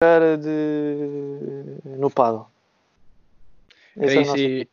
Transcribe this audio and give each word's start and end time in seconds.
era 0.00 0.38
de 0.38 1.80
no 1.84 2.10
paddle. 2.10 2.46
Era 3.96 4.14
isso, 4.14 4.36
e, 4.36 4.68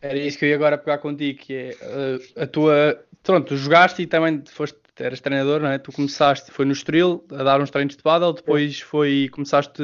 era 0.00 0.18
isso 0.18 0.38
que 0.38 0.46
eu 0.46 0.48
ia 0.48 0.54
agora 0.54 0.78
pegar 0.78 0.98
contigo, 0.98 1.38
que 1.38 1.54
é 1.54 1.70
uh, 1.82 2.42
a 2.42 2.46
tua. 2.46 3.04
Pronto, 3.22 3.48
tu 3.48 3.56
jogaste 3.56 4.02
e 4.02 4.06
também 4.06 4.42
foste, 4.50 4.78
eras 4.98 5.20
treinador, 5.20 5.60
não 5.60 5.68
é? 5.68 5.78
Tu 5.78 5.92
começaste, 5.92 6.50
foi 6.50 6.64
no 6.64 6.72
Estoril 6.72 7.22
a 7.32 7.42
dar 7.42 7.60
uns 7.60 7.70
treinos 7.70 7.96
de 7.96 8.02
paddle, 8.02 8.32
depois 8.32 8.80
foi, 8.80 9.28
começaste 9.30 9.82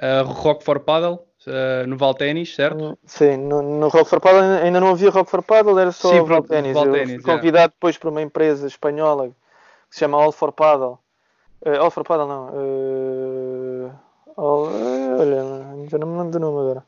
a 0.00 0.22
uh, 0.22 0.26
Rock 0.26 0.64
for 0.64 0.80
Paddle, 0.80 1.18
uh, 1.46 1.86
no 1.86 1.96
Valténis, 1.96 2.54
certo? 2.54 2.96
Sim, 3.04 3.38
no, 3.38 3.60
no 3.60 3.88
Rock 3.88 4.08
for 4.08 4.20
Paddle 4.20 4.62
ainda 4.62 4.80
não 4.80 4.90
havia 4.90 5.10
Rock 5.10 5.30
for 5.30 5.42
Paddle, 5.42 5.78
era 5.78 5.92
só 5.92 6.10
Sim. 6.10 6.24
Valténis. 6.24 6.76
Eu 6.76 6.94
fui 6.94 7.22
convidado 7.22 7.72
depois 7.74 7.98
por 7.98 8.08
uma 8.08 8.22
empresa 8.22 8.68
espanhola 8.68 9.28
que 9.28 9.34
se 9.90 10.00
chama 10.00 10.16
All 10.16 10.32
for 10.32 10.52
Paddle. 10.52 10.98
Uh, 11.66 11.78
All 11.78 11.90
for 11.90 12.04
Paddle 12.04 12.26
não. 12.26 12.48
Uh, 12.48 13.69
olha, 14.42 15.88
já 15.88 15.98
não 15.98 16.06
me 16.06 16.18
lembro 16.18 16.32
do 16.32 16.40
nome 16.40 16.60
agora. 16.60 16.84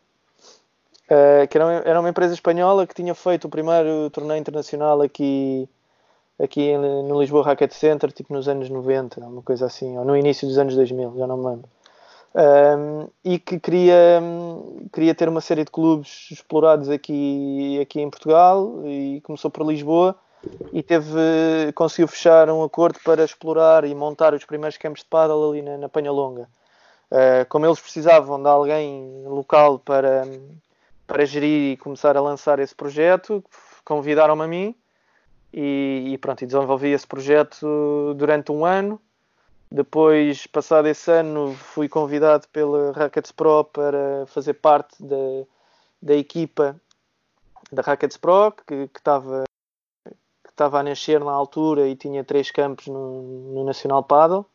Uh, 1.04 1.46
que 1.48 1.58
era 1.58 1.66
uma, 1.66 1.72
era 1.84 2.00
uma, 2.00 2.08
empresa 2.08 2.32
espanhola 2.32 2.86
que 2.86 2.94
tinha 2.94 3.14
feito 3.14 3.46
o 3.46 3.50
primeiro 3.50 4.08
torneio 4.10 4.40
internacional 4.40 5.02
aqui, 5.02 5.68
aqui 6.40 6.76
no 6.76 7.20
Lisboa 7.20 7.44
Racket 7.44 7.72
Center, 7.72 8.10
tipo 8.10 8.32
nos 8.32 8.48
anos 8.48 8.70
90, 8.70 9.20
uma 9.20 9.42
coisa 9.42 9.66
assim, 9.66 9.98
ou 9.98 10.04
no 10.04 10.16
início 10.16 10.48
dos 10.48 10.56
anos 10.56 10.74
2000, 10.74 11.14
já 11.18 11.26
não 11.26 11.36
me 11.36 11.46
lembro. 11.50 11.68
Um, 12.34 13.08
e 13.22 13.38
que 13.38 13.60
queria, 13.60 14.22
queria 14.90 15.14
ter 15.14 15.28
uma 15.28 15.42
série 15.42 15.64
de 15.64 15.70
clubes 15.70 16.30
explorados 16.30 16.88
aqui, 16.88 17.78
aqui 17.82 18.00
em 18.00 18.08
Portugal 18.08 18.80
e 18.86 19.20
começou 19.22 19.50
por 19.50 19.66
Lisboa 19.66 20.16
e 20.72 20.82
teve, 20.82 21.70
conseguiu 21.74 22.08
fechar 22.08 22.48
um 22.48 22.62
acordo 22.62 22.98
para 23.04 23.22
explorar 23.22 23.84
e 23.84 23.94
montar 23.94 24.32
os 24.32 24.46
primeiros 24.46 24.78
campos 24.78 25.02
de 25.02 25.08
paddle 25.10 25.50
ali 25.50 25.60
na, 25.60 25.76
na 25.76 26.10
Longa. 26.10 26.48
Uh, 27.12 27.44
como 27.50 27.66
eles 27.66 27.78
precisavam 27.78 28.42
de 28.42 28.48
alguém 28.48 29.22
local 29.26 29.78
para, 29.78 30.22
para 31.06 31.26
gerir 31.26 31.72
e 31.74 31.76
começar 31.76 32.16
a 32.16 32.22
lançar 32.22 32.58
esse 32.58 32.74
projeto, 32.74 33.44
convidaram-me 33.84 34.42
a 34.42 34.46
mim 34.48 34.74
e, 35.52 36.12
e, 36.14 36.16
pronto, 36.16 36.40
e 36.42 36.46
desenvolvi 36.46 36.88
esse 36.88 37.06
projeto 37.06 38.14
durante 38.16 38.50
um 38.50 38.64
ano. 38.64 38.98
Depois, 39.70 40.46
passado 40.46 40.88
esse 40.88 41.12
ano, 41.12 41.54
fui 41.54 41.86
convidado 41.86 42.48
pela 42.48 42.92
Rackets 42.92 43.30
Pro 43.30 43.64
para 43.64 44.24
fazer 44.28 44.54
parte 44.54 45.02
da, 45.04 45.44
da 46.00 46.14
equipa 46.14 46.80
da 47.70 47.82
Rackets 47.82 48.16
Pro, 48.16 48.52
que, 48.52 48.88
que 48.88 49.00
estava 49.00 49.44
que 50.04 50.50
estava 50.50 50.80
a 50.80 50.82
nascer 50.82 51.20
na 51.20 51.32
altura 51.32 51.88
e 51.88 51.94
tinha 51.94 52.24
três 52.24 52.50
campos 52.50 52.86
no, 52.86 53.52
no 53.52 53.64
Nacional 53.64 54.02
Paddle. 54.02 54.46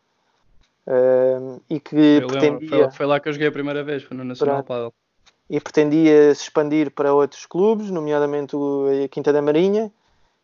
Uh, 0.88 1.62
e 1.70 1.80
que 1.82 1.96
eu 1.96 2.28
pretendia... 2.28 2.78
Lembro, 2.78 2.92
foi, 2.92 3.06
lá 3.06 3.20
que 3.20 3.28
eu 3.28 3.34
joguei 3.34 3.50
a 3.50 3.52
primeira 3.52 3.84
vez, 3.84 4.04
foi 4.04 4.16
no 4.16 4.24
Nacional 4.24 4.64
Paddle 4.64 4.94
e 5.50 5.60
pretendia 5.60 6.34
se 6.36 6.44
expandir 6.44 6.92
para 6.92 7.14
outros 7.14 7.46
clubes, 7.46 7.90
nomeadamente 7.90 8.56
a 9.04 9.08
Quinta 9.08 9.32
da 9.32 9.42
Marinha, 9.42 9.92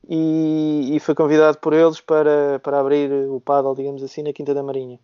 e, 0.07 0.95
e 0.95 0.99
foi 0.99 1.15
convidado 1.15 1.57
por 1.57 1.73
eles 1.73 1.99
para, 1.99 2.59
para 2.59 2.79
abrir 2.79 3.11
o 3.29 3.39
paddle, 3.39 3.75
digamos 3.75 4.03
assim, 4.03 4.23
na 4.23 4.33
Quinta 4.33 4.53
da 4.53 4.63
Marinha. 4.63 4.99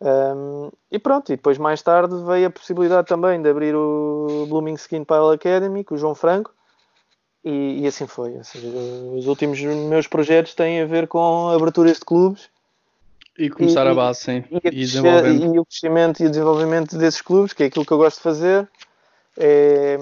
Um, 0.00 0.70
e 0.90 0.98
pronto, 0.98 1.32
e 1.32 1.36
depois 1.36 1.58
mais 1.58 1.82
tarde 1.82 2.14
veio 2.24 2.48
a 2.48 2.50
possibilidade 2.50 3.06
também 3.06 3.40
de 3.40 3.48
abrir 3.48 3.74
o 3.74 4.46
Blooming 4.48 4.74
Skin 4.74 5.04
Paddle 5.04 5.32
Academy 5.32 5.84
com 5.84 5.94
o 5.94 5.98
João 5.98 6.14
Franco, 6.14 6.52
e, 7.44 7.82
e 7.82 7.86
assim 7.86 8.06
foi. 8.06 8.36
Ou 8.36 8.44
seja, 8.44 8.66
os 8.66 9.26
últimos 9.26 9.60
meus 9.60 10.06
projetos 10.06 10.54
têm 10.54 10.80
a 10.80 10.86
ver 10.86 11.06
com 11.06 11.50
aberturas 11.50 11.98
de 11.98 12.04
clubes. 12.04 12.48
E 13.40 13.50
começar 13.50 13.86
e, 13.86 13.88
a 13.88 13.94
base, 13.94 14.20
sim. 14.20 14.44
E, 14.50 14.68
e, 14.70 15.54
e, 15.54 15.58
o 15.58 15.64
crescimento 15.64 16.22
e 16.22 16.26
o 16.26 16.30
desenvolvimento 16.30 16.98
desses 16.98 17.22
clubes, 17.22 17.52
que 17.52 17.62
é 17.62 17.66
aquilo 17.66 17.86
que 17.86 17.92
eu 17.92 17.98
gosto 17.98 18.18
de 18.18 18.22
fazer. 18.22 18.68
É, 19.38 19.96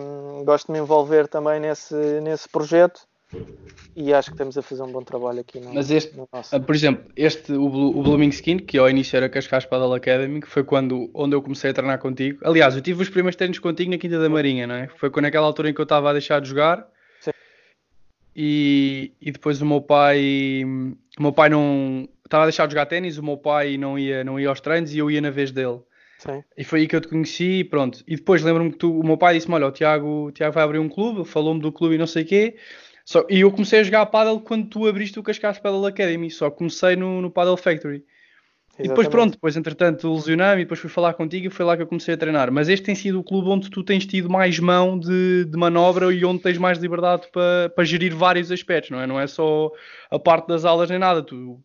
gosto 0.45 0.67
de 0.67 0.73
me 0.73 0.79
envolver 0.79 1.29
também 1.29 1.61
nesse, 1.61 1.95
nesse 2.21 2.49
projeto 2.49 3.01
e 3.95 4.15
acho 4.15 4.31
que 4.31 4.35
estamos 4.35 4.57
a 4.57 4.63
fazer 4.63 4.83
um 4.83 4.93
bom 4.93 5.03
trabalho 5.03 5.41
aqui 5.41 5.61
no, 5.61 5.75
Mas 5.75 5.91
este, 5.91 6.15
ah, 6.33 6.61
por 6.61 6.75
exemplo, 6.75 7.05
este, 7.17 7.53
o, 7.53 7.65
o 7.67 8.03
Blooming 8.03 8.29
Skin, 8.29 8.59
que 8.59 8.79
ao 8.79 8.89
início 8.89 9.17
era 9.17 9.29
Cascais 9.29 9.67
Paddle 9.67 9.93
Academy, 9.93 10.41
que 10.41 10.47
foi 10.47 10.65
quando, 10.65 11.11
onde 11.13 11.35
eu 11.35 11.43
comecei 11.43 11.71
a 11.71 11.75
treinar 11.75 11.99
contigo. 11.99 12.39
Aliás, 12.45 12.75
eu 12.75 12.81
tive 12.81 13.03
os 13.03 13.09
primeiros 13.09 13.37
treinos 13.37 13.59
contigo 13.59 13.91
na 13.91 13.99
Quinta 13.99 14.19
da 14.19 14.29
Marinha, 14.29 14.67
não 14.67 14.77
é? 14.77 14.89
Foi 14.97 15.11
naquela 15.21 15.47
altura 15.47 15.71
em 15.71 15.75
que 15.75 15.81
eu 15.81 15.85
estava 15.85 16.11
a 16.11 16.13
deixar 16.13 16.41
de 16.41 16.49
jogar. 16.49 16.87
E, 18.41 19.11
e 19.21 19.33
depois 19.33 19.61
o 19.61 19.67
meu 19.67 19.81
pai, 19.81 20.63
o 21.19 21.23
meu 21.23 21.33
pai 21.33 21.49
não 21.49 22.09
estava 22.25 22.45
a 22.45 22.47
deixar 22.47 22.67
de 22.67 22.73
jogar 22.73 22.87
ténis, 22.87 23.19
o 23.19 23.23
meu 23.25 23.37
pai 23.37 23.77
não 23.77 23.99
ia, 23.99 24.23
não 24.23 24.39
ia 24.39 24.49
aos 24.49 24.61
treinos 24.61 24.95
e 24.95 24.99
eu 24.99 25.11
ia 25.11 25.21
na 25.21 25.29
vez 25.29 25.51
dele. 25.51 25.81
Sim. 26.21 26.45
E 26.57 26.63
foi 26.63 26.81
aí 26.81 26.87
que 26.87 26.95
eu 26.95 27.01
te 27.01 27.09
conheci 27.09 27.59
e 27.59 27.65
pronto. 27.65 28.01
E 28.07 28.15
depois 28.15 28.41
lembro-me 28.45 28.71
que 28.71 28.79
tu, 28.79 28.97
o 28.97 29.05
meu 29.05 29.19
pai 29.19 29.35
disse-me: 29.35 29.57
Olha, 29.57 29.67
o 29.67 29.73
Tiago, 29.73 30.27
o 30.27 30.31
Tiago 30.31 30.55
vai 30.55 30.63
abrir 30.63 30.79
um 30.79 30.89
clube, 30.89 31.29
falou-me 31.29 31.61
do 31.61 31.73
clube 31.73 31.97
e 31.97 31.99
não 31.99 32.07
sei 32.07 32.23
o 32.23 32.27
quê. 32.27 32.57
Só, 33.05 33.27
e 33.29 33.41
eu 33.41 33.51
comecei 33.51 33.81
a 33.81 33.83
jogar 33.83 34.07
paddle 34.07 34.41
quando 34.41 34.69
tu 34.69 34.87
abriste 34.87 35.19
o 35.19 35.23
Cascais 35.23 35.59
Paddle 35.59 35.87
Academy, 35.87 36.31
só 36.31 36.49
comecei 36.49 36.95
no, 36.95 37.21
no 37.21 37.33
Paddle 37.33 37.57
Factory. 37.57 38.05
Exatamente. 38.79 38.87
E 38.87 38.89
depois 38.89 39.09
pronto, 39.09 39.33
depois 39.33 39.57
entretanto 39.57 40.13
lesionei-me 40.13 40.63
e 40.63 40.65
depois 40.65 40.79
fui 40.79 40.89
falar 40.89 41.15
contigo 41.15 41.49
e 41.49 41.51
foi 41.51 41.65
lá 41.65 41.77
que 41.77 41.83
eu 41.83 41.87
comecei 41.87 42.15
a 42.15 42.17
treinar. 42.17 42.53
Mas 42.53 42.69
este 42.69 42.87
tem 42.87 42.95
sido 42.95 43.19
o 43.19 43.25
clube 43.25 43.49
onde 43.49 43.69
tu 43.69 43.83
tens 43.83 44.07
tido 44.07 44.31
mais 44.31 44.59
mão 44.61 44.99
de, 44.99 45.45
de 45.45 45.59
manobra 45.59 46.13
e 46.15 46.25
onde 46.25 46.41
tens 46.41 46.57
mais 46.59 46.79
liberdade 46.79 47.29
para, 47.33 47.71
para 47.71 47.85
gerir 47.85 48.15
vários 48.15 48.53
aspectos, 48.53 48.91
não 48.91 49.01
é? 49.01 49.07
Não 49.07 49.19
é 49.19 49.27
só 49.27 49.73
a 50.11 50.19
parte 50.19 50.47
das 50.47 50.65
aulas 50.65 50.89
nem 50.89 50.99
nada. 50.99 51.23
Tu, 51.25 51.61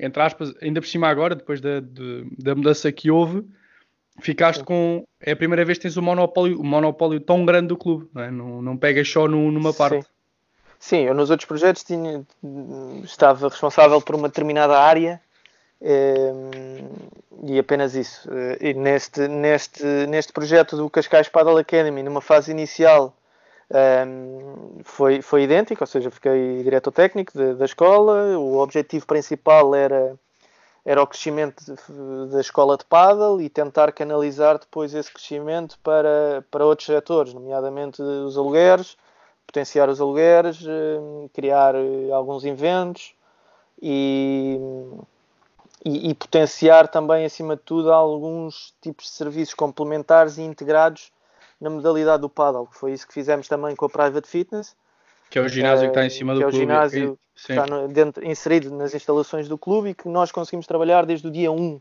entre 0.00 0.22
aspas, 0.22 0.54
ainda 0.62 0.80
por 0.80 0.86
cima 0.86 1.08
agora, 1.08 1.34
depois 1.34 1.60
da, 1.60 1.80
de, 1.80 2.26
da 2.38 2.54
mudança 2.54 2.90
que 2.90 3.10
houve, 3.10 3.44
ficaste 4.18 4.64
com. 4.64 5.04
É 5.20 5.32
a 5.32 5.36
primeira 5.36 5.66
vez 5.66 5.76
que 5.76 5.82
tens 5.82 5.98
um 5.98 6.02
monopólio, 6.02 6.58
um 6.58 6.64
monopólio 6.66 7.20
tão 7.20 7.44
grande 7.44 7.68
do 7.68 7.76
clube, 7.76 8.08
não, 8.14 8.22
é? 8.22 8.30
não, 8.30 8.62
não 8.62 8.76
pegas 8.76 9.06
só 9.06 9.28
no, 9.28 9.50
numa 9.52 9.74
parte. 9.74 10.02
Sim. 10.02 10.08
Sim, 10.80 10.98
eu 10.98 11.14
nos 11.14 11.28
outros 11.28 11.46
projetos 11.46 11.82
tinha, 11.82 12.24
estava 13.02 13.48
responsável 13.48 14.00
por 14.00 14.14
uma 14.14 14.28
determinada 14.28 14.78
área 14.78 15.20
e 15.80 17.58
apenas 17.58 17.94
isso. 17.94 18.28
Eh, 18.32 18.70
e 18.70 18.74
neste, 18.74 19.28
neste, 19.28 19.84
neste 20.08 20.32
projeto 20.32 20.76
do 20.76 20.90
Cascais 20.90 21.28
Paddle 21.28 21.58
Academy, 21.58 22.02
numa 22.02 22.20
fase 22.20 22.50
inicial, 22.50 23.14
eh, 23.70 24.04
foi, 24.84 25.22
foi 25.22 25.42
idêntico, 25.44 25.82
ou 25.82 25.86
seja, 25.86 26.10
fiquei 26.10 26.62
diretor 26.62 26.92
técnico 26.92 27.32
de, 27.36 27.54
da 27.54 27.64
escola. 27.64 28.38
O 28.38 28.58
objetivo 28.58 29.06
principal 29.06 29.74
era 29.74 30.18
era 30.88 31.02
o 31.02 31.06
crescimento 31.06 31.62
da 32.30 32.40
escola 32.40 32.78
de 32.78 32.84
paddle 32.86 33.42
e 33.42 33.50
tentar 33.50 33.92
canalizar 33.92 34.58
depois 34.58 34.94
esse 34.94 35.12
crescimento 35.12 35.78
para, 35.82 36.42
para 36.50 36.64
outros 36.64 36.86
setores, 36.86 37.34
nomeadamente 37.34 38.00
os 38.00 38.38
alugueres, 38.38 38.96
potenciar 39.46 39.90
os 39.90 40.00
alugueres, 40.00 40.64
eh, 40.66 41.28
criar 41.34 41.74
eh, 41.74 42.10
alguns 42.10 42.42
eventos 42.42 43.14
e, 43.82 44.58
e, 45.84 46.10
e, 46.10 46.14
potenciar 46.14 46.88
também, 46.88 47.24
acima 47.24 47.56
de 47.56 47.62
tudo, 47.62 47.92
alguns 47.92 48.74
tipos 48.80 49.06
de 49.06 49.12
serviços 49.12 49.54
complementares 49.54 50.38
e 50.38 50.42
integrados 50.42 51.12
na 51.60 51.70
modalidade 51.70 52.20
do 52.20 52.28
paddle, 52.28 52.66
que 52.66 52.76
foi 52.76 52.92
isso 52.92 53.06
que 53.06 53.14
fizemos 53.14 53.48
também 53.48 53.74
com 53.74 53.84
a 53.84 53.88
Private 53.88 54.28
Fitness. 54.28 54.76
Que 55.30 55.38
é 55.38 55.42
o 55.42 55.48
ginásio 55.48 55.86
que 55.86 55.90
está 55.90 56.04
em 56.04 56.10
cima 56.10 56.34
do 56.34 56.40
clube. 56.40 56.52
Que 56.52 56.56
é 56.56 56.58
o 56.58 56.62
ginásio 56.62 57.18
Sim. 57.34 57.52
está 57.52 57.66
no, 57.66 57.88
dentro, 57.88 58.26
inserido 58.26 58.74
nas 58.74 58.94
instalações 58.94 59.48
do 59.48 59.58
clube 59.58 59.90
e 59.90 59.94
que 59.94 60.08
nós 60.08 60.32
conseguimos 60.32 60.66
trabalhar 60.66 61.04
desde 61.04 61.26
o 61.26 61.30
dia 61.30 61.52
1. 61.52 61.56
Uh, 61.56 61.80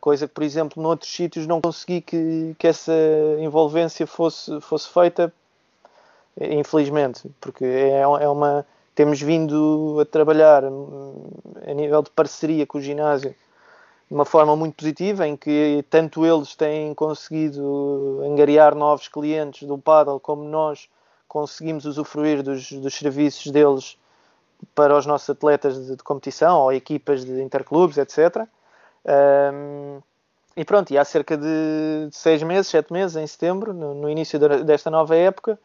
coisa 0.00 0.26
que, 0.26 0.32
por 0.32 0.42
exemplo, 0.42 0.82
noutros 0.82 1.12
sítios 1.12 1.46
não 1.46 1.60
consegui 1.60 2.00
que, 2.00 2.56
que 2.58 2.66
essa 2.66 2.92
envolvência 3.38 4.06
fosse, 4.06 4.60
fosse 4.62 4.88
feita, 4.88 5.32
infelizmente, 6.40 7.30
porque 7.40 7.64
é, 7.64 8.00
é 8.00 8.28
uma. 8.28 8.66
Temos 8.98 9.22
vindo 9.22 9.98
a 10.00 10.04
trabalhar 10.04 10.64
a 10.64 11.72
nível 11.72 12.02
de 12.02 12.10
parceria 12.10 12.66
com 12.66 12.78
o 12.78 12.80
ginásio 12.80 13.30
de 13.30 14.12
uma 14.12 14.24
forma 14.24 14.56
muito 14.56 14.74
positiva, 14.74 15.24
em 15.24 15.36
que 15.36 15.84
tanto 15.88 16.26
eles 16.26 16.56
têm 16.56 16.92
conseguido 16.94 18.20
angariar 18.24 18.74
novos 18.74 19.06
clientes 19.06 19.68
do 19.68 19.78
paddle, 19.78 20.18
como 20.18 20.42
nós 20.42 20.88
conseguimos 21.28 21.84
usufruir 21.84 22.42
dos, 22.42 22.72
dos 22.72 22.92
serviços 22.92 23.52
deles 23.52 23.96
para 24.74 24.98
os 24.98 25.06
nossos 25.06 25.30
atletas 25.30 25.76
de, 25.86 25.94
de 25.94 26.02
competição 26.02 26.58
ou 26.62 26.72
equipas 26.72 27.24
de 27.24 27.40
interclubes, 27.40 27.98
etc. 27.98 28.48
Um, 29.54 30.00
e 30.56 30.64
pronto, 30.64 30.92
e 30.92 30.98
há 30.98 31.04
cerca 31.04 31.36
de 31.36 32.08
seis 32.10 32.42
meses, 32.42 32.66
sete 32.66 32.92
meses, 32.92 33.14
em 33.14 33.28
setembro, 33.28 33.72
no, 33.72 33.94
no 33.94 34.10
início 34.10 34.40
desta 34.64 34.90
nova 34.90 35.14
época, 35.14 35.56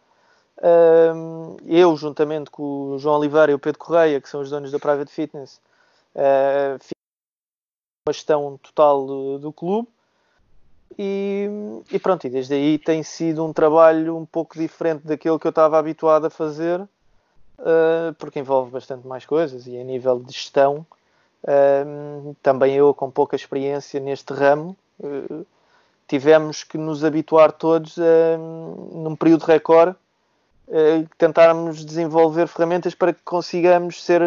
eu, 1.65 1.95
juntamente 1.97 2.50
com 2.50 2.91
o 2.91 3.00
João 3.00 3.17
Oliveira 3.17 3.51
e 3.51 3.55
o 3.55 3.59
Pedro 3.59 3.79
Correia, 3.79 4.21
que 4.21 4.29
são 4.29 4.41
os 4.41 4.50
donos 4.50 4.71
da 4.71 4.79
Private 4.79 5.11
Fitness, 5.11 5.59
uh, 6.15 6.77
fiz 6.79 6.91
uma 8.07 8.13
gestão 8.13 8.59
total 8.61 9.05
do, 9.05 9.39
do 9.39 9.53
clube. 9.53 9.88
E, 10.97 11.50
e, 11.91 11.97
pronto, 11.97 12.27
e 12.27 12.29
desde 12.29 12.53
aí 12.53 12.77
tem 12.77 13.01
sido 13.01 13.44
um 13.44 13.51
trabalho 13.51 14.15
um 14.15 14.25
pouco 14.25 14.57
diferente 14.57 15.07
daquilo 15.07 15.39
que 15.39 15.47
eu 15.47 15.50
estava 15.50 15.79
habituado 15.79 16.25
a 16.25 16.29
fazer 16.29 16.79
uh, 16.79 18.13
porque 18.19 18.39
envolve 18.39 18.71
bastante 18.71 19.07
mais 19.07 19.25
coisas 19.25 19.65
e 19.65 19.77
a 19.77 19.83
nível 19.83 20.19
de 20.19 20.31
gestão, 20.31 20.85
uh, 21.44 22.35
também 22.44 22.75
eu 22.75 22.94
com 22.94 23.09
pouca 23.09 23.35
experiência 23.35 24.00
neste 24.00 24.33
ramo, 24.33 24.75
Uh, 25.00 25.44
tivemos 26.07 26.63
que 26.63 26.77
nos 26.77 27.03
habituar 27.03 27.51
todos 27.51 27.97
num 28.94 29.15
período 29.15 29.44
recorde, 29.44 29.95
uh, 30.68 31.07
tentarmos 31.18 31.86
desenvolver 31.86 32.48
ferramentas 32.48 32.95
para 32.95 33.13
que 33.13 33.21
consigamos 33.24 34.04
ser 34.04 34.21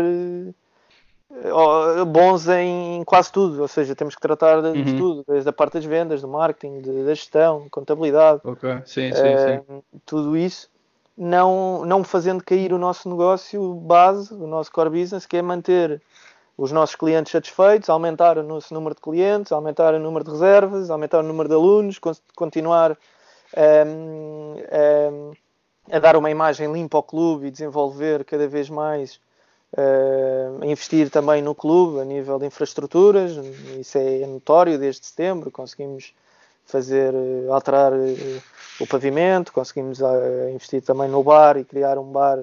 bons 2.06 2.49
em 2.49 3.03
quase 3.05 3.33
tudo, 3.33 3.61
ou 3.61 3.69
seja, 3.69 3.94
temos 3.94 4.15
que 4.15 4.21
tratar 4.21 4.62
de, 4.62 4.69
uhum. 4.69 4.97
tudo, 4.97 5.25
desde 5.27 5.49
a 5.49 5.53
parte 5.53 5.75
das 5.75 5.85
vendas, 5.85 6.23
do 6.23 6.29
marketing, 6.29 6.81
de, 6.81 7.05
da 7.05 7.15
gestão, 7.15 7.67
contabilidade, 7.71 8.41
okay. 8.44 8.81
sim, 8.85 9.12
sim, 9.12 9.35
uh, 9.35 9.65
sim. 9.69 9.83
tudo 10.06 10.37
isso, 10.37 10.71
não, 11.17 11.85
não 11.85 12.05
fazendo 12.05 12.44
cair 12.44 12.73
o 12.73 12.79
nosso 12.79 13.09
negócio 13.09 13.75
base, 13.75 14.33
o 14.33 14.47
nosso 14.47 14.71
core 14.71 14.91
business, 14.91 15.27
que 15.27 15.37
é 15.37 15.43
manter 15.43 16.00
os 16.56 16.73
nossos 16.73 16.94
clientes 16.94 17.33
satisfeitos, 17.33 17.91
aumentar 17.91 18.38
o 18.38 18.43
nosso 18.43 18.73
número 18.73 18.94
de 18.94 19.00
clientes, 19.00 19.53
aumentar 19.53 19.94
o 19.94 19.99
número 19.99 20.25
de 20.25 20.31
reservas, 20.31 20.91
aumentar 20.91 21.21
o 21.21 21.23
número 21.23 21.49
de 21.49 21.55
alunos, 21.55 21.99
continuar 22.35 22.93
um, 22.93 22.97
ehm, 23.56 23.88
um, 23.88 24.56
ehm, 24.71 25.33
a 25.91 25.99
dar 25.99 26.17
uma 26.17 26.31
imagem 26.31 26.73
limpa 26.73 26.99
ao 26.99 27.03
clube 27.03 27.47
e 27.47 27.50
desenvolver 27.50 28.25
cada 28.25 28.47
vez 28.47 28.69
mais 28.69 29.21
Uh, 29.77 30.65
investir 30.65 31.11
também 31.11 31.43
no 31.43 31.55
clube 31.55 32.00
a 32.00 32.05
nível 32.05 32.38
de 32.38 32.47
infraestruturas, 32.47 33.33
isso 33.79 33.99
é 33.99 34.25
notório 34.27 34.79
desde 34.79 35.05
setembro. 35.05 35.50
Conseguimos 35.50 36.15
fazer, 36.65 37.12
uh, 37.12 37.53
alterar 37.53 37.93
uh, 37.93 38.43
o 38.81 38.87
pavimento, 38.87 39.53
conseguimos 39.53 40.00
investir 40.50 40.81
também 40.83 41.09
no 41.11 41.23
bar 41.23 41.59
e 41.59 41.65
criar 41.65 41.99
um 41.99 42.11
bar 42.11 42.38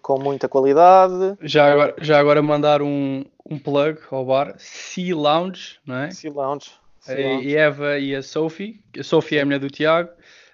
com 0.00 0.18
muita 0.18 0.48
qualidade. 0.48 1.36
Já 1.42 1.72
agora, 1.72 1.94
já 2.00 2.18
agora 2.20 2.42
mandar 2.42 2.80
um, 2.80 3.24
um 3.44 3.58
plug 3.58 3.98
ao 4.10 4.24
bar, 4.24 4.54
Sea 4.58 5.16
Lounge, 5.16 5.78
não 5.84 5.96
é? 5.96 6.10
Sea 6.10 6.32
Lounge. 6.32 6.70
Sea 7.00 7.16
Lounge. 7.16 7.56
A 7.56 7.60
Eva 7.60 7.98
e 7.98 8.14
a 8.14 8.22
Sophie, 8.22 8.80
a 8.98 9.02
Sophie 9.02 9.38
é 9.38 9.42
a 9.42 9.44
mulher 9.44 9.60
do 9.60 9.68
Tiago. 9.68 10.10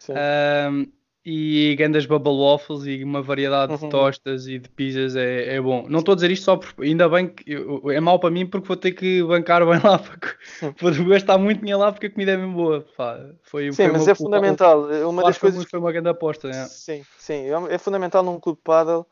Um, 0.08 0.86
e 1.24 1.74
grandes 1.76 2.04
bubble 2.04 2.36
waffles 2.36 2.84
e 2.84 3.02
uma 3.02 3.22
variedade 3.22 3.72
uhum. 3.72 3.78
de 3.78 3.88
tostas 3.88 4.46
e 4.46 4.58
de 4.58 4.68
pizzas 4.68 5.16
é, 5.16 5.54
é 5.54 5.60
bom. 5.60 5.86
Não 5.88 6.00
estou 6.00 6.12
a 6.12 6.14
dizer 6.16 6.30
isto 6.30 6.44
só 6.44 6.56
porque 6.56 6.84
ainda 6.84 7.08
bem 7.08 7.28
que 7.28 7.50
eu, 7.50 7.90
é 7.90 7.98
mau 7.98 8.18
para 8.18 8.30
mim 8.30 8.46
porque 8.46 8.68
vou 8.68 8.76
ter 8.76 8.92
que 8.92 9.22
bancar 9.22 9.64
bem 9.66 9.80
lá 9.82 9.98
porque 9.98 10.36
vou 10.78 11.06
gastar 11.06 11.38
muito 11.38 11.60
dinheiro 11.60 11.80
lá 11.80 11.90
porque 11.90 12.06
a 12.06 12.10
comida 12.10 12.32
é 12.32 12.36
bem 12.36 12.50
boa. 12.50 12.84
Pá, 12.94 13.18
foi, 13.42 13.72
sim, 13.72 13.84
foi 13.84 13.92
mas 13.92 14.06
é 14.06 14.14
fundamental. 14.14 14.82
Uma 15.08 15.22
das 15.22 15.38
coisas 15.38 15.64
foi 15.64 15.78
uma 15.78 15.92
grande 15.92 16.10
aposta. 16.10 16.48
É. 16.48 16.66
Sim, 16.66 17.02
sim, 17.18 17.46
é, 17.46 17.74
é 17.74 17.78
fundamental 17.78 18.22
num 18.22 18.38
clube 18.38 18.60
paddle 18.62 19.06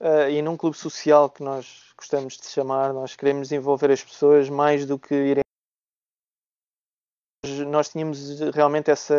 uh, 0.00 0.30
e 0.30 0.40
num 0.40 0.56
clube 0.56 0.76
social 0.76 1.28
que 1.28 1.42
nós 1.42 1.88
gostamos 1.96 2.36
de 2.36 2.46
chamar. 2.46 2.92
Nós 2.92 3.16
queremos 3.16 3.50
envolver 3.50 3.90
as 3.90 4.04
pessoas 4.04 4.48
mais 4.48 4.86
do 4.86 4.96
que 4.96 5.12
irem 5.12 5.42
nós 7.66 7.88
tínhamos 7.88 8.40
realmente 8.54 8.90
essa, 8.90 9.14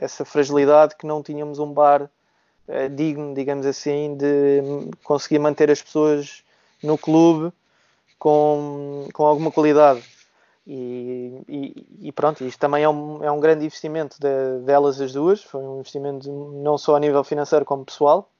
essa 0.00 0.24
fragilidade 0.24 0.96
que 0.96 1.06
não 1.06 1.22
tínhamos 1.22 1.58
um 1.58 1.72
bar 1.72 2.02
uh, 2.02 2.88
digno, 2.90 3.34
digamos 3.34 3.66
assim, 3.66 4.16
de 4.16 4.90
conseguir 5.04 5.38
manter 5.38 5.70
as 5.70 5.82
pessoas 5.82 6.42
no 6.82 6.98
clube 6.98 7.52
com, 8.18 9.08
com 9.12 9.26
alguma 9.26 9.50
qualidade. 9.50 10.02
E, 10.66 11.42
e, 11.48 11.86
e 12.08 12.12
pronto, 12.12 12.44
isto 12.44 12.58
também 12.58 12.84
é 12.84 12.88
um, 12.88 13.22
é 13.22 13.30
um 13.30 13.40
grande 13.40 13.64
investimento 13.64 14.16
de, 14.20 14.64
delas 14.64 15.00
as 15.00 15.12
duas. 15.12 15.42
Foi 15.42 15.62
um 15.62 15.80
investimento 15.80 16.30
não 16.30 16.78
só 16.78 16.96
a 16.96 17.00
nível 17.00 17.24
financeiro 17.24 17.64
como 17.64 17.84
pessoal, 17.84 18.30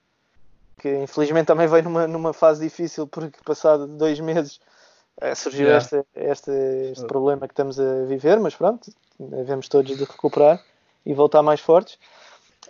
que 0.78 1.02
infelizmente 1.02 1.46
também 1.46 1.66
veio 1.66 1.82
numa, 1.84 2.06
numa 2.06 2.32
fase 2.32 2.62
difícil, 2.62 3.06
porque 3.06 3.38
passado 3.44 3.86
dois 3.86 4.20
meses 4.20 4.60
eh, 5.20 5.34
surgiu 5.34 5.66
yeah. 5.66 5.78
este, 5.78 6.04
este, 6.14 6.50
este 6.92 7.06
problema 7.06 7.46
que 7.46 7.52
estamos 7.52 7.78
a 7.78 8.04
viver, 8.04 8.38
mas 8.40 8.54
pronto, 8.54 8.90
devemos 9.18 9.68
todos 9.68 9.96
de 9.96 10.04
recuperar 10.04 10.62
e 11.04 11.14
voltar 11.14 11.42
mais 11.42 11.60
fortes. 11.60 11.98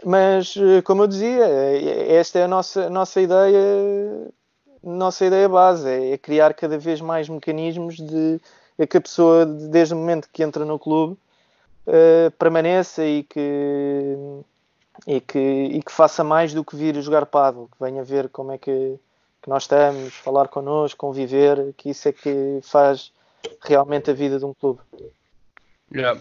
Mas, 0.05 0.55
eh, 0.57 0.83
como 0.83 1.03
eu 1.03 1.07
dizia, 1.07 1.45
eh, 1.47 2.17
esta 2.17 2.39
é 2.39 2.45
a 2.45 2.49
nossa, 2.49 2.91
nossa 2.91 3.21
ideia 3.21 4.33
nossa 4.83 5.25
ideia 5.25 5.49
base, 5.49 5.89
é 5.89 6.19
criar 6.19 6.55
cada 6.55 6.77
vez 6.77 7.01
mais 7.01 7.29
mecanismos 7.29 7.97
de 7.97 8.41
que 8.89 8.97
a 8.97 9.01
pessoa, 9.01 9.47
desde 9.47 9.95
o 9.95 9.97
momento 9.97 10.29
que 10.33 10.43
entra 10.43 10.65
no 10.65 10.79
clube, 10.79 11.17
uh, 11.87 12.31
permaneça 12.33 13.05
e 13.05 13.23
que, 13.23 14.17
e, 15.07 15.21
que, 15.21 15.39
e 15.39 15.83
que 15.83 15.93
faça 15.93 16.25
mais 16.25 16.53
do 16.53 16.65
que 16.65 16.75
vir 16.75 17.01
jogar 17.01 17.27
paddle, 17.27 17.69
que 17.71 17.77
venha 17.81 18.03
ver 18.03 18.29
como 18.29 18.51
é 18.51 18.59
que, 18.59 18.99
que 19.41 19.49
nós 19.49 19.65
estamos, 19.65 20.15
falar 20.15 20.49
connosco, 20.49 20.99
conviver, 20.99 21.73
que 21.77 21.91
isso 21.91 22.09
é 22.09 22.13
que 22.13 22.59
faz 22.63 23.13
realmente 23.61 24.11
a 24.11 24.15
vida 24.15 24.39
de 24.39 24.45
um 24.45 24.55
clube. 24.55 24.81
Yeah. 25.95 26.21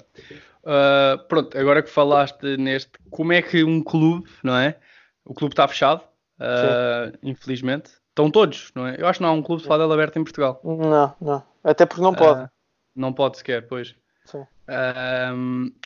Uh, 0.63 1.17
pronto, 1.27 1.57
agora 1.57 1.81
que 1.81 1.89
falaste 1.89 2.57
neste, 2.57 2.91
como 3.09 3.33
é 3.33 3.41
que 3.41 3.63
um 3.63 3.81
clube, 3.83 4.29
não 4.43 4.55
é? 4.55 4.77
O 5.25 5.33
clube 5.33 5.53
está 5.53 5.67
fechado, 5.67 6.01
uh, 6.39 7.17
infelizmente. 7.23 7.91
Estão 8.09 8.29
todos, 8.29 8.71
não 8.75 8.87
é? 8.87 8.95
Eu 8.99 9.07
acho 9.07 9.19
que 9.19 9.23
não 9.23 9.29
há 9.29 9.33
um 9.33 9.41
clube 9.41 9.63
de 9.63 9.67
padel 9.67 9.91
aberto 9.91 10.19
em 10.19 10.23
Portugal. 10.23 10.59
Não, 10.63 11.15
não. 11.19 11.43
Até 11.63 11.85
porque 11.85 12.01
não 12.01 12.13
pode. 12.13 12.43
Uh, 12.43 12.49
não 12.95 13.13
pode 13.13 13.37
sequer, 13.37 13.67
pois. 13.67 13.95
Sim. 14.25 14.45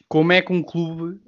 como 0.09 0.33
é 0.33 0.41
que 0.41 0.51
um 0.51 0.61
clube 0.61 1.19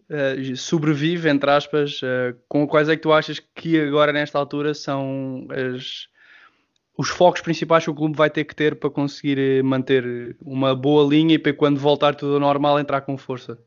sobrevive, 0.56 1.30
entre 1.30 1.50
aspas, 1.50 2.02
com 2.48 2.68
quais 2.68 2.90
é 2.90 2.96
que 2.96 3.02
tu 3.02 3.14
achas 3.14 3.40
que 3.40 3.80
agora 3.80 4.12
nesta 4.12 4.38
altura 4.38 4.74
são 4.74 5.48
as, 5.50 6.10
os 6.98 7.10
focos 7.10 7.42
principais 7.42 7.84
que 7.84 7.92
o 7.92 7.96
clube 7.96 8.18
vai 8.18 8.30
ter 8.30 8.44
que 8.44 8.56
ter 8.56 8.76
para 8.76 8.90
conseguir 8.90 9.38
eh, 9.38 9.62
manter 9.62 10.36
uma 10.44 10.76
boa 10.76 11.08
linha 11.08 11.36
e 11.36 11.40
para 11.40 11.54
quando 11.54 11.80
voltar 11.80 12.16
tudo 12.16 12.34
ao 12.34 12.40
normal 12.40 12.80
entrar 12.80 13.02
com 13.02 13.16
força? 13.18 13.58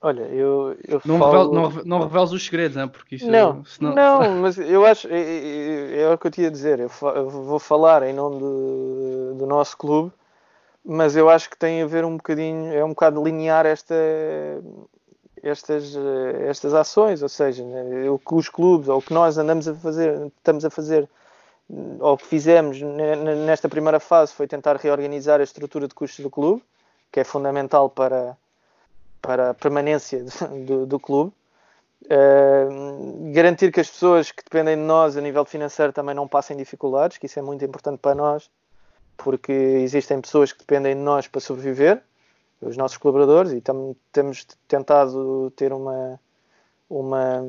Olha, 0.00 0.22
eu, 0.22 0.76
eu 0.86 1.00
não, 1.04 1.18
falo... 1.18 1.52
não, 1.52 1.70
não 1.84 2.00
reveles 2.00 2.30
os 2.30 2.44
segredos, 2.44 2.76
não 2.76 2.86
porque 2.86 3.16
isso 3.16 3.28
não, 3.28 3.64
senão... 3.64 3.92
não, 3.92 4.30
mas 4.40 4.56
eu 4.56 4.86
acho, 4.86 5.08
é, 5.08 5.20
é, 5.20 6.02
é, 6.02 6.14
o 6.14 6.16
que 6.16 6.28
eu 6.28 6.30
tinha 6.30 6.46
a 6.46 6.50
dizer, 6.50 6.78
eu, 6.78 6.90
eu 7.14 7.28
vou 7.28 7.58
falar 7.58 8.04
em 8.04 8.12
nome 8.12 8.38
do, 8.38 9.34
do, 9.34 9.46
nosso 9.46 9.76
clube, 9.76 10.12
mas 10.84 11.16
eu 11.16 11.28
acho 11.28 11.50
que 11.50 11.58
tem 11.58 11.82
a 11.82 11.86
ver 11.86 12.04
um 12.04 12.16
bocadinho, 12.18 12.72
é 12.72 12.84
um 12.84 12.90
bocado 12.90 13.24
linear 13.24 13.66
esta, 13.66 13.96
estas, 15.42 15.96
estas 16.46 16.72
ações, 16.72 17.20
ou 17.20 17.28
seja, 17.28 17.64
né, 17.64 18.08
o 18.08 18.18
que 18.18 18.34
os 18.34 18.48
clubes, 18.48 18.88
ou 18.88 18.98
o 18.98 19.02
que 19.02 19.12
nós 19.12 19.36
andamos 19.38 19.66
a 19.66 19.74
fazer, 19.74 20.30
estamos 20.36 20.64
a 20.64 20.70
fazer 20.70 21.08
ou 21.68 22.12
o 22.14 22.16
que 22.16 22.26
fizemos 22.26 22.80
nesta 22.80 23.68
primeira 23.68 23.98
fase 23.98 24.32
foi 24.32 24.46
tentar 24.46 24.76
reorganizar 24.76 25.40
a 25.40 25.44
estrutura 25.44 25.88
de 25.88 25.94
custos 25.94 26.22
do 26.22 26.30
clube, 26.30 26.62
que 27.10 27.20
é 27.20 27.24
fundamental 27.24 27.90
para, 27.90 28.36
para 29.20 29.50
a 29.50 29.54
permanência 29.54 30.24
do, 30.66 30.86
do 30.86 31.00
clube. 31.00 31.32
Uh, 32.04 33.32
garantir 33.32 33.72
que 33.72 33.80
as 33.80 33.90
pessoas 33.90 34.30
que 34.30 34.44
dependem 34.44 34.76
de 34.76 34.82
nós 34.82 35.16
a 35.16 35.20
nível 35.20 35.44
financeiro 35.44 35.92
também 35.92 36.14
não 36.14 36.28
passem 36.28 36.56
dificuldades, 36.56 37.18
que 37.18 37.26
isso 37.26 37.38
é 37.38 37.42
muito 37.42 37.64
importante 37.64 37.98
para 37.98 38.14
nós, 38.14 38.48
porque 39.16 39.52
existem 39.52 40.20
pessoas 40.20 40.52
que 40.52 40.60
dependem 40.60 40.94
de 40.94 41.00
nós 41.00 41.26
para 41.26 41.40
sobreviver, 41.40 42.00
os 42.60 42.76
nossos 42.76 42.96
colaboradores, 42.96 43.52
e 43.52 43.60
tam, 43.60 43.96
temos 44.12 44.46
tentado 44.68 45.50
ter 45.56 45.72
uma, 45.72 46.20
uma, 46.88 47.40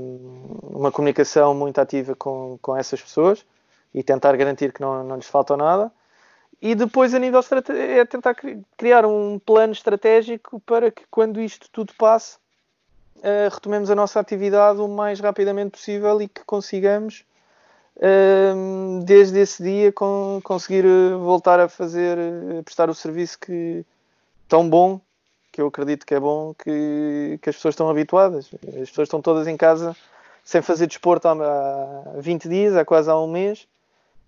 uma 0.63 0.91
comunicação 0.91 1.53
muito 1.53 1.79
ativa 1.79 2.15
com, 2.15 2.57
com 2.62 2.75
essas 2.75 3.01
pessoas 3.01 3.45
e 3.94 4.03
tentar 4.03 4.36
garantir 4.36 4.72
que 4.72 4.82
não, 4.82 5.03
não 5.03 5.15
lhes 5.15 5.27
falta 5.27 5.56
nada. 5.58 5.91
E 6.62 6.74
depois, 6.74 7.13
a 7.13 7.20
nível 7.20 7.41
é 7.70 8.03
tentar 8.06 8.36
criar 8.75 9.06
um 9.06 9.39
plano 9.39 9.74
estratégico 9.74 10.60
para 10.62 10.89
que, 10.89 11.03
quando 11.10 11.39
isto 11.39 11.70
tudo 11.72 11.94
passe, 11.96 12.38
uh, 13.17 13.53
retomemos 13.53 13.91
a 13.91 13.96
nossa 13.96 14.20
atividade 14.20 14.79
o 14.79 14.88
mais 14.88 15.20
rapidamente 15.20 15.72
possível 15.72 16.20
e 16.20 16.27
que 16.27 16.44
consigamos, 16.46 17.24
uh, 17.98 19.03
desde 19.03 19.39
esse 19.39 19.62
dia, 19.62 19.91
com, 19.91 20.41
conseguir 20.44 20.84
eh, 20.84 21.15
voltar 21.15 21.60
a 21.60 21.70
fazer, 21.70 22.17
a 22.60 22.63
prestar 22.63 22.89
o 22.89 22.96
serviço 22.96 23.38
que 23.39 23.86
tão 24.48 24.67
bom, 24.67 25.00
que 25.51 25.62
eu 25.62 25.67
acredito 25.67 26.08
que 26.08 26.15
é 26.15 26.20
bom, 26.20 26.56
que, 26.56 27.38
que 27.39 27.50
as 27.51 27.56
pessoas 27.56 27.74
estão 27.74 27.88
habituadas. 27.88 28.50
As 28.67 28.89
pessoas 28.89 29.08
estão 29.08 29.22
todas 29.22 29.48
em 29.48 29.58
casa 29.58 29.96
sem 30.44 30.62
fazer 30.62 30.88
desporto 30.88 31.27
há 31.27 32.15
20 32.17 32.50
dias, 32.50 32.75
há 32.75 32.84
quase 32.84 33.12
há 33.12 33.17
um 33.17 33.27
mês 33.27 33.67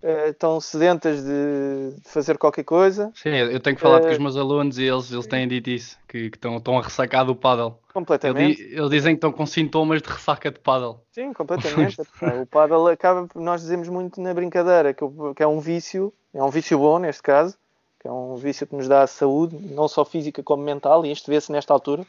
uh, 0.02 0.30
estão 0.30 0.60
sedentas 0.60 1.22
de, 1.22 1.94
de, 2.00 2.08
fazer 2.08 2.38
qualquer 2.38 2.64
coisa. 2.64 3.10
Sim, 3.14 3.30
eu 3.30 3.60
tenho 3.60 3.76
que 3.76 3.82
falar 3.82 4.00
uh, 4.00 4.04
com 4.04 4.10
os 4.10 4.18
meus 4.18 4.36
alunos 4.36 4.78
e 4.78 4.84
eles, 4.84 5.10
eles 5.12 5.26
têm 5.26 5.46
dito 5.46 5.70
isso, 5.70 5.98
que, 6.08 6.30
que 6.30 6.36
estão, 6.36 6.56
estão 6.56 6.78
a 6.78 6.82
ressacar 6.82 7.24
do 7.24 7.34
paddle. 7.34 7.78
Completamente. 7.92 8.60
Eles, 8.60 8.72
eles, 8.72 8.90
dizem 8.90 9.14
que 9.14 9.18
estão 9.18 9.32
com 9.32 9.46
sintomas 9.46 10.02
de 10.02 10.08
ressaca 10.08 10.50
de 10.50 10.58
paddle. 10.58 11.00
Sim, 11.12 11.32
completamente. 11.34 12.00
o 12.40 12.46
paddle 12.46 12.88
acaba, 12.88 13.28
nós 13.34 13.60
dizemos 13.62 13.88
muito 13.88 14.20
na 14.20 14.32
brincadeira 14.34 14.92
que, 14.94 15.04
que 15.36 15.42
é 15.42 15.46
um 15.46 15.60
vício, 15.60 16.12
é 16.34 16.42
um 16.42 16.50
vício 16.50 16.78
bom 16.78 16.98
neste 16.98 17.22
caso, 17.22 17.56
que 17.98 18.08
é 18.08 18.12
um 18.12 18.36
vício 18.36 18.66
que 18.66 18.74
nos 18.74 18.88
dá 18.88 19.06
saúde, 19.06 19.56
não 19.74 19.86
só 19.86 20.04
física 20.04 20.42
como 20.42 20.62
mental, 20.62 21.04
e 21.04 21.12
isto 21.12 21.30
vê-se 21.30 21.52
nesta 21.52 21.72
altura, 21.72 22.06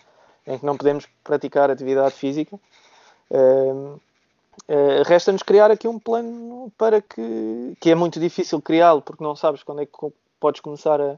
em 0.47 0.57
que 0.57 0.65
não 0.65 0.77
podemos 0.77 1.07
praticar 1.23 1.69
atividade 1.69 2.13
física. 2.13 2.57
Uh, 3.29 3.99
Uh, 4.67 5.03
Resta-nos 5.05 5.43
criar 5.43 5.71
aqui 5.71 5.87
um 5.87 5.99
plano 5.99 6.71
para 6.77 7.01
que, 7.01 7.75
que 7.79 7.89
é 7.89 7.95
muito 7.95 8.19
difícil 8.19 8.61
criá-lo, 8.61 9.01
porque 9.01 9.23
não 9.23 9.35
sabes 9.35 9.63
quando 9.63 9.81
é 9.81 9.85
que 9.85 9.91
podes 10.39 10.61
começar 10.61 11.01
a, 11.01 11.17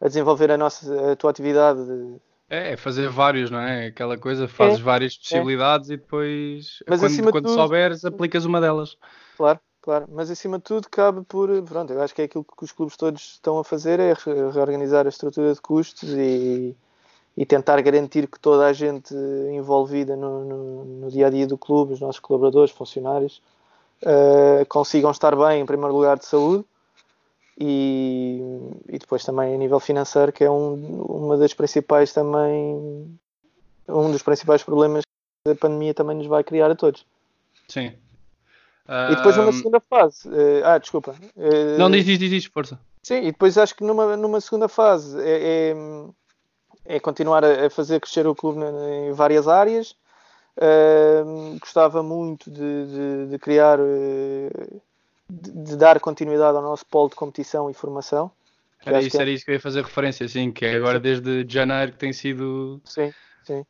a 0.00 0.08
desenvolver 0.08 0.50
a, 0.50 0.56
nossa, 0.56 1.12
a 1.12 1.16
tua 1.16 1.30
atividade. 1.30 1.80
É, 2.48 2.72
é, 2.72 2.76
fazer 2.76 3.08
vários, 3.08 3.50
não 3.50 3.60
é? 3.60 3.86
Aquela 3.86 4.16
coisa, 4.16 4.48
fazes 4.48 4.80
é, 4.80 4.82
várias 4.82 5.14
é. 5.14 5.18
possibilidades 5.18 5.90
é. 5.90 5.94
e 5.94 5.96
depois, 5.96 6.82
Mas 6.88 7.00
quando, 7.00 7.30
quando 7.30 7.44
tudo, 7.46 7.54
souberes, 7.54 8.04
aplicas 8.04 8.44
uma 8.44 8.60
delas. 8.60 8.96
Claro, 9.36 9.60
claro. 9.80 10.06
Mas 10.10 10.30
acima 10.30 10.58
de 10.58 10.64
tudo, 10.64 10.88
cabe 10.90 11.22
por. 11.22 11.48
Pronto, 11.62 11.92
eu 11.92 12.02
acho 12.02 12.14
que 12.14 12.22
é 12.22 12.24
aquilo 12.24 12.44
que 12.44 12.64
os 12.64 12.72
clubes 12.72 12.96
todos 12.96 13.34
estão 13.34 13.58
a 13.58 13.64
fazer: 13.64 14.00
é 14.00 14.14
reorganizar 14.52 15.06
a 15.06 15.10
estrutura 15.10 15.54
de 15.54 15.60
custos 15.60 16.10
e, 16.10 16.74
e 17.40 17.46
tentar 17.46 17.80
garantir 17.80 18.26
que 18.26 18.38
toda 18.38 18.66
a 18.66 18.72
gente 18.74 19.14
envolvida 19.50 20.14
no, 20.14 20.44
no, 20.44 20.84
no 20.84 21.10
dia 21.10 21.26
a 21.26 21.30
dia 21.30 21.46
do 21.46 21.56
clube, 21.56 21.94
os 21.94 22.00
nossos 22.00 22.20
colaboradores, 22.20 22.70
funcionários, 22.70 23.40
uh, 24.02 24.66
consigam 24.68 25.10
estar 25.10 25.34
bem, 25.34 25.62
em 25.62 25.64
primeiro 25.64 25.94
lugar, 25.94 26.18
de 26.18 26.26
saúde 26.26 26.66
e, 27.58 28.42
e 28.86 28.98
depois 28.98 29.24
também 29.24 29.54
a 29.54 29.56
nível 29.56 29.80
financeiro, 29.80 30.30
que 30.32 30.44
é 30.44 30.50
um, 30.50 31.00
uma 31.00 31.38
das 31.38 31.54
principais 31.54 32.12
também, 32.12 33.18
um 33.88 34.12
dos 34.12 34.22
principais 34.22 34.62
problemas 34.62 35.02
que 35.42 35.52
a 35.52 35.56
pandemia 35.56 35.94
também 35.94 36.18
nos 36.18 36.26
vai 36.26 36.44
criar 36.44 36.70
a 36.70 36.74
todos. 36.74 37.06
Sim. 37.68 37.94
E 38.86 39.16
depois 39.16 39.34
numa 39.38 39.52
segunda 39.54 39.80
fase, 39.80 40.28
uh, 40.28 40.62
ah, 40.62 40.76
desculpa. 40.76 41.14
Uh, 41.34 41.78
não, 41.78 41.90
diz, 41.90 42.04
diz, 42.04 42.18
diz, 42.18 42.44
força. 42.44 42.78
Sim, 43.02 43.20
e 43.20 43.32
depois 43.32 43.56
acho 43.56 43.74
que 43.74 43.82
numa, 43.82 44.14
numa 44.14 44.42
segunda 44.42 44.68
fase 44.68 45.18
é, 45.22 45.74
é, 46.90 46.98
continuar 46.98 47.44
a, 47.44 47.66
a, 47.66 47.70
fazer 47.70 48.00
crescer 48.00 48.26
o 48.26 48.34
clube 48.34 48.60
em 48.60 49.12
várias 49.12 49.46
áreas. 49.46 49.94
Uh, 50.56 51.58
gostava 51.60 52.02
muito 52.02 52.50
de, 52.50 52.86
de, 52.86 53.26
de 53.30 53.38
criar 53.38 53.78
uh, 53.78 54.82
de, 55.28 55.52
de, 55.52 55.76
dar 55.76 56.00
continuidade 56.00 56.56
ao 56.56 56.62
nosso 56.62 56.84
polo 56.84 57.08
de 57.08 57.14
competição 57.14 57.70
e 57.70 57.74
formação. 57.74 58.30
Era 58.84 59.00
isso, 59.00 59.16
é... 59.16 59.20
era 59.20 59.30
isso 59.30 59.44
que 59.44 59.52
eu 59.52 59.54
ia 59.54 59.60
fazer 59.60 59.84
referência, 59.84 60.26
sim, 60.28 60.50
que 60.50 60.66
é 60.66 60.74
agora 60.74 60.98
desde 60.98 61.46
janeiro 61.48 61.92
que 61.92 61.98
tem 61.98 62.12
sido. 62.12 62.80
Sim, 62.84 63.12
sim. 63.44 63.64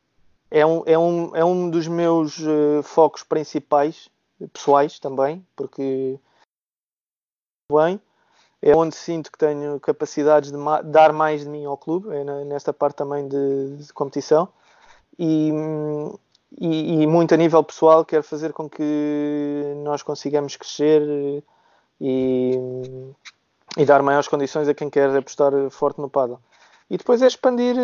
É 0.50 0.65
um, 0.65 0.83
é 0.87 0.99
um, 0.99 1.37
é 1.37 1.45
um 1.45 1.71
dos 1.71 1.87
meus 1.87 2.39
uh, 2.39 2.83
focos 2.83 3.23
principais, 3.23 4.09
pessoais 4.53 4.99
também, 4.99 5.47
porque 5.55 6.19
bem, 7.71 8.00
é 8.62 8.75
onde 8.76 8.95
sinto 8.95 9.33
que 9.33 9.38
tenho 9.38 9.81
capacidades 9.81 10.50
de 10.50 10.57
ma 10.57 10.83
dar 10.83 11.12
mais 11.12 11.43
de 11.43 11.49
mim 11.49 11.64
ao 11.64 11.76
clube, 11.76 12.09
é 12.14 12.25
nesta 12.45 12.73
parte 12.73 12.97
também 12.97 13.26
de, 13.26 13.76
de 13.76 13.93
competição. 13.93 14.49
E, 15.19 15.50
e, 16.59 17.02
e, 17.02 17.07
muito 17.07 17.35
a 17.35 17.37
nível 17.37 17.62
pessoal 17.62 18.05
quero 18.05 18.23
fazer 18.23 18.52
com 18.52 18.69
que 18.69 19.75
nós 19.85 20.02
consigamos 20.02 20.57
crescer 20.57 21.02
e, 22.00 23.12
e 23.76 23.85
dar 23.85 24.02
maiores 24.02 24.29
condições 24.29 24.69
a 24.69 24.75
quem 24.75 24.88
quer 24.90 25.14
apostar 25.17 25.52
forte 25.71 26.00
no 26.00 26.09
paddle. 26.09 26.40
E 26.90 26.97
depois 26.97 27.23
é 27.23 27.26
expandir, 27.26 27.76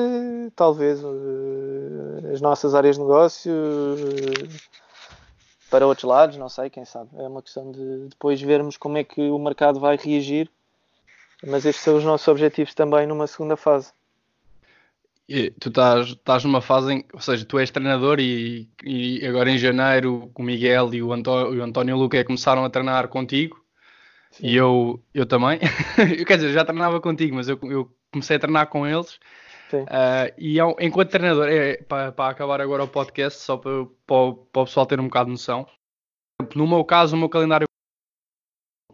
talvez, 0.56 1.00
eh, 1.00 2.32
as 2.32 2.40
nossas 2.40 2.74
áreas 2.74 2.96
de 2.96 3.02
negócio 3.02 3.52
eh, 3.52 4.48
para 5.70 5.86
outros 5.86 6.04
lados, 6.04 6.36
não 6.36 6.48
sei, 6.48 6.68
quem 6.68 6.84
sabe. 6.84 7.10
É 7.16 7.28
uma 7.28 7.40
questão 7.40 7.70
de 7.70 8.08
depois 8.08 8.42
vermos 8.42 8.76
como 8.76 8.98
é 8.98 9.04
que 9.04 9.30
o 9.30 9.38
mercado 9.38 9.78
vai 9.78 9.96
reagir. 9.96 10.50
Mas 11.46 11.64
estes 11.64 11.84
são 11.84 11.96
os 11.96 12.04
nossos 12.04 12.26
objetivos 12.26 12.74
também 12.74 13.06
numa 13.06 13.26
segunda 13.26 13.56
fase. 13.56 13.92
E 15.28 15.50
tu 15.52 15.68
estás, 15.68 16.08
estás 16.08 16.44
numa 16.44 16.60
fase 16.60 16.94
em, 16.94 17.04
ou 17.12 17.20
seja, 17.20 17.44
tu 17.44 17.58
és 17.58 17.70
treinador 17.70 18.20
e, 18.20 18.68
e 18.84 19.24
agora 19.26 19.50
em 19.50 19.58
janeiro 19.58 20.30
o 20.34 20.42
Miguel 20.42 20.92
e 20.94 21.02
o 21.02 21.12
António, 21.12 21.60
o 21.60 21.62
António 21.62 21.96
Luque 21.96 22.22
começaram 22.24 22.64
a 22.64 22.70
treinar 22.70 23.08
contigo 23.08 23.60
Sim. 24.30 24.46
e 24.46 24.56
eu, 24.56 25.02
eu 25.14 25.26
também. 25.26 25.58
Quer 26.26 26.36
dizer, 26.36 26.52
já 26.52 26.64
treinava 26.64 27.00
contigo, 27.00 27.36
mas 27.36 27.48
eu, 27.48 27.58
eu 27.62 27.92
comecei 28.12 28.36
a 28.36 28.40
treinar 28.40 28.66
com 28.68 28.86
eles. 28.86 29.18
Uh, 29.72 30.30
e 30.38 30.58
eu, 30.58 30.76
enquanto 30.80 31.10
treinador, 31.10 31.48
é, 31.48 31.76
para, 31.78 32.12
para 32.12 32.30
acabar 32.30 32.60
agora 32.60 32.84
o 32.84 32.88
podcast, 32.88 33.40
só 33.40 33.56
para, 33.56 33.84
para, 34.06 34.32
para 34.52 34.62
o 34.62 34.64
pessoal 34.64 34.86
ter 34.86 35.00
um 35.00 35.04
bocado 35.04 35.26
de 35.26 35.32
noção, 35.32 35.66
no 36.54 36.68
meu 36.68 36.84
caso, 36.84 37.16
o 37.16 37.18
meu 37.18 37.28
calendário 37.28 37.66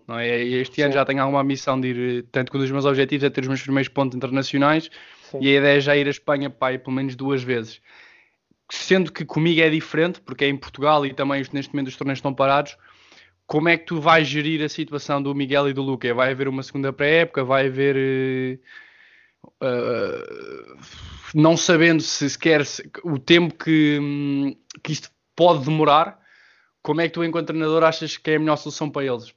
não 0.07 0.19
é? 0.19 0.43
Este 0.43 0.77
Sim. 0.77 0.83
ano 0.83 0.95
já 0.95 1.05
tenho 1.05 1.23
alguma 1.23 1.43
missão 1.45 1.81
de 1.81 1.89
ir, 1.89 2.23
tanto 2.33 2.51
que 2.51 2.57
um 2.59 2.61
dos 2.61 2.71
meus 2.71 2.85
objetivos 2.85 3.25
é 3.25 3.31
ter 3.31 3.43
os 3.43 3.49
meus 3.49 3.63
primeiros 3.63 3.89
pontos 3.89 4.17
internacionais 4.17 4.91
Sim. 5.31 5.39
e 5.41 5.49
a 5.49 5.59
ideia 5.59 5.77
é 5.77 5.81
já 5.81 5.97
ir 5.97 6.07
à 6.07 6.11
Espanha 6.11 6.51
para 6.51 6.79
pelo 6.79 6.95
menos 6.95 7.17
duas 7.17 7.43
vezes. 7.43 7.81
Sendo 8.71 9.13
que 9.13 9.25
comigo 9.25 9.61
é 9.61 9.69
diferente, 9.69 10.21
porque 10.21 10.45
é 10.45 10.49
em 10.49 10.57
Portugal 10.57 11.05
e 11.05 11.13
também 11.13 11.45
neste 11.53 11.73
momento 11.73 11.89
os 11.89 11.97
torneios 11.97 12.19
estão 12.19 12.33
parados. 12.33 12.77
Como 13.47 13.69
é 13.69 13.77
que 13.77 13.85
tu 13.85 14.01
vais 14.01 14.27
gerir 14.27 14.63
a 14.63 14.69
situação 14.69 15.23
do 15.23 15.35
Miguel 15.35 15.69
e 15.69 15.73
do 15.73 15.83
Luca? 15.83 16.15
Vai 16.15 16.31
haver 16.31 16.49
uma 16.49 16.63
segunda 16.63 16.93
pré-época? 16.93 17.45
Vai 17.45 17.67
haver. 17.67 18.61
Uh, 19.61 20.79
não 21.35 21.57
sabendo 21.57 22.01
se 22.03 22.31
sequer 22.31 22.65
se, 22.65 22.89
o 23.03 23.19
tempo 23.19 23.55
que, 23.55 23.99
hum, 24.01 24.57
que 24.83 24.93
isto 24.93 25.11
pode 25.35 25.65
demorar, 25.65 26.21
como 26.83 27.01
é 27.01 27.09
que 27.09 27.15
tu, 27.15 27.25
enquanto 27.25 27.49
treinador, 27.49 27.85
achas 27.85 28.17
que 28.17 28.31
é 28.31 28.37
a 28.37 28.39
melhor 28.39 28.57
solução 28.57 28.91
para 28.91 29.05
eles? 29.05 29.35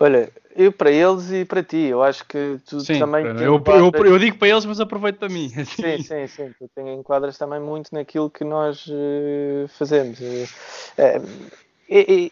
Olha, 0.00 0.30
eu 0.54 0.72
para 0.72 0.90
eles 0.90 1.30
e 1.30 1.44
para 1.44 1.62
ti, 1.62 1.76
eu 1.76 2.02
acho 2.02 2.24
que 2.24 2.58
tu 2.66 2.80
sim, 2.80 2.98
também. 2.98 3.26
Eu, 3.26 3.62
eu, 3.66 4.06
eu, 4.06 4.18
digo 4.18 4.38
para 4.38 4.48
eles, 4.48 4.64
mas 4.64 4.80
aproveito 4.80 5.18
para 5.18 5.28
mim. 5.28 5.48
Sim, 5.66 6.02
sim, 6.02 6.26
sim. 6.26 6.54
Tu 6.58 6.80
enquadras 6.80 7.36
também 7.36 7.60
muito 7.60 7.92
naquilo 7.92 8.30
que 8.30 8.44
nós 8.44 8.86
uh, 8.86 9.66
fazemos. 9.68 10.20
Uh, 10.20 11.60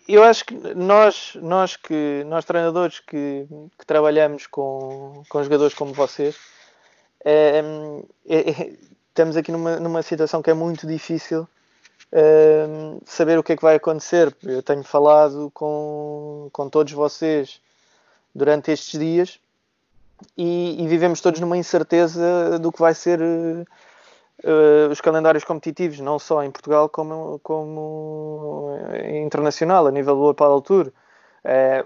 eu 0.06 0.22
acho 0.22 0.44
que 0.44 0.54
nós, 0.74 1.36
nós, 1.40 1.76
que, 1.76 2.24
nós 2.26 2.44
treinadores 2.44 3.00
que, 3.00 3.46
que 3.78 3.86
trabalhamos 3.86 4.46
com, 4.46 5.22
com 5.28 5.42
jogadores 5.42 5.74
como 5.74 5.94
vocês, 5.94 6.36
estamos 9.08 9.36
aqui 9.36 9.50
numa, 9.50 9.80
numa 9.80 10.02
situação 10.02 10.42
que 10.42 10.50
é 10.50 10.54
muito 10.54 10.86
difícil 10.86 11.48
saber 13.04 13.38
o 13.38 13.42
que 13.42 13.52
é 13.52 13.56
que 13.56 13.62
vai 13.62 13.76
acontecer. 13.76 14.34
Eu 14.42 14.62
tenho 14.62 14.82
falado 14.82 15.50
com, 15.52 16.48
com 16.52 16.68
todos 16.68 16.92
vocês 16.92 17.60
durante 18.34 18.70
estes 18.70 18.98
dias 18.98 19.40
e, 20.36 20.82
e 20.82 20.88
vivemos 20.88 21.20
todos 21.20 21.40
numa 21.40 21.56
incerteza 21.56 22.58
do 22.58 22.72
que 22.72 22.80
vai 22.80 22.94
ser 22.94 23.20
uh, 23.20 24.90
os 24.90 25.00
calendários 25.00 25.44
competitivos, 25.44 26.00
não 26.00 26.18
só 26.18 26.42
em 26.42 26.50
Portugal 26.50 26.88
como, 26.88 27.40
como 27.42 28.70
internacional, 29.22 29.86
a 29.86 29.90
nível 29.90 30.14
do 30.14 30.22
World 30.22 30.66
Tour. 30.66 30.92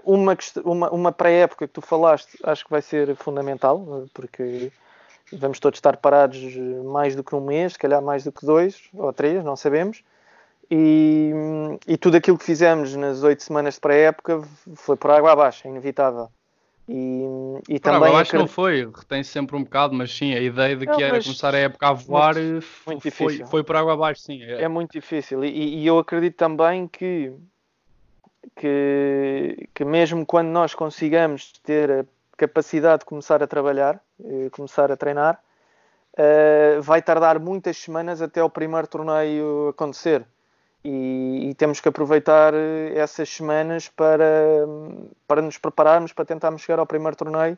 Uma, 0.03 0.35
uma, 0.63 0.89
uma 0.89 1.11
pré-época 1.11 1.67
que 1.67 1.73
tu 1.73 1.81
falaste 1.81 2.35
acho 2.43 2.63
que 2.65 2.71
vai 2.71 2.81
ser 2.81 3.15
fundamental, 3.15 4.07
porque 4.11 4.71
vamos 5.33 5.59
todos 5.59 5.77
estar 5.77 5.97
parados 5.97 6.39
mais 6.85 7.15
do 7.15 7.23
que 7.23 7.35
um 7.35 7.41
mês, 7.41 7.73
se 7.73 7.79
calhar 7.79 8.01
mais 8.01 8.23
do 8.23 8.31
que 8.31 8.45
dois 8.45 8.81
ou 8.93 9.11
três, 9.13 9.43
não 9.43 9.55
sabemos. 9.55 10.03
E, 10.69 11.31
e 11.85 11.97
tudo 11.97 12.15
aquilo 12.15 12.37
que 12.37 12.45
fizemos 12.45 12.95
nas 12.95 13.23
oito 13.23 13.43
semanas 13.43 13.73
de 13.73 13.81
pré-época 13.81 14.41
foi 14.75 14.95
por 14.95 15.11
água 15.11 15.33
abaixo, 15.33 15.67
é 15.67 15.69
inevitável. 15.69 16.29
E, 16.87 17.23
e 17.69 17.79
por 17.79 17.83
também. 17.83 17.97
Água 17.97 18.09
abaixo 18.09 18.37
não 18.37 18.47
foi, 18.47 18.85
retém 18.85 19.23
sempre 19.23 19.55
um 19.55 19.63
bocado, 19.63 19.93
mas 19.93 20.15
sim, 20.15 20.33
a 20.33 20.39
ideia 20.39 20.75
de 20.75 20.85
que 20.85 20.91
não, 20.91 20.99
era 20.99 21.21
começar 21.21 21.53
a 21.53 21.57
época 21.57 21.87
a 21.87 21.93
voar 21.93 22.35
muito, 22.35 22.65
muito 22.87 23.11
foi, 23.11 23.45
foi 23.45 23.63
por 23.63 23.75
água 23.75 23.93
abaixo, 23.93 24.21
sim. 24.21 24.41
É, 24.43 24.63
é 24.63 24.67
muito 24.67 24.91
difícil. 24.91 25.43
E, 25.43 25.81
e, 25.81 25.87
eu 25.87 25.99
acredito 25.99 26.35
também 26.35 26.87
que, 26.87 27.33
que, 28.55 29.69
que 29.73 29.85
mesmo 29.85 30.25
quando 30.25 30.47
nós 30.47 30.73
consigamos 30.73 31.51
ter 31.63 31.91
a 31.91 32.05
capacidade 32.41 33.01
de 33.01 33.05
começar 33.05 33.43
a 33.43 33.47
trabalhar, 33.47 34.01
eh, 34.25 34.49
começar 34.49 34.91
a 34.91 34.97
treinar, 34.97 35.39
uh, 36.17 36.81
vai 36.81 36.99
tardar 36.99 37.39
muitas 37.39 37.77
semanas 37.77 38.19
até 38.19 38.43
o 38.43 38.49
primeiro 38.49 38.87
torneio 38.87 39.69
acontecer 39.69 40.25
e, 40.83 41.49
e, 41.49 41.53
temos 41.53 41.79
que 41.79 41.87
aproveitar 41.87 42.55
eh, 42.55 42.93
essas 42.95 43.29
semanas 43.29 43.87
para, 43.89 44.65
para 45.27 45.39
nos 45.43 45.59
prepararmos 45.59 46.13
para 46.13 46.25
tentarmos 46.25 46.63
chegar 46.63 46.79
ao 46.79 46.87
primeiro 46.87 47.15
torneio 47.15 47.55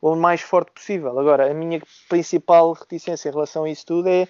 o 0.00 0.16
mais 0.16 0.40
forte 0.40 0.72
possível. 0.72 1.18
Agora, 1.18 1.50
a 1.50 1.54
minha 1.54 1.82
principal 2.08 2.72
reticência 2.72 3.28
em 3.28 3.32
relação 3.32 3.64
a 3.64 3.70
isso 3.70 3.84
tudo 3.84 4.08
é 4.08 4.26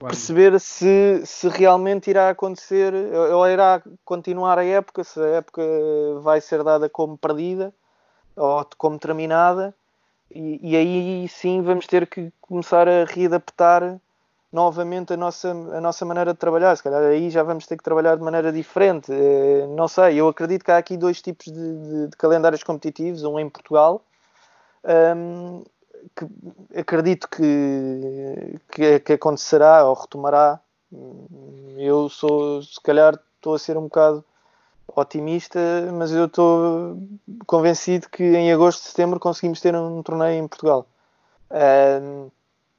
perceber 0.00 0.58
se, 0.58 1.22
se 1.24 1.48
realmente 1.48 2.10
irá 2.10 2.30
acontecer 2.30 2.92
ou 3.32 3.46
irá 3.46 3.80
continuar 4.04 4.58
a 4.58 4.64
época, 4.64 5.04
se 5.04 5.20
a 5.20 5.36
época 5.38 5.62
vai 6.20 6.40
ser 6.40 6.64
dada 6.64 6.88
como 6.88 7.16
perdida 7.16 7.72
ou 8.36 8.66
como 8.76 8.98
terminada, 8.98 9.74
e, 10.30 10.60
e 10.62 10.76
aí 10.76 11.28
sim 11.28 11.62
vamos 11.62 11.86
ter 11.86 12.06
que 12.06 12.32
começar 12.40 12.88
a 12.88 13.04
readaptar 13.04 13.98
novamente 14.52 15.12
a 15.12 15.16
nossa, 15.16 15.50
a 15.50 15.80
nossa 15.80 16.04
maneira 16.04 16.32
de 16.32 16.38
trabalhar. 16.38 16.74
Se 16.76 16.82
calhar 16.82 17.02
aí 17.02 17.30
já 17.30 17.42
vamos 17.42 17.66
ter 17.66 17.76
que 17.76 17.84
trabalhar 17.84 18.16
de 18.16 18.22
maneira 18.22 18.52
diferente. 18.52 19.12
Eh, 19.12 19.66
não 19.68 19.88
sei, 19.88 20.16
eu 20.16 20.28
acredito 20.28 20.64
que 20.64 20.70
há 20.70 20.78
aqui 20.78 20.96
dois 20.96 21.20
tipos 21.20 21.46
de, 21.46 21.52
de, 21.52 22.08
de 22.08 22.16
calendários 22.16 22.62
competitivos, 22.62 23.22
um 23.24 23.38
em 23.38 23.48
Portugal, 23.48 24.02
um, 25.16 25.64
que 26.14 26.78
acredito 26.78 27.28
que, 27.28 28.58
que, 28.70 29.00
que, 29.00 29.12
acontecerá 29.14 29.84
ou 29.84 29.94
retomará. 29.94 30.60
Eu 31.76 32.08
sou, 32.08 32.62
se 32.62 32.80
calhar, 32.80 33.18
estou 33.36 33.54
a 33.54 33.58
ser 33.58 33.76
um 33.76 33.82
bocado 33.82 34.24
otimista, 34.88 35.58
mas 35.92 36.12
eu 36.12 36.26
estou 36.26 36.98
convencido 37.46 38.08
que 38.08 38.22
em 38.22 38.52
agosto, 38.52 38.82
setembro 38.82 39.20
conseguimos 39.20 39.60
ter 39.60 39.74
um 39.74 40.02
torneio 40.02 40.42
em 40.42 40.48
Portugal. 40.48 40.86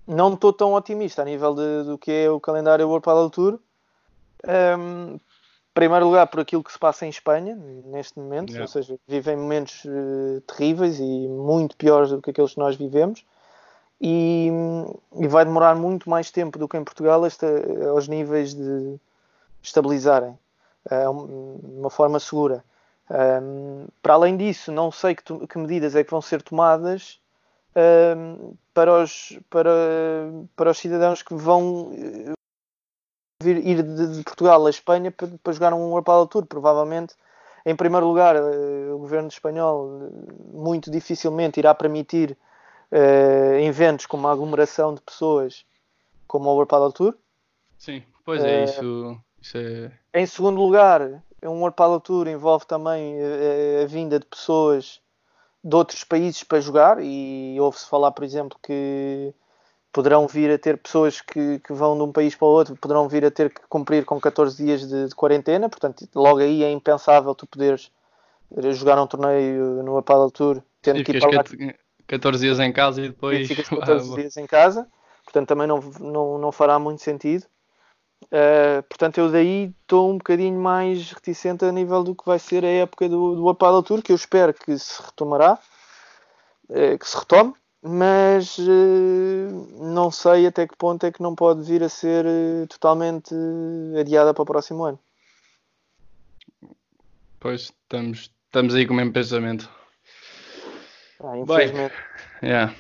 Não 0.08 0.34
estou 0.34 0.54
tão 0.54 0.74
otimista 0.74 1.22
a 1.22 1.26
nível 1.26 1.54
de, 1.54 1.84
do 1.84 1.98
que 1.98 2.12
é 2.12 2.32
o 2.32 2.40
calendário 2.40 2.88
World 2.88 3.04
Padel 3.04 3.30
Tour. 3.30 3.60
Um, 4.80 5.20
primeiro 5.74 6.06
lugar 6.06 6.26
por 6.28 6.40
aquilo 6.40 6.64
que 6.64 6.72
se 6.72 6.80
passa 6.80 7.06
em 7.06 7.10
Espanha 7.10 7.56
neste 7.86 8.18
momento, 8.18 8.50
yeah. 8.50 8.64
ou 8.64 8.68
seja, 8.68 8.98
vivem 9.06 9.36
momentos 9.36 9.84
uh, 9.86 10.42
terríveis 10.48 11.00
e 11.00 11.28
muito 11.28 11.76
piores 11.76 12.10
do 12.10 12.22
que 12.22 12.32
aqueles 12.32 12.54
que 12.54 12.60
nós 12.60 12.76
vivemos 12.76 13.26
e, 14.00 14.50
e, 15.20 15.28
vai 15.28 15.44
demorar 15.44 15.76
muito 15.76 16.10
mais 16.10 16.32
tempo 16.32 16.58
do 16.58 16.68
que 16.68 16.78
em 16.78 16.84
Portugal 16.84 17.26
esta, 17.26 17.48
aos 17.90 18.08
níveis 18.08 18.54
de 18.54 18.96
estabilizarem 19.62 20.38
uh, 20.92 21.12
uma 21.80 21.90
forma 21.90 22.20
segura. 22.20 22.64
Para 24.02 24.16
além 24.16 24.36
disso, 24.36 24.70
não 24.70 24.92
sei 24.92 25.16
que, 25.16 25.24
que, 25.48 25.58
medidas 25.58 25.96
é 25.96 26.04
que 26.04 26.12
vão 26.12 26.22
ser 26.22 26.42
tomadas 26.42 27.22
para, 28.78 29.02
os, 29.02 29.40
para, 29.50 29.72
para 30.56 30.70
os 30.70 30.78
cidadãos 30.78 31.24
que 31.24 31.34
vão 31.34 31.92
eh, 31.94 32.34
vir, 33.42 33.58
ir 33.66 33.82
de, 33.82 34.18
de, 34.18 34.24
Portugal 34.24 34.66
a 34.68 34.70
Espanha 34.70 35.12
para, 35.12 35.28
para 35.42 35.54
jogar 35.54 35.74
um 35.74 35.92
World 35.92 36.30
Tour. 36.30 36.46
Provavelmente, 36.46 37.16
em 37.66 37.76
primeiro 37.76 38.06
lugar, 38.08 38.36
uh, 38.36 38.96
o 38.96 39.00
governo 39.00 39.30
espanhol 39.30 40.00
eh, 40.04 40.34
muito 40.54 40.92
dificilmente 40.92 41.60
irá 41.60 41.74
permitir 41.74 42.38
uh, 42.92 43.60
eventos 43.60 44.06
com 44.06 44.18
uma 44.18 44.32
aglomeração 44.32 44.94
de 44.94 45.02
pessoas 45.02 45.66
como 46.28 46.50
o 46.50 46.54
World 46.54 46.94
Tour. 46.94 47.16
Sim, 47.80 48.04
pois 48.24 48.44
é, 48.44 48.64
isso 48.64 49.20
é... 49.56 49.92
Em 50.14 50.26
segundo 50.26 50.60
lugar, 50.60 51.02
um 51.44 51.60
World 51.60 51.76
Padel 51.76 52.00
Tour 52.00 52.28
envolve 52.28 52.66
também 52.66 53.16
a, 53.16 53.26
eh, 53.26 53.84
a, 53.84 53.88
vinda 53.88 54.20
de 54.20 54.26
pessoas 54.26 55.00
de 55.64 55.76
outros 55.76 56.04
países 56.04 56.44
para 56.44 56.60
jogar 56.60 56.98
e 57.02 57.58
ouve-se 57.60 57.88
falar, 57.88 58.12
por 58.12 58.24
exemplo, 58.24 58.58
que 58.64 59.34
poderão 59.92 60.28
vir 60.28 60.52
a 60.52 60.58
ter 60.58 60.78
pessoas 60.78 61.22
que, 61.22 61.60
que, 61.60 61.74
vão 61.74 61.98
de 61.98 62.04
um 62.04 62.12
país 62.12 62.36
para 62.36 62.48
o 62.48 62.52
outro, 62.52 62.76
poderão 62.76 63.08
vir 63.08 63.26
a 63.26 63.32
ter 63.32 63.54
que 63.54 63.62
cumprir 63.68 64.06
com 64.06 64.20
14 64.20 64.64
dias 64.64 64.88
de, 64.88 65.08
de 65.08 65.16
quarentena, 65.16 65.70
portanto, 65.70 66.08
logo 66.16 66.40
aí 66.40 66.64
é 66.64 66.72
impensável 66.72 67.34
tu 67.34 67.48
poderes 67.48 67.92
jogar 68.74 69.02
um 69.02 69.08
torneio 69.08 69.84
no 69.84 70.02
Padel 70.02 70.32
Tour 70.32 70.64
tendo 70.82 70.98
Sim, 70.98 71.04
que 71.04 71.12
ir 71.12 71.20
para 71.20 71.38
lá. 71.38 71.44
14 72.08 72.46
dias 72.46 72.60
em 72.60 72.72
casa 72.72 73.02
e 73.02 73.10
depois. 73.10 73.40
E 73.42 73.48
ficas 73.48 73.68
14 73.70 74.16
dias 74.16 74.38
em 74.38 74.48
casa, 74.48 74.88
portanto 75.24 75.48
também 75.50 75.68
não, 75.68 75.80
não, 76.00 76.38
não 76.38 76.52
fará 76.52 76.80
muito 76.80 77.02
sentido. 77.02 77.46
Uh, 78.26 78.84
portanto, 78.90 79.20
eu 79.20 79.32
daí 79.32 79.74
estou 79.82 80.12
um 80.12 80.18
bocadinho 80.18 80.60
mais 80.60 81.12
reticente 81.12 81.64
a 81.64 81.72
nível 81.72 82.04
do 82.04 82.16
que 82.16 82.26
vai 82.26 82.40
ser 82.40 82.66
a 82.66 82.68
época 82.68 83.08
do, 83.08 83.36
do 83.36 83.84
Tour, 83.84 84.02
que 84.02 84.12
eu 84.12 84.16
espero 84.16 84.54
que 84.54 84.78
se 84.78 85.02
retomará, 85.02 85.58
uh, 86.70 86.98
que 86.98 87.08
se 87.08 87.18
retome, 87.18 87.54
mas 87.82 88.58
uh, 88.58 89.84
não 89.94 90.12
sei 90.12 90.48
até 90.48 90.68
que 90.68 90.76
ponto 90.76 91.06
é 91.06 91.12
que 91.12 91.22
não 91.22 91.36
pode 91.36 91.64
vir 91.64 91.84
a 91.84 91.90
ser 91.90 92.26
totalmente 92.68 93.34
adiada 93.98 94.34
para 94.34 94.44
o 94.44 94.46
próximo 94.46 94.84
ano. 94.84 95.00
Pois, 97.40 97.62
estamos, 97.62 98.32
estamos 98.48 98.76
aí 98.76 98.86
com 98.86 98.94
o 98.94 98.98
mesmo 98.98 99.14
pensamento. 99.14 99.70
Ah, 101.24 101.38
infelizmente. 101.38 101.94
Bem, 102.42 102.50
yeah. 102.50 102.76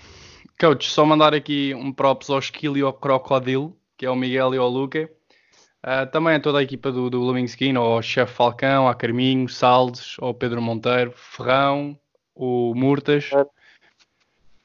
Coach, 0.59 0.89
só 0.89 1.05
mandar 1.05 1.33
aqui 1.33 1.73
um 1.75 1.93
props 1.93 2.29
ao 2.29 2.39
Esquilo 2.39 2.77
e 2.77 2.81
ao 2.81 2.91
Crocodilo, 2.91 3.77
que 3.95 4.05
é 4.05 4.09
o 4.09 4.15
Miguel 4.15 4.53
e 4.55 4.59
o 4.59 4.67
Luca 4.67 5.09
Uh, 5.85 6.09
também 6.11 6.35
a 6.35 6.39
toda 6.39 6.59
a 6.59 6.63
equipa 6.63 6.91
do, 6.91 7.09
do 7.09 7.19
Blooming 7.19 7.45
Skin, 7.45 7.75
ao 7.75 8.01
Chefe 8.01 8.33
Falcão, 8.33 8.87
a 8.87 8.95
Carminho, 8.95 9.47
Saldes, 9.47 10.17
ao 10.19 10.33
Pedro 10.33 10.61
Monteiro, 10.61 11.11
Ferrão, 11.15 11.97
o 12.35 12.73
Murtas, 12.75 13.29
é. 13.31 13.45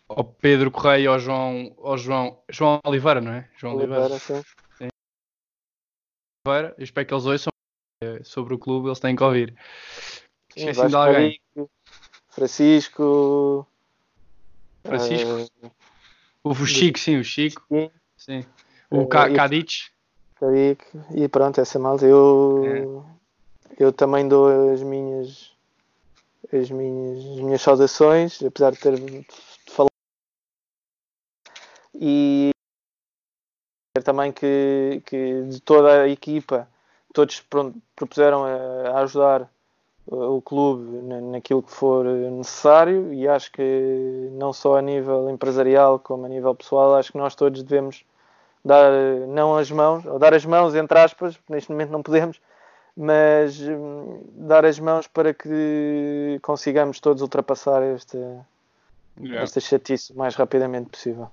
ao 0.08 0.24
Pedro 0.24 0.70
Correia, 0.70 1.10
ao 1.10 1.18
João, 1.18 1.74
ao 1.78 1.98
João, 1.98 2.42
João 2.48 2.80
Oliveira, 2.84 3.20
não 3.20 3.32
é? 3.32 3.48
João 3.56 3.76
Oliveira, 3.76 4.06
Oliveira 4.06 4.42
sim. 4.42 4.42
sim. 4.78 4.88
Oliveira, 6.46 6.74
eu 6.78 6.84
espero 6.84 7.06
que 7.06 7.14
eles 7.14 7.26
ouçam 7.26 7.52
eh, 8.02 8.20
sobre 8.24 8.54
o 8.54 8.58
clube, 8.58 8.88
eles 8.88 8.98
têm 8.98 9.14
que 9.14 9.22
ouvir. 9.22 9.54
Esqueci 10.56 10.88
de 10.88 10.96
alguém. 10.96 11.40
Francisco. 12.28 13.66
Francisco. 14.82 15.30
Uh, 15.62 15.70
o 16.42 16.66
Chico, 16.66 16.98
sim, 16.98 17.18
o 17.18 17.24
Chico. 17.24 17.92
Sim. 18.16 18.44
O 18.90 19.02
uh, 19.02 19.08
Cadic. 19.08 19.91
E 21.14 21.28
pronto, 21.28 21.60
essa 21.60 21.78
malta. 21.78 22.04
Eu, 22.04 23.04
é. 23.78 23.84
eu 23.84 23.92
também 23.92 24.26
dou 24.26 24.72
as 24.72 24.82
minhas, 24.82 25.52
as 26.52 26.70
minhas, 26.70 27.18
as 27.18 27.40
minhas 27.40 27.62
saudações, 27.62 28.42
apesar 28.42 28.72
de 28.72 28.78
ter 28.78 28.98
falado. 29.68 29.92
E 31.94 32.50
também 34.04 34.32
que, 34.32 35.00
que 35.06 35.42
de 35.42 35.60
toda 35.60 36.02
a 36.02 36.08
equipa, 36.08 36.68
todos 37.12 37.40
pronto, 37.42 37.80
propuseram 37.94 38.44
a, 38.44 38.90
a 38.90 39.00
ajudar 39.02 39.48
o 40.06 40.42
clube 40.42 41.00
naquilo 41.30 41.62
que 41.62 41.70
for 41.70 42.04
necessário 42.04 43.12
e 43.14 43.28
acho 43.28 43.52
que 43.52 44.28
não 44.32 44.52
só 44.52 44.76
a 44.76 44.82
nível 44.82 45.30
empresarial 45.30 46.00
como 46.00 46.26
a 46.26 46.28
nível 46.28 46.52
pessoal, 46.56 46.96
acho 46.96 47.12
que 47.12 47.18
nós 47.18 47.36
todos 47.36 47.62
devemos 47.62 48.04
dar 48.64 48.92
não 49.28 49.56
as 49.56 49.70
mãos, 49.70 50.04
ou 50.06 50.18
dar 50.18 50.34
as 50.34 50.44
mãos 50.44 50.74
entre 50.74 50.98
aspas, 50.98 51.38
neste 51.48 51.70
momento 51.70 51.90
não 51.90 52.02
podemos, 52.02 52.40
mas 52.96 53.60
hum, 53.60 54.22
dar 54.34 54.64
as 54.64 54.78
mãos 54.78 55.06
para 55.06 55.34
que 55.34 56.38
consigamos 56.42 57.00
todos 57.00 57.22
ultrapassar 57.22 57.82
esta, 57.82 58.18
yeah. 59.18 59.42
esta 59.42 59.60
chatice 59.60 60.12
o 60.12 60.16
mais 60.16 60.34
rapidamente 60.34 60.90
possível. 60.90 61.30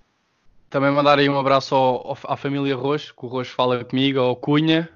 Também 0.69 0.91
mandar 0.91 1.17
aí 1.17 1.27
um 1.29 1.39
abraço 1.39 1.75
ao, 1.75 2.17
à 2.25 2.37
família 2.37 2.75
Roxo, 2.75 3.13
que 3.15 3.25
o 3.25 3.27
Roxo 3.27 3.53
fala 3.53 3.83
comigo, 3.83 4.19
ao 4.19 4.35
Cunha. 4.35 4.87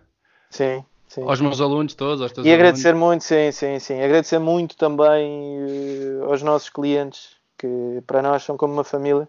Sim, 0.49 0.85
sim. 1.07 1.23
Aos 1.23 1.41
meus 1.41 1.59
alunos 1.59 1.95
todos. 1.95 2.31
E 2.43 2.53
agradecer 2.53 2.89
alunos. 2.89 3.07
muito, 3.07 3.23
sim, 3.23 3.51
sim, 3.51 3.79
sim. 3.79 4.01
Agradecer 4.01 4.37
muito 4.37 4.77
também 4.77 5.57
uh, 6.21 6.29
aos 6.29 6.43
nossos 6.43 6.69
clientes, 6.69 7.37
que 7.57 8.03
para 8.05 8.21
nós 8.21 8.43
são 8.43 8.55
como 8.55 8.71
uma 8.71 8.83
família 8.83 9.27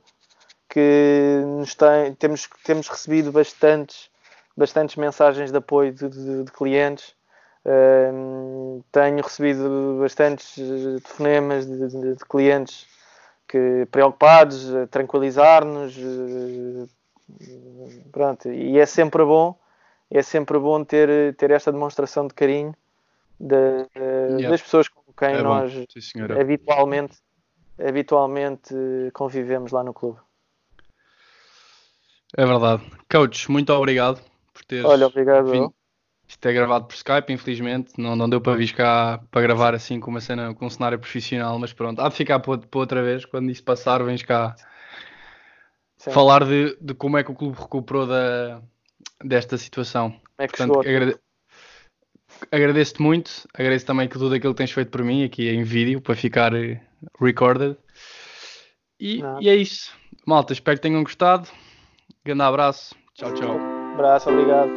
que 0.75 1.41
nos 1.57 1.77
tem, 1.77 2.17
temos, 2.17 2.51
temos 2.65 2.89
recebido 2.89 3.31
bastantes, 3.31 4.11
bastantes 4.57 4.97
mensagens 4.97 5.53
de 5.53 5.57
apoio 5.57 5.93
de, 5.93 6.09
de, 6.09 6.43
de 6.43 6.51
clientes. 6.51 7.15
Uh, 7.65 8.83
tenho 8.91 9.23
recebido 9.23 9.99
bastantes 10.01 10.59
eh, 10.59 11.01
telefonemas 11.01 11.65
de, 11.65 11.89
de, 11.89 12.15
de, 12.17 12.25
clientes 12.27 12.87
que 13.49 13.87
preocupados, 13.91 14.75
a 14.75 14.87
tranquilizar-nos. 14.89 15.97
Uh, 15.97 16.89
pronto, 18.11 18.51
e 18.51 18.77
é 18.79 18.85
sempre 18.85 19.25
bom, 19.25 19.57
é 20.11 20.23
sempre 20.23 20.59
bom 20.59 20.85
ter, 20.85 21.37
ter 21.37 21.53
esta 21.53 21.71
demonstração 21.71 22.27
de 22.27 22.35
carinho 22.35 22.75
de, 23.39 23.87
yeah. 23.95 24.51
das 24.51 24.61
pessoas 24.61 24.89
com 24.89 25.01
quem 25.17 25.35
é 25.35 25.41
nós 25.41 25.73
Sim, 25.73 26.21
habitualmente, 26.39 27.17
habitualmente 27.79 28.75
convivemos 29.15 29.71
lá 29.71 29.83
no 29.85 29.95
clube. 29.95 30.19
É 32.37 32.45
verdade. 32.45 32.83
Coach, 33.11 33.51
muito 33.51 33.73
obrigado 33.73 34.21
por 34.53 34.65
teres. 34.65 34.85
Olha, 34.85 35.07
obrigado. 35.07 35.51
Vindo. 35.51 35.75
Isto 36.27 36.49
é 36.49 36.53
gravado 36.53 36.87
por 36.87 36.95
Skype, 36.95 37.33
infelizmente. 37.33 37.93
Não, 37.97 38.17
não 38.17 38.29
deu 38.29 38.41
para 38.41 38.57
vir 38.57 38.73
cá 38.73 39.21
para 39.31 39.43
gravar 39.43 39.75
assim 39.75 40.01
com 40.01 40.11
uma 40.11 40.21
cena, 40.21 40.55
com 40.55 40.67
um 40.67 40.71
cenário 40.71 40.99
profissional, 40.99 41.59
mas 41.59 41.73
pronto. 41.73 42.01
Há 42.01 42.09
de 42.09 42.15
ficar 42.17 42.41
para, 42.41 42.59
para 42.59 42.81
outra 42.81 43.03
vez. 43.03 43.25
Quando 43.25 43.51
isso 43.51 43.63
passar, 43.63 44.03
vens 44.03 44.23
cá 44.23 44.57
Sim. 45.97 46.11
falar 46.11 46.45
de, 46.45 46.77
de 46.81 46.95
como 46.95 47.19
é 47.19 47.23
que 47.23 47.31
o 47.31 47.35
clube 47.35 47.57
recuperou 47.59 48.07
da, 48.07 48.61
desta 49.23 49.57
situação. 49.57 50.19
É 50.39 50.49
que 50.49 50.57
Portanto, 50.57 50.81
agrade... 50.81 51.17
agradeço-te 52.51 53.03
muito. 53.03 53.47
Agradeço 53.55 53.87
também 53.87 54.09
que 54.09 54.19
tudo 54.19 54.35
aquilo 54.35 54.55
que 54.55 54.59
tens 54.59 54.73
feito 54.73 54.91
por 54.91 55.05
mim 55.05 55.25
aqui 55.25 55.49
em 55.49 55.63
vídeo 55.63 56.01
para 56.01 56.17
ficar 56.17 56.53
eh, 56.55 56.81
recorded. 57.21 57.77
E, 58.99 59.21
e 59.41 59.49
é 59.49 59.55
isso. 59.55 59.93
Malta, 60.27 60.53
espero 60.53 60.79
que 60.79 60.83
tenham 60.83 61.03
gostado. 61.05 61.49
Grande 62.27 62.43
abraço. 62.43 62.95
Tchau, 63.13 63.35
tchau. 63.35 63.59
Abraço, 63.93 64.31
obrigado. 64.31 64.71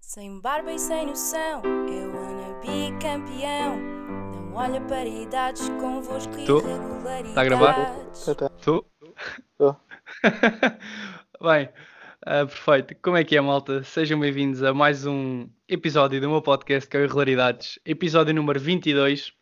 Sem 0.00 0.40
barba 0.40 0.72
e 0.72 0.78
sem 0.78 1.04
noção, 1.04 1.60
eu 1.86 2.14
wanna 2.14 2.58
be 2.62 2.98
campeão. 2.98 3.76
Não 3.76 4.54
olha 4.54 4.80
para 4.80 5.04
idades 5.04 5.68
convosco 5.78 6.32
e 6.38 6.44
irregularidades. 6.44 7.28
Está 7.28 7.40
a 7.42 7.44
gravar? 7.44 7.96
Estou. 8.10 8.86
Estou. 9.50 9.76
Bem, 11.42 11.68
uh, 12.22 12.46
perfeito. 12.46 12.96
Como 13.02 13.18
é 13.18 13.24
que 13.24 13.36
é, 13.36 13.40
malta? 13.42 13.82
Sejam 13.82 14.18
bem-vindos 14.18 14.62
a 14.62 14.72
mais 14.72 15.04
um 15.04 15.46
episódio 15.68 16.18
do 16.22 16.30
meu 16.30 16.40
podcast 16.40 16.88
que 16.88 16.96
é 16.96 17.00
o 17.00 17.04
Irregularidades, 17.04 17.78
episódio 17.84 18.32
número 18.32 18.58
22 18.58 19.35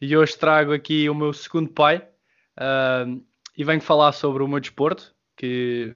e 0.00 0.16
hoje 0.16 0.36
trago 0.36 0.72
aqui 0.72 1.08
o 1.08 1.14
meu 1.14 1.32
segundo 1.32 1.70
pai 1.70 2.06
uh, 2.58 3.22
e 3.56 3.64
venho 3.64 3.80
falar 3.80 4.12
sobre 4.12 4.42
o 4.42 4.48
meu 4.48 4.60
desporto, 4.60 5.14
que, 5.36 5.94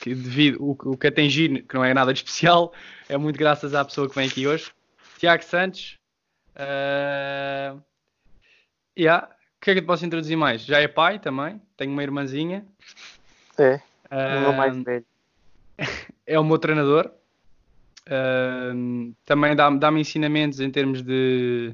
que 0.00 0.14
devido 0.14 0.62
o, 0.62 0.92
o 0.92 0.96
que 0.96 1.06
atingir, 1.06 1.64
que 1.66 1.74
não 1.74 1.84
é 1.84 1.92
nada 1.92 2.12
de 2.12 2.20
especial, 2.20 2.72
é 3.08 3.16
muito 3.16 3.38
graças 3.38 3.74
à 3.74 3.84
pessoa 3.84 4.08
que 4.08 4.14
vem 4.14 4.28
aqui 4.28 4.46
hoje. 4.46 4.70
Tiago 5.18 5.44
Santos, 5.44 5.98
Uh, 6.56 7.82
yeah. 8.98 9.28
O 9.28 9.60
que 9.66 9.70
é 9.70 9.74
que 9.74 9.78
eu 9.80 9.82
te 9.82 9.86
posso 9.86 10.06
introduzir 10.06 10.36
mais? 10.36 10.64
Já 10.64 10.80
é 10.80 10.88
pai 10.88 11.18
também, 11.18 11.60
tenho 11.76 11.92
uma 11.92 12.02
irmãzinha. 12.02 12.64
É, 13.58 13.74
uh, 14.10 14.38
o 14.38 14.40
meu 14.40 14.52
mais 14.52 14.76
velho. 14.76 15.04
É 16.28 16.40
o 16.40 16.44
meu 16.44 16.58
treinador. 16.58 17.12
Uh, 18.08 19.14
também 19.24 19.54
dá-me 19.54 19.78
dá 19.78 19.92
ensinamentos 19.92 20.58
em 20.58 20.68
termos 20.70 21.02
de, 21.02 21.72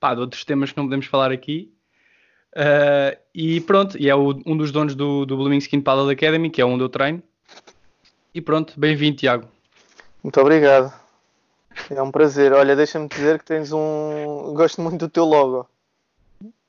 pá, 0.00 0.14
de 0.14 0.20
outros 0.20 0.44
temas 0.44 0.72
que 0.72 0.78
não 0.78 0.86
podemos 0.86 1.06
falar 1.06 1.30
aqui. 1.30 1.70
Uh, 2.52 3.16
e 3.32 3.60
pronto, 3.60 3.96
e 3.96 4.08
é 4.08 4.14
o, 4.14 4.30
um 4.44 4.56
dos 4.56 4.72
donos 4.72 4.94
do, 4.94 5.24
do 5.24 5.36
Blooming 5.36 5.58
Skin 5.58 5.80
Paddle 5.80 6.10
Academy, 6.10 6.50
que 6.50 6.60
é 6.60 6.64
onde 6.64 6.82
eu 6.82 6.88
treino. 6.88 7.22
E 8.34 8.40
pronto, 8.40 8.74
bem-vindo, 8.78 9.18
Tiago. 9.18 9.46
Muito 10.22 10.40
obrigado. 10.40 10.92
É 11.88 12.02
um 12.02 12.10
prazer. 12.10 12.52
Olha, 12.52 12.74
deixa-me 12.74 13.08
dizer 13.08 13.38
que 13.38 13.44
tens 13.44 13.72
um. 13.72 14.52
Gosto 14.54 14.80
muito 14.80 14.98
do 14.98 15.08
teu 15.08 15.24
logo. 15.24 15.68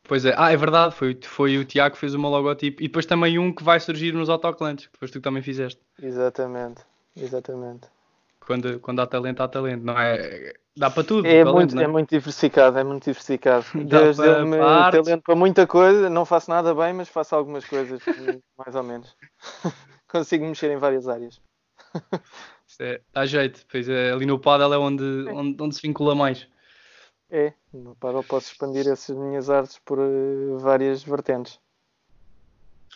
Pois 0.03 0.25
é, 0.25 0.33
ah, 0.37 0.51
é 0.51 0.57
verdade, 0.57 0.93
foi, 0.93 1.17
foi 1.23 1.57
o 1.57 1.63
Tiago 1.63 1.93
que 1.95 1.99
fez 1.99 2.13
o 2.13 2.19
meu 2.19 2.29
logotipo. 2.29 2.81
E 2.81 2.87
depois 2.87 3.05
também 3.05 3.39
um 3.39 3.53
que 3.53 3.63
vai 3.63 3.79
surgir 3.79 4.13
nos 4.13 4.29
autoclantes, 4.29 4.87
que 4.87 4.93
depois 4.93 5.09
tu 5.09 5.21
também 5.21 5.41
fizeste. 5.41 5.79
Exatamente, 6.01 6.81
exatamente. 7.15 7.87
Quando, 8.45 8.79
quando 8.79 8.99
há 9.01 9.07
talento, 9.07 9.41
há 9.41 9.47
talento, 9.47 9.83
não 9.83 9.97
é? 9.97 10.53
Dá 10.75 10.89
para 10.89 11.03
tudo. 11.03 11.27
É, 11.27 11.43
talento, 11.43 11.55
muito, 11.55 11.79
é? 11.79 11.83
é 11.83 11.87
muito 11.87 12.09
diversificado, 12.09 12.79
é 12.79 12.83
muito 12.83 13.03
diversificado. 13.03 13.65
Deus 13.85 14.17
deu-me 14.17 14.57
talento 14.57 15.21
para 15.21 15.35
muita 15.35 15.67
coisa, 15.67 16.09
não 16.09 16.25
faço 16.25 16.49
nada 16.49 16.73
bem, 16.73 16.93
mas 16.93 17.07
faço 17.07 17.35
algumas 17.35 17.65
coisas, 17.65 18.01
mais 18.57 18.75
ou 18.75 18.83
menos. 18.83 19.15
Consigo 20.07 20.45
mexer 20.45 20.71
em 20.71 20.77
várias 20.77 21.07
áreas. 21.07 21.39
Isto 22.67 22.83
é, 22.83 23.01
dá 23.13 23.25
jeito, 23.25 23.65
pois 23.69 23.87
é, 23.87 24.11
ali 24.11 24.25
no 24.25 24.39
paddle 24.39 24.73
é 24.73 24.77
onde, 24.77 25.03
onde, 25.29 25.61
onde 25.61 25.75
se 25.75 25.81
vincula 25.81 26.15
mais. 26.15 26.47
É, 27.29 27.53
no 27.73 27.95
paddle 27.95 28.23
posso 28.23 28.51
expandir 28.51 28.87
essas 28.87 29.15
minhas 29.15 29.49
artes 29.49 29.79
por 29.85 29.99
uh, 29.99 30.57
várias 30.57 31.03
vertentes. 31.03 31.59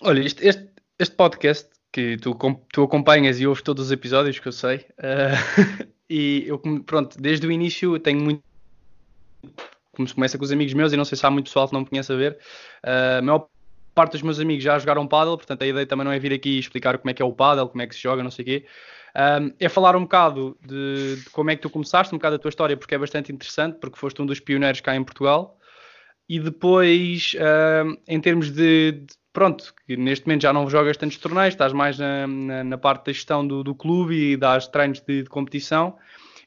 Olha, 0.02 0.20
este, 0.20 0.46
este, 0.46 0.70
este 1.00 1.16
podcast 1.16 1.70
que 1.96 2.18
tu, 2.18 2.38
tu 2.74 2.84
acompanhas 2.84 3.40
e 3.40 3.48
ouves 3.48 3.64
todos 3.64 3.86
os 3.86 3.92
episódios 3.92 4.38
que 4.38 4.46
eu 4.50 4.52
sei, 4.52 4.86
uh, 5.00 5.88
e 6.10 6.44
eu, 6.46 6.60
pronto, 6.86 7.18
desde 7.18 7.48
o 7.48 7.52
início 7.52 7.98
tenho 8.00 8.20
muito. 8.20 8.44
Começa 10.14 10.38
com 10.38 10.44
os 10.44 10.52
amigos 10.52 10.74
meus, 10.74 10.92
e 10.92 10.98
não 10.98 11.06
sei 11.06 11.18
se 11.18 11.26
há 11.26 11.32
muito 11.32 11.46
pessoal 11.46 11.70
que 11.70 11.74
não 11.74 11.80
me 11.80 11.86
conhece 11.86 12.12
a 12.12 12.18
ver, 12.18 12.38
uh, 12.84 13.20
a 13.20 13.22
maior 13.22 13.48
parte 13.94 14.12
dos 14.12 14.24
meus 14.24 14.42
amigos 14.42 14.62
já 14.62 14.78
jogaram 14.78 15.08
paddle, 15.08 15.38
portanto 15.38 15.62
a 15.62 15.68
ideia 15.68 15.86
também 15.86 16.04
não 16.04 16.12
é 16.12 16.20
vir 16.20 16.34
aqui 16.34 16.60
explicar 16.60 16.98
como 16.98 17.10
é 17.10 17.14
que 17.14 17.22
é 17.22 17.26
o 17.26 17.32
paddle, 17.32 17.70
como 17.70 17.82
é 17.82 17.88
que 17.88 17.96
se 17.96 18.02
joga, 18.02 18.22
não 18.22 18.30
sei 18.30 18.44
o 18.44 18.46
quê. 18.46 18.66
Um, 19.16 19.54
é 19.58 19.70
falar 19.70 19.96
um 19.96 20.02
bocado 20.02 20.58
de, 20.62 21.16
de, 21.16 21.30
como 21.30 21.50
é 21.50 21.56
que 21.56 21.62
tu 21.62 21.70
começaste, 21.70 22.14
um 22.14 22.18
bocado 22.18 22.36
da 22.36 22.42
tua 22.42 22.50
história, 22.50 22.76
porque 22.76 22.94
é 22.94 22.98
bastante 22.98 23.32
interessante, 23.32 23.80
porque 23.80 23.98
foste 23.98 24.22
um 24.22 24.26
dos 24.26 24.42
pioneiros 24.42 24.82
cá 24.82 24.94
em 24.94 25.04
Portugal. 25.06 25.58
E 26.28 26.40
depois, 26.40 27.36
um, 27.36 27.98
em 28.08 28.20
termos 28.20 28.52
de, 28.52 28.94
de, 28.94 29.14
Pronto, 29.32 29.74
que 29.86 29.98
neste 29.98 30.26
momento 30.26 30.44
já 30.44 30.54
não 30.54 30.70
jogas 30.70 30.96
tantos 30.96 31.18
torneios, 31.18 31.54
estás 31.54 31.74
mais 31.74 32.00
na, 32.00 32.26
na, 32.26 32.64
na 32.64 32.78
parte 32.78 33.08
da 33.08 33.12
gestão 33.12 33.46
do, 33.46 33.64
do, 33.64 33.76
clube 33.76 34.32
e 34.32 34.38
das 34.38 34.68
treinos 34.68 35.02
de, 35.02 35.24
de, 35.24 35.30
competição. 35.30 35.98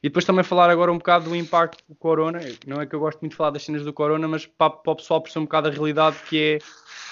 E 0.01 0.09
depois 0.09 0.25
também 0.25 0.43
falar 0.43 0.71
agora 0.71 0.91
um 0.91 0.97
bocado 0.97 1.29
do 1.29 1.35
impacto 1.35 1.83
do 1.87 1.93
Corona. 1.93 2.39
Não 2.65 2.81
é 2.81 2.87
que 2.87 2.95
eu 2.95 2.99
gosto 2.99 3.19
muito 3.19 3.33
de 3.33 3.37
falar 3.37 3.51
das 3.51 3.63
cenas 3.63 3.83
do 3.83 3.93
Corona, 3.93 4.27
mas 4.27 4.47
para, 4.47 4.71
para 4.71 4.91
o 4.91 4.95
pessoal 4.95 5.21
perceber 5.21 5.41
um 5.41 5.45
bocado 5.45 5.67
a 5.67 5.71
realidade 5.71 6.17
que 6.27 6.41
é, 6.41 6.59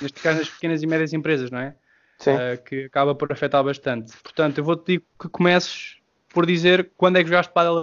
neste 0.02 0.20
caso, 0.20 0.40
nas 0.40 0.50
pequenas 0.50 0.82
e 0.82 0.88
médias 0.88 1.14
empresas, 1.14 1.52
não 1.52 1.60
é? 1.60 1.76
uh, 2.22 2.64
que 2.64 2.86
acaba 2.86 3.14
por 3.14 3.32
afetar 3.32 3.64
bastante. 3.64 4.14
Portanto, 4.24 4.58
eu 4.58 4.64
vou-te 4.64 4.84
pedir 4.84 5.04
que 5.20 5.30
comeces 5.30 5.98
por 6.30 6.46
dizer 6.46 6.92
quando 6.98 7.18
é 7.18 7.24
que 7.24 7.30
jogaste 7.30 7.54
para 7.54 7.82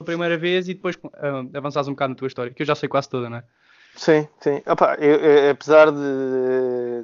a 0.00 0.04
primeira 0.04 0.36
vez 0.36 0.68
e 0.68 0.74
depois 0.74 0.96
uh, 0.96 1.56
avançares 1.56 1.88
um 1.88 1.92
bocado 1.92 2.10
na 2.10 2.16
tua 2.16 2.28
história, 2.28 2.52
que 2.52 2.62
eu 2.62 2.66
já 2.66 2.74
sei 2.74 2.88
quase 2.88 3.08
toda, 3.08 3.30
não 3.30 3.38
é? 3.38 3.44
Sim, 3.94 4.26
sim. 4.40 4.62
Opa, 4.66 4.96
eu, 4.98 5.16
eu, 5.16 5.50
apesar 5.50 5.90
de, 5.92 7.02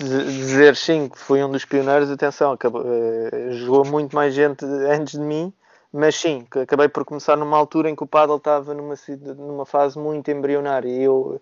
de, 0.00 0.24
dizer 0.24 0.74
sim 0.76 1.08
que 1.08 1.18
fui 1.18 1.42
um 1.42 1.50
dos 1.50 1.64
pioneiros, 1.64 2.10
atenção, 2.10 2.52
acabou, 2.52 2.82
uh, 2.82 3.52
jogou 3.52 3.84
muito 3.84 4.14
mais 4.14 4.34
gente 4.34 4.64
antes 4.64 5.14
de 5.18 5.24
mim, 5.24 5.52
mas 5.92 6.16
sim, 6.16 6.46
acabei 6.60 6.88
por 6.88 7.04
começar 7.04 7.36
numa 7.36 7.56
altura 7.56 7.88
em 7.88 7.94
que 7.96 8.02
o 8.02 8.06
paddle 8.06 8.36
estava 8.36 8.74
numa, 8.74 8.94
numa 9.36 9.64
fase 9.64 9.98
muito 9.98 10.30
embrionária 10.30 10.88
eu 10.90 11.40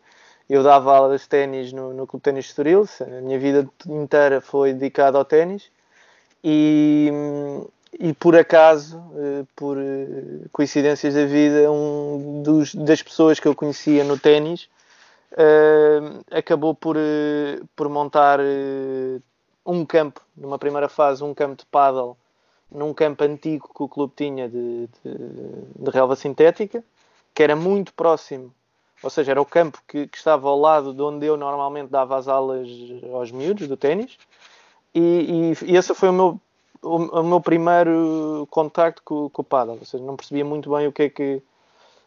eu 0.49 0.64
dava 0.64 0.96
aulas 0.96 1.20
de 1.23 1.29
ténis 1.29 1.73
no, 1.73 1.94
no 1.94 2.07
Clube 2.09 2.25
Ténis 2.25 2.46
Estoril, 2.46 2.85
a 3.01 3.20
minha 3.20 3.38
vida 3.38 3.68
inteira 3.87 4.40
foi 4.40 4.73
dedicada 4.73 5.16
ao 5.16 5.25
ténis 5.25 5.70
e, 6.44 7.09
e 7.98 8.12
por 8.12 8.37
acaso, 8.37 9.03
eh, 9.16 9.44
por 9.57 9.76
eh, 9.79 10.46
coincidências 10.53 11.14
da 11.14 11.26
vida, 11.26 11.70
um 11.70 12.42
dos, 12.42 12.74
das 12.74 13.03
pessoas 13.03 13.40
que 13.40 13.48
eu 13.48 13.55
conhecia 13.55 14.05
no 14.05 14.18
ténis 14.18 14.68
uh, 15.33 16.24
acabou 16.31 16.74
por, 16.74 16.96
por 17.76 17.88
montar 17.88 18.40
um 19.64 19.85
campo, 19.85 20.20
numa 20.37 20.59
primeira 20.59 20.88
fase, 20.88 21.22
um 21.22 21.35
campo 21.35 21.57
de 21.57 21.66
paddle 21.66 22.16
num 22.70 22.94
campo 22.94 23.24
antigo 23.24 23.68
que 23.74 23.83
o 23.83 23.88
clube 23.88 24.12
tinha 24.16 24.48
de, 24.48 24.88
de, 25.05 25.14
de 25.76 25.90
relva 25.90 26.14
sintética, 26.14 26.85
que 27.35 27.42
era 27.42 27.57
muito 27.57 27.92
próximo 27.92 28.53
ou 29.03 29.11
seja, 29.11 29.31
era 29.31 29.40
o 29.40 29.46
campo 29.46 29.81
que, 29.88 30.07
que, 30.07 30.16
estava 30.16 30.48
ao 30.48 30.59
lado 30.59 30.92
de 30.92 31.03
onde 31.03 31.26
eu 31.26 31.37
normalmente 31.37 31.88
dava 31.88 32.16
as 32.16 32.29
aulas 32.29 32.68
aos 33.12 33.31
miúdos 33.31 33.66
do 33.66 33.76
ténis, 33.76 34.18
e, 34.94 35.00
e, 35.62 35.72
e, 35.72 35.76
esse 35.76 35.94
foi 35.94 36.09
o 36.09 36.12
meu, 36.12 36.40
o, 36.83 37.21
o 37.21 37.25
meu 37.25 37.40
primeiro 37.40 38.47
contacto 38.51 39.03
com, 39.05 39.29
com 39.31 39.43
o 39.43 39.45
paddle, 39.45 39.79
ou 39.79 39.85
seja, 39.85 40.03
não 40.03 40.16
percebia 40.16 40.45
muito 40.45 40.71
bem 40.71 40.87
o 40.87 40.93
que 40.93 41.03
é 41.03 41.09
que 41.09 41.43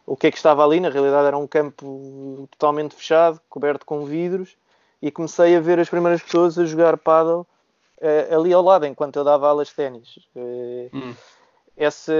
o 0.05 0.17
que 0.17 0.27
é 0.27 0.31
que 0.31 0.37
estava 0.37 0.65
ali, 0.65 0.81
na 0.81 0.89
realidade 0.89 1.27
era 1.27 1.37
um 1.37 1.47
campo 1.47 2.47
totalmente 2.51 2.93
fechado, 2.93 3.39
coberto 3.49 3.85
com 3.85 4.03
vidros, 4.03 4.57
e 5.01 5.09
comecei 5.09 5.55
a 5.55 5.61
ver 5.61 5.79
as 5.79 5.89
primeiras 5.89 6.21
pessoas 6.21 6.59
a 6.59 6.65
jogar 6.65 6.97
paddle 6.97 7.47
uh, 8.01 8.35
ali 8.35 8.51
ao 8.51 8.61
lado, 8.61 8.85
enquanto 8.85 9.15
eu 9.15 9.23
dava 9.23 9.47
aulas 9.47 9.69
de 9.69 9.75
ténis. 9.75 10.17
Uh, 10.35 10.89
hum 10.93 11.13
esse, 11.75 12.13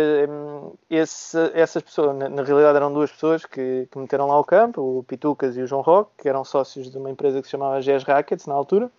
esse, 0.90 1.38
essas 1.54 1.84
pessoas, 1.84 2.16
na, 2.16 2.28
na, 2.28 2.44
realidade 2.44 2.76
eram 2.76 2.92
duas 2.92 3.12
pessoas 3.12 3.46
que, 3.46 3.88
que 3.92 3.98
meteram 3.98 4.28
lá 4.28 4.40
o 4.40 4.44
campo, 4.44 4.82
o 4.82 5.04
Pitucas 5.04 5.56
e 5.56 5.62
o 5.62 5.68
João 5.68 5.82
Roque, 5.82 6.12
que 6.24 6.30
eram 6.30 6.44
sócios 6.44 6.92
de 6.92 6.98
uma 6.98 7.12
empresa 7.12 7.40
que 7.40 7.48
se 7.48 7.52
chamava 7.52 7.82
GES 7.82 8.04
Rackets 8.04 8.48
na 8.48 8.56
altura. 8.56 8.92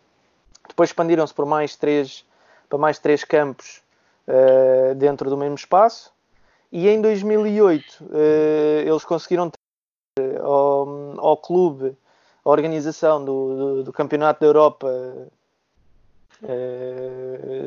Depois 0.69 0.91
expandiram-se 0.91 1.35
por 1.35 1.45
mais 1.45 1.77
três, 1.77 2.25
para 2.75 2.79
mais 2.79 2.99
três 2.99 3.23
campos 3.23 3.81
uh, 4.27 4.95
dentro 4.97 5.31
do 5.31 5.37
mesmo 5.37 5.55
espaço. 5.55 6.13
E 6.73 6.89
em 6.89 7.01
2008 7.01 8.01
uh, 8.01 8.11
eh, 8.13 8.85
eles 8.85 9.05
conseguiram 9.05 9.49
ter 9.49 10.21
uh, 10.21 10.43
ao, 10.43 11.21
ao, 11.21 11.37
clube 11.37 11.97
a 12.45 12.51
organização 12.51 13.25
do, 13.25 13.57
do, 13.57 13.83
do 13.85 13.93
Campeonato 13.93 14.41
da 14.41 14.47
Europa 14.47 14.89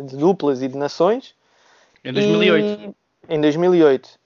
de 0.05 0.17
duplas 0.17 0.61
e 0.61 0.67
de 0.67 0.77
nações 0.77 1.33
em 2.03 2.11
2008. 2.11 2.95
E, 3.29 3.33
em 3.33 3.41
2008. 3.41 4.19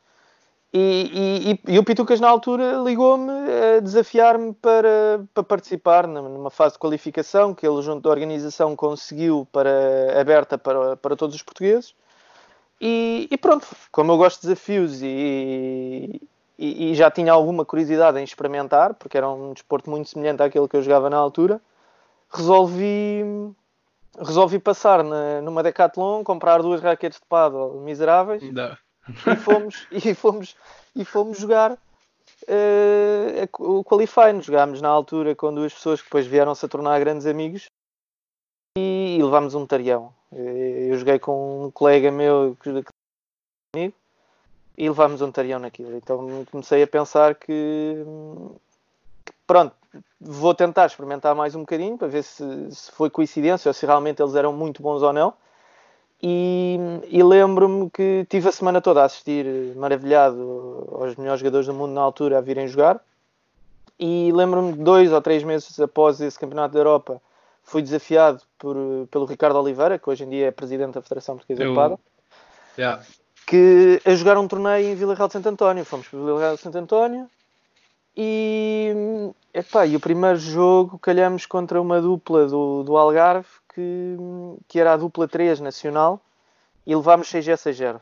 E, 0.73 1.59
e, 1.67 1.73
e, 1.73 1.79
o 1.79 1.83
Pitucas 1.83 2.21
na 2.21 2.29
altura 2.29 2.77
ligou-me 2.77 3.29
a 3.29 3.81
desafiar-me 3.81 4.53
para, 4.53 5.25
para 5.33 5.43
participar 5.43 6.07
numa 6.07 6.49
fase 6.49 6.73
de 6.75 6.79
qualificação 6.79 7.53
que 7.53 7.67
ele 7.67 7.81
junto 7.81 8.03
da 8.03 8.09
organização 8.09 8.73
conseguiu 8.73 9.45
para, 9.51 9.69
aberta 10.17 10.57
para, 10.57 10.95
para 10.95 11.15
todos 11.17 11.35
os 11.35 11.41
portugueses. 11.41 11.93
E, 12.79 13.27
e 13.29 13.37
pronto, 13.37 13.67
como 13.91 14.13
eu 14.13 14.17
gosto 14.17 14.41
de 14.41 14.47
desafios 14.47 15.01
e, 15.03 16.21
e, 16.57 16.95
já 16.95 17.11
tinha 17.11 17.33
alguma 17.33 17.65
curiosidade 17.65 18.17
em 18.17 18.23
experimentar, 18.23 18.93
porque 18.93 19.17
era 19.17 19.29
um 19.29 19.51
desporto 19.51 19.89
muito 19.89 20.07
semelhante 20.07 20.41
àquele 20.41 20.69
que 20.69 20.77
eu 20.77 20.81
jogava 20.81 21.09
na 21.09 21.17
altura, 21.17 21.61
resolvi 22.29 23.25
resolvi 24.19 24.59
passar 24.59 25.03
na, 25.03 25.41
numa 25.41 25.63
Decathlon, 25.63 26.23
comprar 26.23 26.61
duas 26.61 26.81
raquetes 26.81 27.19
de 27.19 27.25
paddle 27.27 27.81
miseráveis 27.81 28.41
e 29.09 29.35
fomos, 29.35 29.87
e 29.91 30.13
fomos, 30.13 30.55
e 30.95 31.05
fomos 31.05 31.37
jogar 31.37 31.73
uh, 31.73 31.77
o 33.59 33.83
Qualifying. 33.83 34.41
Jogámos 34.41 34.81
na 34.81 34.89
altura 34.89 35.35
com 35.35 35.53
duas 35.53 35.73
pessoas 35.73 36.01
que 36.01 36.07
depois 36.07 36.25
vieram-se 36.25 36.65
a 36.65 36.69
tornar 36.69 36.99
grandes 36.99 37.25
amigos 37.25 37.65
e, 38.77 39.17
e 39.19 39.23
levámos 39.23 39.55
um 39.55 39.65
tarião. 39.65 40.13
Eh, 40.33 40.87
eu 40.91 40.97
joguei 40.97 41.19
com 41.19 41.65
um 41.65 41.71
colega 41.71 42.09
meu 42.11 42.57
que, 42.61 42.69
comigo 43.73 43.93
e 44.77 44.89
levámos 44.89 45.21
um 45.21 45.31
tarião 45.31 45.59
naquilo. 45.59 45.95
Então 45.97 46.45
comecei 46.49 46.81
a 46.83 46.87
pensar 46.87 47.35
que, 47.35 48.03
que 49.25 49.33
pronto, 49.45 49.75
vou 50.19 50.55
tentar 50.55 50.85
experimentar 50.85 51.35
mais 51.35 51.55
um 51.55 51.61
bocadinho 51.61 51.97
para 51.97 52.07
ver 52.07 52.23
se, 52.23 52.71
se 52.71 52.91
foi 52.91 53.09
coincidência 53.09 53.69
ou 53.69 53.73
se 53.73 53.85
realmente 53.85 54.21
eles 54.21 54.35
eram 54.35 54.53
muito 54.53 54.81
bons 54.81 55.01
ou 55.01 55.11
não. 55.13 55.33
E, 56.23 56.77
e 57.09 57.23
lembro-me 57.23 57.89
que 57.89 58.27
tive 58.29 58.47
a 58.47 58.51
semana 58.51 58.79
toda 58.79 59.01
a 59.01 59.05
assistir 59.05 59.75
maravilhado 59.75 60.87
aos 60.91 61.15
melhores 61.15 61.39
jogadores 61.39 61.65
do 61.65 61.73
mundo 61.73 61.93
na 61.93 62.01
altura 62.01 62.37
a 62.37 62.41
virem 62.41 62.67
jogar. 62.67 63.01
E 63.99 64.31
lembro-me 64.31 64.73
que 64.73 64.79
dois 64.79 65.11
ou 65.11 65.21
três 65.21 65.43
meses 65.43 65.79
após 65.79 66.21
esse 66.21 66.37
Campeonato 66.37 66.73
da 66.73 66.79
Europa 66.79 67.21
fui 67.63 67.81
desafiado 67.81 68.41
por, 68.57 68.75
pelo 69.09 69.25
Ricardo 69.25 69.57
Oliveira, 69.59 69.97
que 69.97 70.09
hoje 70.09 70.23
em 70.23 70.29
dia 70.29 70.47
é 70.47 70.51
presidente 70.51 70.93
da 70.93 71.01
Federação 71.01 71.35
Portuguesa 71.37 71.67
de 71.67 71.75
Pada, 71.75 71.99
yeah. 72.77 73.03
que 73.47 73.99
a 74.05 74.13
jogar 74.13 74.37
um 74.37 74.47
torneio 74.47 74.91
em 74.91 74.95
Vila 74.95 75.15
Real 75.15 75.27
de 75.27 75.33
Santo 75.33 75.49
António. 75.49 75.85
Fomos 75.85 76.07
para 76.07 76.19
Vila 76.19 76.39
Real 76.39 76.55
de 76.55 76.61
Santo 76.61 76.77
António, 76.77 77.29
E, 78.15 78.93
epá, 79.53 79.85
e 79.85 79.95
o 79.95 79.99
primeiro 79.99 80.37
jogo 80.37 80.99
calhamos 80.99 81.45
contra 81.45 81.81
uma 81.81 82.01
dupla 82.01 82.45
do, 82.45 82.83
do 82.83 82.97
Algarve 82.97 83.47
que, 83.73 84.17
que 84.67 84.79
era 84.79 84.93
a 84.93 84.97
dupla 84.97 85.27
3 85.27 85.59
nacional 85.59 86.21
e 86.85 86.95
levámos 86.95 87.29
6 87.29 87.47
S 87.47 87.69
a 87.69 87.71
0. 87.71 88.01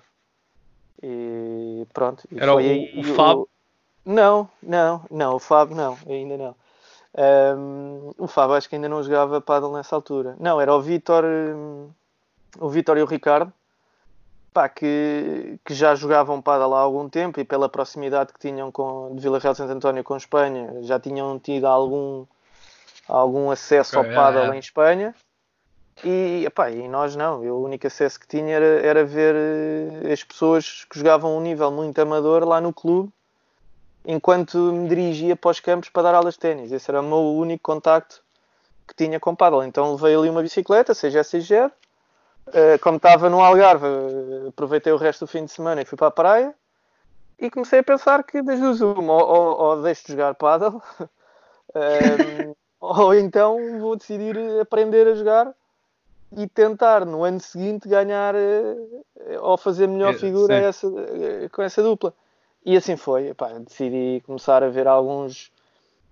E 1.01 1.87
pronto. 1.93 2.23
E 2.31 2.39
era 2.39 2.53
o, 2.53 2.59
o, 2.59 2.99
o 2.99 3.15
Fab? 3.15 3.45
Não, 4.05 4.49
não, 4.61 5.05
não, 5.09 5.35
o 5.35 5.39
Fab 5.39 5.73
não, 5.73 5.97
ainda 6.07 6.37
não. 6.37 6.55
Um, 7.17 8.13
o 8.17 8.27
Fábio 8.27 8.55
acho 8.55 8.69
que 8.69 8.75
ainda 8.75 8.87
não 8.87 9.01
jogava 9.03 9.41
paddle 9.41 9.73
nessa 9.73 9.95
altura. 9.95 10.35
Não, 10.39 10.61
era 10.61 10.73
o 10.73 10.81
Vitor, 10.81 11.25
hum, 11.25 11.89
o 12.59 12.69
Vitor 12.69 12.97
e 12.97 13.01
o 13.01 13.05
Ricardo, 13.05 13.51
pá, 14.53 14.69
que, 14.69 15.59
que 15.65 15.73
já 15.73 15.95
jogavam 15.95 16.41
paddle 16.41 16.75
há 16.75 16.79
algum 16.79 17.09
tempo 17.09 17.39
e 17.39 17.43
pela 17.43 17.67
proximidade 17.67 18.31
que 18.31 18.39
tinham 18.39 18.71
com, 18.71 19.15
de 19.15 19.21
Vila 19.21 19.39
Real 19.39 19.53
de 19.53 19.57
Santo 19.57 19.71
António 19.71 20.03
com 20.03 20.15
Espanha, 20.15 20.81
já 20.81 20.99
tinham 20.99 21.39
tido 21.39 21.65
algum, 21.65 22.25
algum 23.07 23.49
acesso 23.49 23.99
okay, 23.99 24.11
ao 24.11 24.15
paddle 24.15 24.51
é, 24.51 24.55
é. 24.55 24.55
em 24.55 24.59
Espanha. 24.59 25.15
E, 26.03 26.45
epá, 26.45 26.69
e 26.69 26.87
nós 26.87 27.15
não, 27.15 27.43
eu, 27.43 27.55
o 27.55 27.63
único 27.65 27.85
acesso 27.87 28.19
que 28.19 28.27
tinha 28.27 28.55
era, 28.55 28.65
era 28.65 29.05
ver 29.05 29.35
eh, 29.35 30.13
as 30.13 30.23
pessoas 30.23 30.85
que 30.89 30.97
jogavam 30.97 31.37
um 31.37 31.41
nível 31.41 31.69
muito 31.71 31.99
amador 31.99 32.47
lá 32.47 32.61
no 32.61 32.71
clube 32.71 33.11
enquanto 34.05 34.57
me 34.57 34.87
dirigia 34.87 35.35
para 35.35 35.51
os 35.51 35.59
campos 35.59 35.89
para 35.89 36.03
dar 36.03 36.15
aulas 36.15 36.35
de 36.35 36.39
ténis. 36.39 36.71
Esse 36.71 36.89
era 36.89 37.01
o 37.01 37.03
meu 37.03 37.17
único 37.17 37.63
contacto 37.63 38.21
que 38.87 38.95
tinha 38.95 39.19
com 39.19 39.35
paddle. 39.35 39.63
Então 39.63 39.91
levei 39.93 40.15
ali 40.15 40.29
uma 40.29 40.41
bicicleta, 40.41 40.93
seja 40.93 41.19
SG, 41.19 41.69
Uh, 42.49 42.79
como 42.81 42.97
estava 42.97 43.29
no 43.29 43.41
Algarve, 43.41 43.85
uh, 43.85 44.47
aproveitei 44.47 44.91
o 44.91 44.97
resto 44.97 45.25
do 45.25 45.27
fim 45.27 45.45
de 45.45 45.51
semana 45.51 45.83
e 45.83 45.85
fui 45.85 45.95
para 45.95 46.07
a 46.07 46.11
praia 46.11 46.55
e 47.37 47.49
comecei 47.49 47.79
a 47.79 47.83
pensar 47.83 48.23
que 48.23 48.41
das 48.41 48.59
duas 48.59 48.81
uma, 48.81 49.13
ou, 49.13 49.29
ou, 49.29 49.59
ou 49.59 49.81
deixo 49.83 50.07
de 50.07 50.13
jogar 50.13 50.33
paddle 50.33 50.81
uh, 50.99 52.55
ou 52.81 53.13
então 53.13 53.79
vou 53.79 53.95
decidir 53.95 54.35
aprender 54.59 55.07
a 55.07 55.13
jogar 55.13 55.53
e 56.35 56.47
tentar 56.47 57.05
no 57.05 57.23
ano 57.23 57.39
seguinte 57.39 57.87
ganhar 57.87 58.35
ou 59.41 59.57
fazer 59.57 59.87
melhor 59.87 60.13
figura 60.15 60.55
essa, 60.55 60.87
com 61.51 61.61
essa 61.61 61.81
dupla. 61.81 62.13
E 62.65 62.75
assim 62.75 62.95
foi. 62.95 63.29
Epá, 63.29 63.49
decidi 63.59 64.21
começar 64.25 64.63
a 64.63 64.69
ver 64.69 64.87
alguns, 64.87 65.51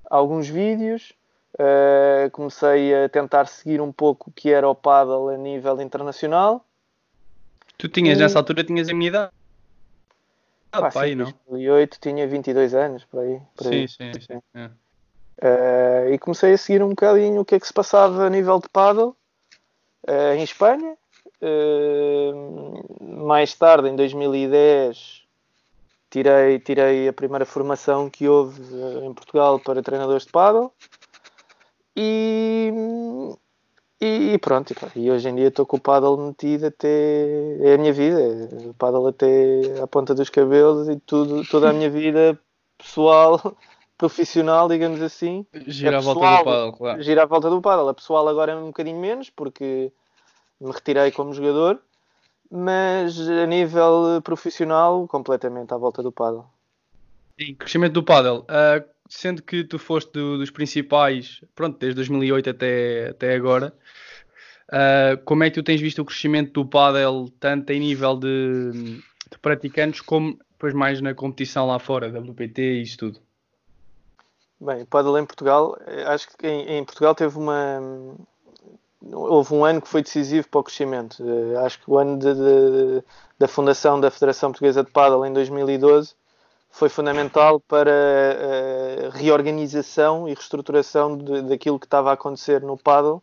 alguns 0.10 0.48
vídeos. 0.48 1.14
Uh, 1.54 2.30
comecei 2.32 2.94
a 2.94 3.10
tentar 3.10 3.48
seguir 3.48 3.82
um 3.82 3.92
pouco 3.92 4.30
o 4.30 4.34
que 4.34 4.52
era 4.52 4.68
o 4.70 4.76
paddle 4.76 5.30
a 5.30 5.38
nível 5.38 5.82
internacional. 5.82 6.64
Tu 7.78 7.88
tinhas, 7.88 8.18
e... 8.18 8.22
nessa 8.22 8.40
altura, 8.40 8.64
tinhas 8.64 8.90
a 8.90 8.94
minha 8.94 9.10
idade? 9.10 9.32
Ah, 10.72 10.92
pá, 10.92 11.06
sim, 11.06 11.16
não? 11.16 11.34
2008 11.48 11.98
tinha 12.00 12.28
22 12.28 12.74
anos, 12.76 13.06
por 13.06 13.22
aí. 13.22 13.42
Por 13.56 13.64
sim, 13.66 13.70
aí. 13.72 13.88
sim, 13.88 14.12
sim. 14.20 14.42
É. 14.54 14.70
Uh, 15.40 16.14
e 16.14 16.20
comecei 16.20 16.54
a 16.54 16.58
seguir 16.58 16.84
um 16.84 16.90
bocadinho 16.90 17.42
o 17.42 17.46
que 17.46 17.56
é 17.56 17.60
que 17.60 17.68
se 17.68 17.74
passava 17.74 18.26
a 18.26 18.30
nível 18.30 18.60
de 18.60 18.70
paddle 18.70 19.16
uh, 20.08 20.36
em 20.36 20.44
Espanha. 20.44 20.98
mais 23.02 23.54
tarde, 23.54 23.90
em 23.90 23.96
2010, 23.96 25.28
tirei, 26.10 26.60
tirei 26.60 27.08
a 27.08 27.14
primeira 27.14 27.46
formação 27.46 28.10
que 28.10 28.28
houve 28.28 28.62
eh, 28.74 29.06
em 29.06 29.14
Portugal 29.14 29.60
para 29.60 29.84
treinadores 29.84 30.26
de 30.26 30.32
paddle 30.32 30.72
e, 31.96 32.72
e, 34.00 34.38
pronto, 34.40 34.74
e 34.96 35.10
hoje 35.10 35.30
em 35.30 35.36
dia 35.36 35.48
estou 35.48 35.66
com 35.66 35.78
o 35.78 35.82
paddle 35.82 36.18
metido 36.18 36.68
até 36.68 37.58
é 37.62 37.74
a 37.74 37.78
minha 37.78 37.94
vida, 37.94 38.20
o 38.70 38.74
paddle 38.74 39.08
até 39.08 39.82
à 39.82 39.88
ponta 39.88 40.14
dos 40.14 40.30
cabelos 40.30 40.88
e 40.90 40.98
tudo, 41.00 41.44
toda 41.48 41.70
a 41.70 41.74
minha 41.74 41.90
vida 41.90 42.40
pessoal, 42.78 43.40
profissional, 43.98 44.68
digamos 44.68 45.02
assim. 45.02 45.46
Gira 45.66 45.98
à 45.98 46.02
volta 46.02 46.20
do 46.20 46.44
paddle, 46.44 46.74
claro. 46.74 47.02
Gira 47.02 47.24
à 47.24 47.26
volta 47.26 47.50
do 47.50 47.62
paddle. 47.62 47.90
A 47.90 47.94
pessoal 47.94 48.28
agora 48.28 48.52
é 48.52 48.56
um 48.56 48.68
bocadinho 48.68 49.00
menos 49.00 49.30
porque 49.30 49.92
me 50.60 50.72
retirei 50.72 51.12
como 51.12 51.34
jogador 51.34 51.82
mas 52.50 53.20
a 53.30 53.46
nível 53.46 54.22
profissional, 54.24 55.08
completamente 55.08 55.74
à 55.74 55.78
volta 55.78 56.02
do 56.02 56.12
paddle. 56.12 56.46
Sim, 57.40 57.54
crescimento 57.56 57.94
do 57.94 58.04
paddle. 58.04 58.42
Uh, 58.42 58.84
sendo 59.08 59.42
que 59.42 59.64
tu 59.64 59.78
foste 59.78 60.12
do, 60.12 60.38
dos 60.38 60.50
principais, 60.50 61.42
pronto, 61.56 61.78
desde 61.78 61.96
2008 61.96 62.50
até, 62.50 63.10
até 63.10 63.36
agora, 63.36 63.74
uh, 64.70 65.22
como 65.26 65.44
é 65.44 65.50
que 65.50 65.56
tu 65.56 65.64
tens 65.64 65.82
visto 65.82 66.02
o 66.02 66.06
crescimento 66.06 66.54
do 66.54 66.66
paddle, 66.66 67.30
tanto 67.40 67.70
em 67.72 67.80
nível 67.80 68.16
de, 68.16 68.72
de 68.72 69.38
praticantes, 69.42 70.02
como 70.02 70.40
depois 70.52 70.74
mais 70.74 71.02
na 71.02 71.14
competição 71.14 71.68
lá 71.68 71.80
fora, 71.80 72.10
WPT 72.10 72.62
e 72.62 72.82
isso 72.82 72.98
tudo? 72.98 73.20
Bem, 74.60 74.82
o 74.82 74.88
paddle 74.88 75.20
em 75.20 75.26
Portugal, 75.26 75.78
eh, 75.86 76.04
acho 76.06 76.30
que 76.36 76.48
em, 76.48 76.78
em 76.78 76.84
Portugal 76.84 77.14
teve 77.14 77.38
uma, 77.38 77.80
houve 79.14 79.54
um 79.54 79.64
ano 79.64 79.82
que 79.82 79.88
foi 79.88 80.02
decisivo 80.02 80.48
para 80.50 80.60
o 80.60 80.64
crescimento. 80.64 81.24
Uh, 81.24 81.60
acho 81.60 81.80
que 81.80 81.90
o 81.90 81.98
ano 81.98 82.18
de, 82.18 82.34
de, 82.34 83.04
da 83.38 83.48
fundação 83.48 84.00
da 84.00 84.12
Federação 84.12 84.52
Portuguesa 84.52 84.84
de 84.84 84.92
Paddle 84.92 85.26
em 85.26 85.34
2012 85.34 86.16
foi 86.70 86.90
fundamental 86.90 87.60
para 87.60 87.92
a 87.92 89.08
uh, 89.08 89.10
reorganização 89.12 90.28
e 90.28 90.34
reestruturação 90.34 91.18
de, 91.18 91.44
daquilo 91.44 91.80
que 91.80 91.86
estava 91.86 92.10
a 92.12 92.14
acontecer 92.14 92.62
no 92.62 92.78
paddle, 92.78 93.22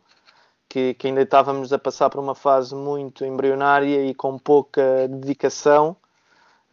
que, 0.69 0.93
que, 0.95 1.07
ainda 1.07 1.21
estávamos 1.21 1.71
a 1.71 1.79
passar 1.79 2.09
por 2.09 2.19
uma 2.19 2.35
fase 2.35 2.73
muito 2.75 3.25
embrionária 3.25 4.05
e 4.05 4.13
com 4.13 4.37
pouca 4.39 5.07
dedicação. 5.07 5.95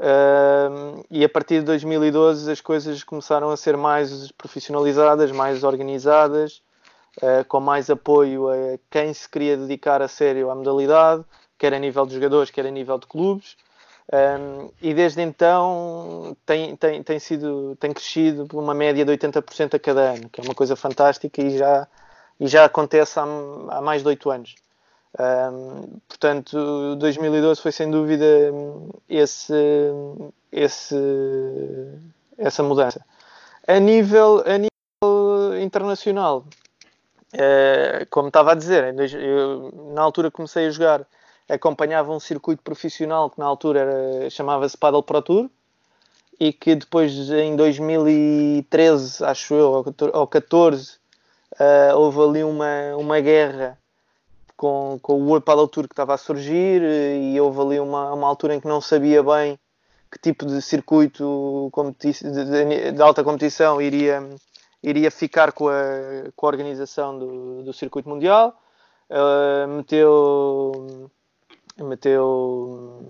Uh, 0.02 1.06
e 1.08 1.24
a 1.24 1.28
partir 1.28 1.60
de 1.60 1.66
2012 1.66 2.50
as 2.50 2.60
coisas 2.60 3.04
começaram 3.04 3.50
a 3.50 3.56
ser 3.56 3.76
mais 3.76 4.32
profissionalizadas, 4.32 5.30
mais 5.30 5.62
organizadas, 5.62 6.60
uh, 7.18 7.44
com 7.46 7.60
mais 7.60 7.88
apoio 7.88 8.48
a 8.48 8.78
quem 8.90 9.14
se 9.14 9.28
queria 9.28 9.56
dedicar 9.56 10.02
a 10.02 10.08
sério 10.08 10.50
à 10.50 10.56
modalidade, 10.56 11.24
quer 11.56 11.72
a 11.72 11.78
nível 11.78 12.04
de 12.04 12.14
jogadores, 12.14 12.50
quer 12.50 12.66
a 12.66 12.70
nível 12.70 12.98
de 12.98 13.06
clubes. 13.06 13.56
Um, 14.12 14.72
e 14.82 14.92
desde 14.92 15.22
então 15.22 16.36
tem, 16.44 16.74
tem, 16.74 17.00
tem, 17.04 17.18
sido, 17.20 17.76
tem 17.76 17.92
crescido 17.92 18.46
por 18.46 18.60
uma 18.60 18.74
média 18.74 19.04
de 19.04 19.12
80% 19.12 19.74
a 19.74 19.78
cada 19.78 20.00
ano, 20.14 20.28
que 20.28 20.40
é 20.40 20.44
uma 20.44 20.54
coisa 20.54 20.74
fantástica 20.74 21.40
e 21.40 21.56
já, 21.56 21.86
e 22.40 22.48
já 22.48 22.64
acontece 22.64 23.20
há, 23.20 23.22
há 23.22 23.80
mais 23.80 24.02
de 24.02 24.08
8 24.08 24.30
anos. 24.30 24.54
Um, 25.18 26.00
portanto, 26.08 26.96
2012 26.96 27.60
foi 27.60 27.72
sem 27.72 27.90
dúvida 27.90 28.24
esse, 29.08 29.54
esse, 30.50 30.96
essa 32.38 32.62
mudança. 32.62 33.04
A 33.66 33.78
nível, 33.78 34.42
a 34.46 34.58
nível 34.58 35.60
internacional, 35.60 36.44
Uh, 37.34 38.04
como 38.10 38.28
estava 38.28 38.52
a 38.52 38.54
dizer, 38.54 38.94
eu, 39.14 39.72
na 39.94 40.02
altura 40.02 40.30
comecei 40.30 40.66
a 40.66 40.70
jogar, 40.70 41.06
acompanhava 41.48 42.12
um 42.12 42.20
circuito 42.20 42.62
profissional 42.62 43.30
que 43.30 43.38
na 43.38 43.46
altura 43.46 44.28
chamava-se 44.30 44.76
Paddle 44.76 45.02
Pro 45.02 45.22
Tour 45.22 45.50
e 46.38 46.52
que 46.52 46.74
depois 46.74 47.12
em 47.30 47.56
2013, 47.56 49.24
acho 49.24 49.54
eu, 49.54 49.84
ou 50.12 50.26
14, 50.26 50.98
uh, 51.52 51.96
houve 51.96 52.20
ali 52.20 52.44
uma, 52.44 52.96
uma 52.98 53.18
guerra 53.20 53.78
com, 54.62 54.96
com 55.02 55.14
o 55.14 55.26
World 55.26 55.44
Paddle 55.44 55.66
Tour 55.66 55.88
que 55.88 55.92
estava 55.92 56.14
a 56.14 56.16
surgir 56.16 56.82
e 56.82 57.40
houve 57.40 57.60
ali 57.60 57.80
uma, 57.80 58.12
uma 58.12 58.28
altura 58.28 58.54
em 58.54 58.60
que 58.60 58.68
não 58.68 58.80
sabia 58.80 59.20
bem 59.20 59.58
que 60.08 60.20
tipo 60.20 60.46
de 60.46 60.62
circuito 60.62 61.68
de, 61.98 62.12
de, 62.12 62.92
de 62.92 63.02
alta 63.02 63.24
competição 63.24 63.82
iria 63.82 64.22
iria 64.80 65.10
ficar 65.10 65.50
com 65.50 65.68
a, 65.68 66.30
com 66.36 66.46
a 66.46 66.48
organização 66.48 67.18
do, 67.18 67.64
do 67.64 67.72
circuito 67.72 68.08
mundial. 68.08 68.56
Uh, 69.10 69.66
meteu, 69.68 71.10
meteu, 71.78 73.04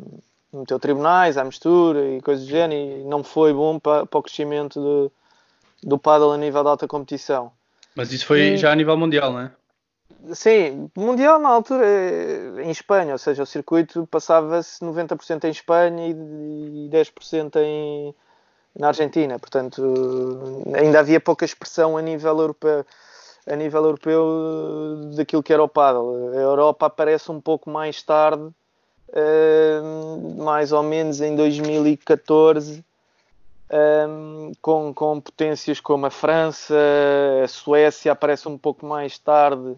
meteu 0.52 0.78
tribunais 0.78 1.36
à 1.36 1.44
mistura 1.44 2.14
e 2.14 2.22
coisas 2.22 2.46
do 2.46 2.50
género 2.50 3.00
e 3.00 3.04
não 3.04 3.22
foi 3.22 3.52
bom 3.52 3.78
para, 3.78 4.06
para 4.06 4.18
o 4.18 4.22
crescimento 4.22 4.80
do, 4.80 5.12
do 5.82 5.98
paddle 5.98 6.32
a 6.32 6.38
nível 6.38 6.62
de 6.62 6.68
alta 6.70 6.88
competição. 6.88 7.52
Mas 7.94 8.10
isso 8.10 8.24
foi 8.24 8.40
e, 8.40 8.56
já 8.56 8.72
a 8.72 8.74
nível 8.74 8.96
mundial, 8.96 9.32
não 9.32 9.40
é? 9.40 9.52
Sim, 10.34 10.90
mundial 10.96 11.38
na 11.38 11.48
altura 11.48 11.86
em 12.62 12.70
Espanha, 12.70 13.12
ou 13.12 13.18
seja, 13.18 13.42
o 13.42 13.46
circuito 13.46 14.06
passava-se 14.06 14.80
90% 14.84 15.44
em 15.44 15.50
Espanha 15.50 16.08
e 16.08 16.88
10% 16.90 17.56
em, 17.56 18.14
na 18.78 18.88
Argentina, 18.88 19.38
portanto 19.38 19.82
ainda 20.74 21.00
havia 21.00 21.20
pouca 21.20 21.44
expressão 21.44 21.96
a 21.96 22.02
nível 22.02 22.38
europeu, 22.38 22.86
a 23.46 23.56
nível 23.56 23.84
europeu 23.84 25.10
daquilo 25.16 25.42
que 25.42 25.52
era 25.52 25.62
o 25.62 25.68
paddle. 25.68 26.30
A 26.32 26.36
Europa 26.36 26.86
aparece 26.86 27.30
um 27.30 27.40
pouco 27.40 27.68
mais 27.68 28.02
tarde, 28.02 28.50
uh, 29.08 30.42
mais 30.42 30.72
ou 30.72 30.82
menos 30.82 31.20
em 31.20 31.34
2014, 31.36 32.84
um, 33.70 34.50
eh, 34.50 34.52
com, 34.60 34.92
com 34.94 35.20
potências 35.20 35.80
como 35.80 36.06
a 36.06 36.10
França, 36.10 36.74
a 37.42 37.48
Suécia 37.48 38.12
aparece 38.12 38.46
um 38.48 38.58
pouco 38.58 38.84
mais 38.86 39.18
tarde, 39.18 39.76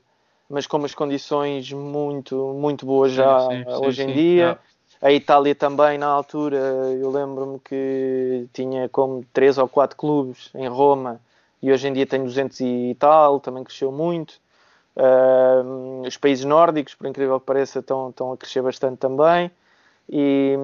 mas 0.49 0.67
com 0.67 0.77
umas 0.77 0.95
condições 0.95 1.73
muito, 1.73 2.55
muito 2.55 2.85
boas 2.87 3.13
já 3.13 3.41
sim, 3.49 3.65
sim, 3.65 3.71
hoje 3.71 4.03
sim, 4.03 4.11
em 4.11 4.15
dia. 4.15 4.59
A 5.01 5.13
Itália 5.13 5.55
também, 5.55 5.99
na 5.99 6.07
altura, 6.07 6.57
eu 6.57 7.11
lembro-me 7.11 7.59
que 7.59 8.47
tinha 8.53 8.89
como 8.89 9.25
três 9.33 9.59
ou 9.59 9.69
quatro 9.69 9.97
clubes 9.97 10.51
em 10.55 10.67
Roma 10.67 11.21
e 11.63 11.73
hoje 11.73 11.89
em 11.89 11.93
dia 11.93 12.07
tem 12.07 12.23
200 12.23 12.61
e 12.61 12.97
tal, 12.99 13.41
também 13.41 13.65
cresceu 13.65 13.91
muito. 13.91 14.41
Uh, 14.97 16.07
os 16.07 16.17
países 16.17 16.45
nórdicos, 16.45 16.95
por 16.95 17.07
incrível 17.07 17.41
que 17.41 17.47
pareça, 17.47 17.81
estão, 17.81 18.11
estão 18.11 18.33
a 18.33 18.37
crescer 18.37 18.63
bastante 18.63 18.99
também. 18.99 19.51
E, 20.09 20.57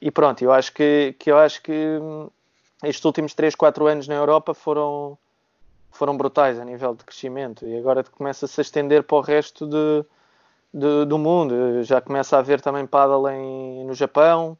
e 0.00 0.10
pronto, 0.10 0.42
eu 0.42 0.52
acho 0.52 0.72
que, 0.72 1.14
que 1.18 1.30
eu 1.30 1.38
acho 1.38 1.62
que 1.62 1.98
estes 2.82 3.04
últimos 3.04 3.34
3, 3.34 3.54
4 3.54 3.86
anos 3.86 4.08
na 4.08 4.14
Europa 4.14 4.54
foram, 4.54 5.16
foram 5.96 6.16
brutais 6.16 6.58
a 6.58 6.64
nível 6.64 6.94
de 6.94 7.04
crescimento 7.04 7.66
e 7.66 7.76
agora 7.76 8.04
começa-se 8.04 8.60
a 8.60 8.62
estender 8.62 9.02
para 9.04 9.16
o 9.16 9.20
resto 9.20 9.66
de, 9.66 10.04
de, 10.72 11.04
do 11.06 11.18
mundo. 11.18 11.82
Já 11.84 12.00
começa 12.00 12.36
a 12.36 12.40
haver 12.40 12.60
também 12.60 12.86
paddle 12.86 13.28
em, 13.30 13.84
no 13.84 13.94
Japão, 13.94 14.58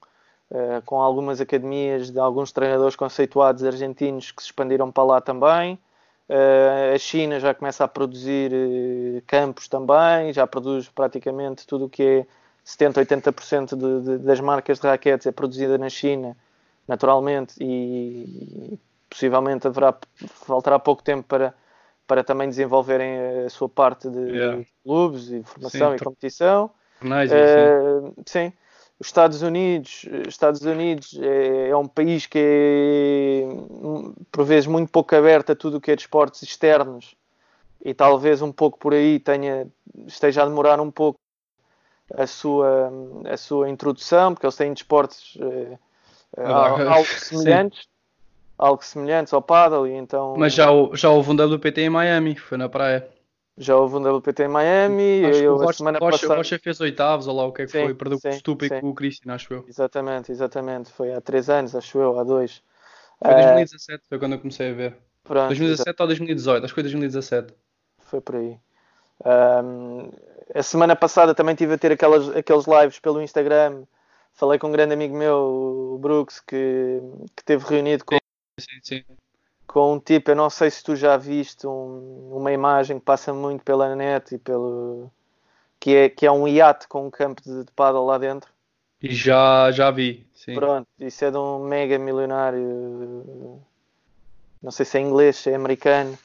uh, 0.51 0.83
com 0.87 1.01
algumas 1.01 1.41
academias 1.41 2.11
de 2.11 2.19
alguns 2.19 2.53
treinadores 2.53 2.97
conceituados 2.97 3.65
argentinos 3.65 4.31
que 4.31 4.43
se 4.43 4.49
expandiram 4.49 4.91
para 4.93 5.05
lá 5.05 5.21
também. 5.21 5.79
Uh, 6.29 6.95
a 6.95 6.99
China 6.99 7.39
já 7.39 7.53
começa 7.53 7.85
a 7.85 7.89
produzir 7.89 8.53
uh, 8.53 9.23
campos 9.27 9.69
também, 9.69 10.33
já 10.33 10.47
produz 10.47 10.89
praticamente 10.89 11.67
tudo 11.67 11.87
o 11.87 11.89
que 11.89 12.03
é 12.03 12.27
70, 12.65 13.05
80% 13.05 13.77
de, 13.77 14.05
de, 14.05 14.25
das 14.25 14.41
marcas 14.41 14.81
de 14.81 14.87
raquetes 14.87 15.27
é 15.27 15.33
produzida 15.33 15.77
na 15.77 15.91
China, 15.91 16.35
naturalmente, 16.89 17.55
e, 17.61 18.79
possivelmente 19.15 19.69
haverá, 19.69 19.95
faltará 20.27 20.77
pouco 20.77 21.03
tempo 21.03 21.23
para, 21.29 21.55
para 22.05 22.25
também 22.25 22.49
desenvolverem 22.49 23.45
a 23.47 23.49
sua 23.49 23.69
parte 23.69 24.11
de, 24.11 24.19
yeah. 24.19 24.65
clubes 24.83 25.31
e 25.31 25.43
formação 25.45 25.91
sim, 25.91 25.97
e 25.97 26.05
competição. 26.05 26.71
Nice, 27.01 27.33
uh, 27.33 28.13
sim. 28.27 28.53
Os 28.99 29.07
Estados 29.07 29.43
Unidos, 29.43 30.05
Estados 30.27 30.63
Unidos 30.63 31.19
é, 31.21 31.69
é, 31.69 31.77
um 31.77 31.87
país 31.87 32.27
que 32.27 32.39
é 32.39 33.43
por 34.33 34.45
vezes 34.45 34.67
muito 34.67 34.91
pouco 34.91 35.15
aberto 35.15 35.53
a 35.53 35.57
tudo 35.57 35.77
o 35.77 35.81
que 35.81 35.91
é 35.93 35.97
de 35.97 36.03
esportes 36.03 36.43
externos 36.43 37.15
e 37.85 37.93
talvez 37.93 38.41
um 38.41 38.53
pouco 38.53 38.79
por 38.79 38.95
aí 38.95 39.19
tenha, 39.19 39.67
esteja 40.07 40.43
a 40.43 40.47
demorar 40.47 40.81
um 40.81 40.91
pouco 40.91 41.19
a 42.15 42.27
sua, 42.27 42.91
a 43.29 43.37
sua 43.37 43.69
introdução, 43.69 44.33
porque 44.33 44.47
eles 44.47 44.57
têm 44.57 44.73
desportos 44.73 45.37
uh, 45.37 45.79
algo 46.41 47.07
semelhantes 47.19 47.87
algo 48.59 48.85
semelhantes 48.85 49.33
ao 49.33 49.43
paddle 49.43 49.87
e 49.87 49.93
então... 49.93 50.35
Mas 50.37 50.55
já, 50.55 50.67
já 50.93 51.11
houve 51.11 51.31
um 51.31 51.35
WPT 51.35 51.83
em 51.83 51.91
Miami, 51.91 52.37
foi 52.37 52.59
na 52.59 52.69
praia. 52.69 53.09
Já 53.57 53.77
houve 53.77 53.97
um 53.97 54.17
WPT 54.17 54.45
em 54.45 54.49
Miami. 54.49 55.25
Acho 55.25 55.39
eu, 55.39 55.57
que 55.57 55.63
o 55.63 55.65
Rocha, 55.65 55.79
semana 55.79 55.99
Rocha, 55.99 56.19
passada... 56.19 56.37
Rocha 56.37 56.59
fez 56.59 56.81
oitavos, 56.81 57.27
ou 57.29 57.37
lá 57.37 57.45
o 57.45 57.53
que 57.53 57.63
é 57.63 57.67
que 57.67 57.73
sim, 57.73 57.85
foi, 57.85 57.95
perdeu 57.95 58.19
sim, 58.19 58.29
com 58.29 58.35
o 58.35 58.39
Stupa 58.39 58.67
e 58.67 58.81
com 58.81 58.91
o 58.91 58.95
Christian, 58.95 59.33
acho 59.33 59.55
eu. 59.55 59.65
Exatamente, 59.69 60.33
exatamente. 60.33 60.91
Foi 60.91 61.13
há 61.13 61.21
3 61.21 61.51
anos, 61.51 61.75
acho 61.77 61.99
eu, 61.99 62.19
há 62.19 62.25
2. 62.25 62.63
Foi 63.23 63.33
2017, 63.33 63.99
uh... 63.99 64.07
foi 64.09 64.19
quando 64.19 64.33
eu 64.33 64.39
comecei 64.41 64.71
a 64.71 64.75
ver. 64.75 64.97
Pronto, 65.23 65.49
2017 65.49 65.89
exatamente. 65.89 66.01
ou 66.01 66.07
2018, 66.09 66.65
acho 66.65 66.73
que 66.73 66.75
foi 66.75 66.83
2017. 66.83 67.55
Foi 68.01 68.21
por 68.21 68.37
aí. 68.37 68.59
Um, 69.25 70.11
a 70.53 70.63
semana 70.63 70.97
passada 70.97 71.35
também 71.35 71.55
tive 71.55 71.75
a 71.75 71.79
ter 71.79 71.93
aquelas, 71.93 72.29
aqueles 72.37 72.67
lives 72.67 72.99
pelo 72.99 73.23
Instagram. 73.23 73.85
Falei 74.33 74.59
com 74.59 74.67
um 74.67 74.73
grande 74.73 74.95
amigo 74.95 75.17
meu, 75.17 75.95
o 75.95 75.99
Brooks, 75.99 76.41
que, 76.41 77.01
que 77.37 77.45
teve 77.45 77.65
reunido 77.65 78.05
com 78.05 78.17
sim, 78.59 78.81
sim. 78.83 79.05
Com 79.67 79.95
um 79.95 80.01
tipo, 80.01 80.31
eu 80.31 80.37
não 80.37 80.51
sei 80.51 80.71
se 80.71 80.83
tu 80.83 80.95
já 80.95 81.17
viste 81.17 81.67
um, 81.67 82.31
uma 82.33 82.53
imagem 82.53 82.99
que 82.99 83.05
passa 83.05 83.33
muito 83.33 83.65
pela 83.65 83.95
net 83.97 84.35
e 84.35 84.39
pelo. 84.39 85.11
que 85.81 85.95
é, 85.95 86.09
que 86.09 86.27
é 86.27 86.31
um 86.31 86.47
iate 86.47 86.87
com 86.87 87.07
um 87.07 87.11
campo 87.11 87.43
de, 87.43 87.65
de 87.65 87.73
paddle 87.73 88.05
lá 88.05 88.19
dentro. 88.19 88.53
E 89.03 89.15
já, 89.15 89.71
já 89.71 89.91
vi, 89.91 90.27
sim. 90.35 90.55
Pronto, 90.55 90.87
isso 90.99 91.25
é 91.25 91.31
de 91.31 91.37
um 91.37 91.59
mega 91.67 91.99
milionário. 91.99 93.61
Não 94.63 94.71
sei 94.71 94.87
se 94.87 94.99
é 94.99 95.01
inglês, 95.01 95.37
se 95.37 95.51
é 95.51 95.55
americano 95.55 96.17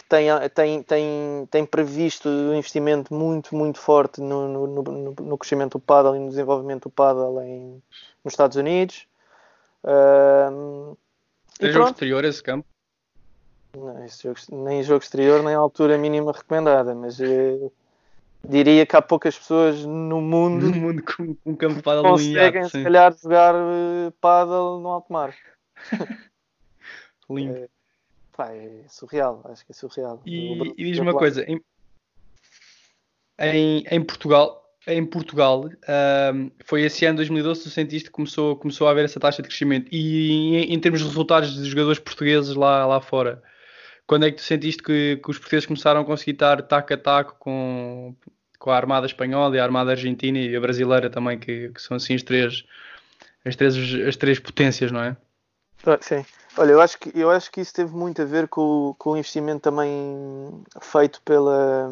que 0.00 0.04
tem, 0.04 0.28
tem, 0.54 0.82
tem, 0.82 1.48
tem 1.50 1.66
previsto 1.66 2.28
um 2.28 2.54
investimento 2.54 3.12
muito, 3.12 3.54
muito 3.54 3.78
forte 3.78 4.20
no, 4.20 4.48
no, 4.48 4.66
no, 4.66 5.14
no 5.14 5.38
crescimento 5.38 5.72
do 5.72 5.80
paddle 5.80 6.16
e 6.16 6.18
no 6.18 6.30
desenvolvimento 6.30 6.84
do 6.84 6.90
paddle 6.90 7.42
em, 7.42 7.82
nos 8.24 8.32
Estados 8.32 8.56
Unidos. 8.56 9.06
Uh, 9.84 10.96
tem 11.60 11.72
jogo 11.72 11.90
exterior 11.90 12.24
esse 12.24 12.42
campo? 12.42 12.66
Não, 13.76 14.08
jogo, 14.08 14.40
nem 14.64 14.82
jogo 14.82 15.02
exterior, 15.02 15.42
nem 15.42 15.54
a 15.54 15.58
altura 15.58 15.96
mínima 15.96 16.32
recomendada, 16.32 16.94
mas 16.94 17.20
eh, 17.20 17.70
diria 18.44 18.84
que 18.84 18.96
há 18.96 19.02
poucas 19.02 19.38
pessoas 19.38 19.84
no 19.84 20.20
mundo, 20.20 20.70
no 20.70 20.76
mundo 20.76 21.02
com, 21.02 21.36
um 21.46 21.54
campo 21.54 21.76
de 21.76 21.82
conseguem 21.82 22.68
se 22.68 22.82
calhar 22.82 23.14
jogar 23.16 23.54
uh, 23.54 24.10
paddle 24.20 24.80
no 24.80 24.88
alto 24.88 25.12
mar. 25.12 25.34
Lindo. 27.30 27.56
É, 27.56 27.68
pá, 28.36 28.52
é 28.52 28.82
surreal, 28.88 29.40
acho 29.44 29.64
que 29.64 29.70
é 29.70 29.74
surreal. 29.74 30.20
E, 30.26 30.72
e 30.76 30.84
diz-me 30.84 31.06
uma 31.06 31.14
coisa, 31.14 31.44
em, 31.44 31.62
em, 33.38 33.84
em 33.88 34.04
Portugal, 34.04 34.59
em 34.86 35.04
Portugal, 35.04 35.68
um, 36.34 36.50
foi 36.64 36.82
esse 36.82 37.04
ano 37.04 37.16
2012 37.16 37.60
que 37.60 37.68
tu 37.68 37.70
sentiste 37.70 38.08
que 38.08 38.12
começou, 38.12 38.56
começou 38.56 38.88
a 38.88 38.90
haver 38.90 39.04
essa 39.04 39.20
taxa 39.20 39.42
de 39.42 39.48
crescimento. 39.48 39.88
E 39.92 40.56
em, 40.56 40.74
em, 40.74 40.80
termos 40.80 41.00
de 41.00 41.06
resultados 41.06 41.54
de 41.54 41.68
jogadores 41.68 41.98
portugueses 41.98 42.54
lá, 42.54 42.86
lá 42.86 43.00
fora, 43.00 43.42
quando 44.06 44.26
é 44.26 44.30
que 44.30 44.38
tu 44.38 44.42
sentiste 44.42 44.82
que, 44.82 45.20
que 45.22 45.30
os 45.30 45.38
portugueses 45.38 45.66
começaram 45.66 46.00
a 46.00 46.04
conseguir 46.04 46.32
estar 46.32 46.62
taco 46.62 46.94
a 46.94 46.96
taco 46.96 47.36
com, 47.38 48.14
com 48.58 48.70
a 48.70 48.76
Armada 48.76 49.06
Espanhola 49.06 49.54
e 49.54 49.60
a 49.60 49.64
Armada 49.64 49.90
Argentina 49.90 50.38
e 50.38 50.56
a 50.56 50.60
Brasileira 50.60 51.10
também, 51.10 51.38
que, 51.38 51.68
que 51.68 51.82
são 51.82 51.96
assim 51.96 52.14
as 52.14 52.22
três, 52.22 52.64
as, 53.44 53.56
três, 53.56 53.76
as 54.06 54.16
três 54.16 54.38
potências, 54.38 54.90
não 54.90 55.02
é? 55.02 55.16
Ah, 55.86 55.98
sim. 56.00 56.24
Olha, 56.56 56.72
eu 56.72 56.80
acho 56.80 56.98
que, 56.98 57.12
eu 57.18 57.30
acho 57.30 57.50
que 57.50 57.60
isso 57.60 57.72
teve 57.72 57.94
muito 57.94 58.20
a 58.20 58.24
ver 58.24 58.48
com, 58.48 58.94
com 58.98 59.12
o 59.12 59.16
investimento 59.16 59.60
também 59.60 60.62
feito 60.80 61.22
pela, 61.22 61.88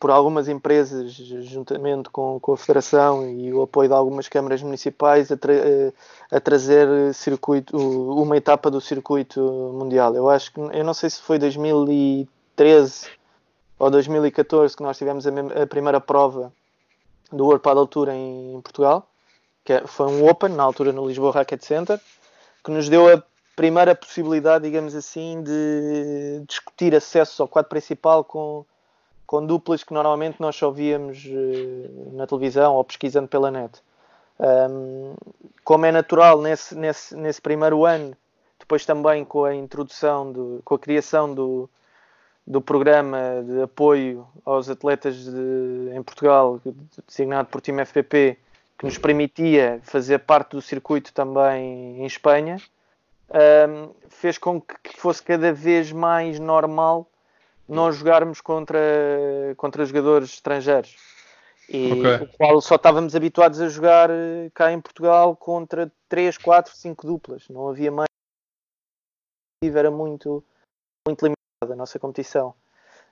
por 0.00 0.10
algumas 0.10 0.48
empresas, 0.48 1.12
juntamente 1.12 2.08
com, 2.10 2.38
com, 2.40 2.52
a 2.52 2.56
Federação 2.56 3.28
e 3.28 3.52
o 3.52 3.62
apoio 3.62 3.88
de 3.88 3.94
algumas 3.94 4.28
câmaras 4.28 4.62
municipais, 4.62 5.30
a, 5.30 5.36
tra 5.36 5.52
eh, 5.52 5.92
a, 6.30 6.40
trazer 6.40 7.12
circuito, 7.14 7.76
uma 7.76 8.36
etapa 8.36 8.70
do 8.70 8.80
circuito 8.80 9.40
mundial. 9.74 10.14
Eu 10.14 10.30
acho 10.30 10.52
que, 10.52 10.60
eu 10.60 10.84
não 10.84 10.94
sei 10.94 11.10
se 11.10 11.20
foi 11.20 11.38
2013 11.38 13.08
ou 13.78 13.90
2014 13.90 14.76
que 14.76 14.82
nós 14.82 14.96
tivemos 14.96 15.26
a, 15.26 15.30
a 15.62 15.66
primeira 15.66 16.00
prova 16.00 16.52
do 17.32 17.44
World 17.44 17.62
Paddle 17.62 17.86
Tour 17.86 18.08
em, 18.08 18.54
em 18.54 18.60
Portugal, 18.60 19.08
que 19.64 19.72
é, 19.72 19.86
foi 19.86 20.06
um 20.06 20.28
Open, 20.28 20.50
na 20.50 20.62
altura 20.62 20.92
no 20.92 21.06
Lisboa 21.06 21.32
Racket 21.32 21.62
Center, 21.62 22.00
que 22.68 22.72
nos 22.72 22.86
deu 22.86 23.10
a 23.10 23.22
primeira 23.56 23.94
possibilidade, 23.94 24.64
digamos 24.64 24.94
assim, 24.94 25.42
de 25.42 26.44
discutir 26.46 26.94
acesso 26.94 27.40
ao 27.42 27.48
quadro 27.48 27.70
principal 27.70 28.22
com 28.22 28.64
com 29.26 29.44
duplas 29.44 29.84
que 29.84 29.92
normalmente 29.92 30.40
nós 30.40 30.56
só 30.56 30.70
víamos 30.70 31.26
uh, 31.26 32.16
na 32.16 32.26
televisão 32.26 32.74
ou 32.74 32.82
pesquisando 32.82 33.28
pela 33.28 33.50
net. 33.50 33.78
Um, 34.40 35.14
como 35.62 35.84
é 35.84 35.92
natural 35.92 36.40
nesse, 36.40 36.74
nesse, 36.74 37.14
nesse 37.14 37.38
primeiro 37.38 37.84
ano, 37.84 38.16
depois 38.58 38.86
também 38.86 39.26
com 39.26 39.44
a 39.44 39.54
introdução, 39.54 40.32
do, 40.32 40.62
com 40.64 40.76
a 40.76 40.78
criação 40.78 41.34
do, 41.34 41.68
do 42.46 42.62
programa 42.62 43.44
de 43.44 43.60
apoio 43.60 44.26
aos 44.46 44.70
atletas 44.70 45.16
de, 45.16 45.92
em 45.94 46.02
Portugal, 46.02 46.58
designado 47.06 47.50
por 47.50 47.60
time 47.60 47.84
FPP, 47.84 48.38
que 48.78 48.86
nos 48.86 48.96
permitia 48.96 49.80
fazer 49.82 50.20
parte 50.20 50.52
do 50.52 50.62
circuito 50.62 51.12
também 51.12 52.00
em 52.00 52.06
Espanha, 52.06 52.58
um, 53.28 53.92
fez 54.08 54.38
com 54.38 54.60
que 54.60 54.96
fosse 54.96 55.22
cada 55.22 55.52
vez 55.52 55.90
mais 55.90 56.38
normal 56.38 57.10
nós 57.68 57.96
jogarmos 57.96 58.40
contra, 58.40 58.78
contra 59.56 59.84
jogadores 59.84 60.30
estrangeiros. 60.30 60.96
E 61.68 61.92
okay. 61.92 62.14
o 62.24 62.28
qual 62.38 62.60
só 62.62 62.76
estávamos 62.76 63.14
habituados 63.14 63.60
a 63.60 63.68
jogar 63.68 64.08
eh, 64.08 64.50
cá 64.54 64.72
em 64.72 64.80
Portugal 64.80 65.36
contra 65.36 65.92
3, 66.08 66.38
4, 66.38 66.74
5 66.74 67.06
duplas. 67.06 67.46
Não 67.50 67.68
havia 67.68 67.92
mais. 67.92 68.08
Era 69.62 69.90
muito, 69.90 70.42
muito 71.06 71.26
limitada 71.26 71.74
a 71.74 71.76
nossa 71.76 71.98
competição. 71.98 72.54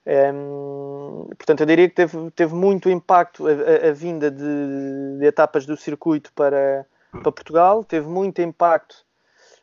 Um, 0.07 1.27
portanto, 1.37 1.59
eu 1.59 1.65
diria 1.65 1.89
que 1.89 1.95
teve, 1.95 2.31
teve 2.31 2.55
muito 2.55 2.89
impacto 2.89 3.45
a, 3.45 3.51
a, 3.51 3.89
a 3.89 3.91
vinda 3.91 4.31
de, 4.31 5.17
de, 5.19 5.25
etapas 5.25 5.65
do 5.65 5.75
circuito 5.75 6.31
para, 6.33 6.85
para 7.11 7.31
Portugal, 7.31 7.83
teve 7.83 8.07
muito 8.07 8.41
impacto 8.41 9.03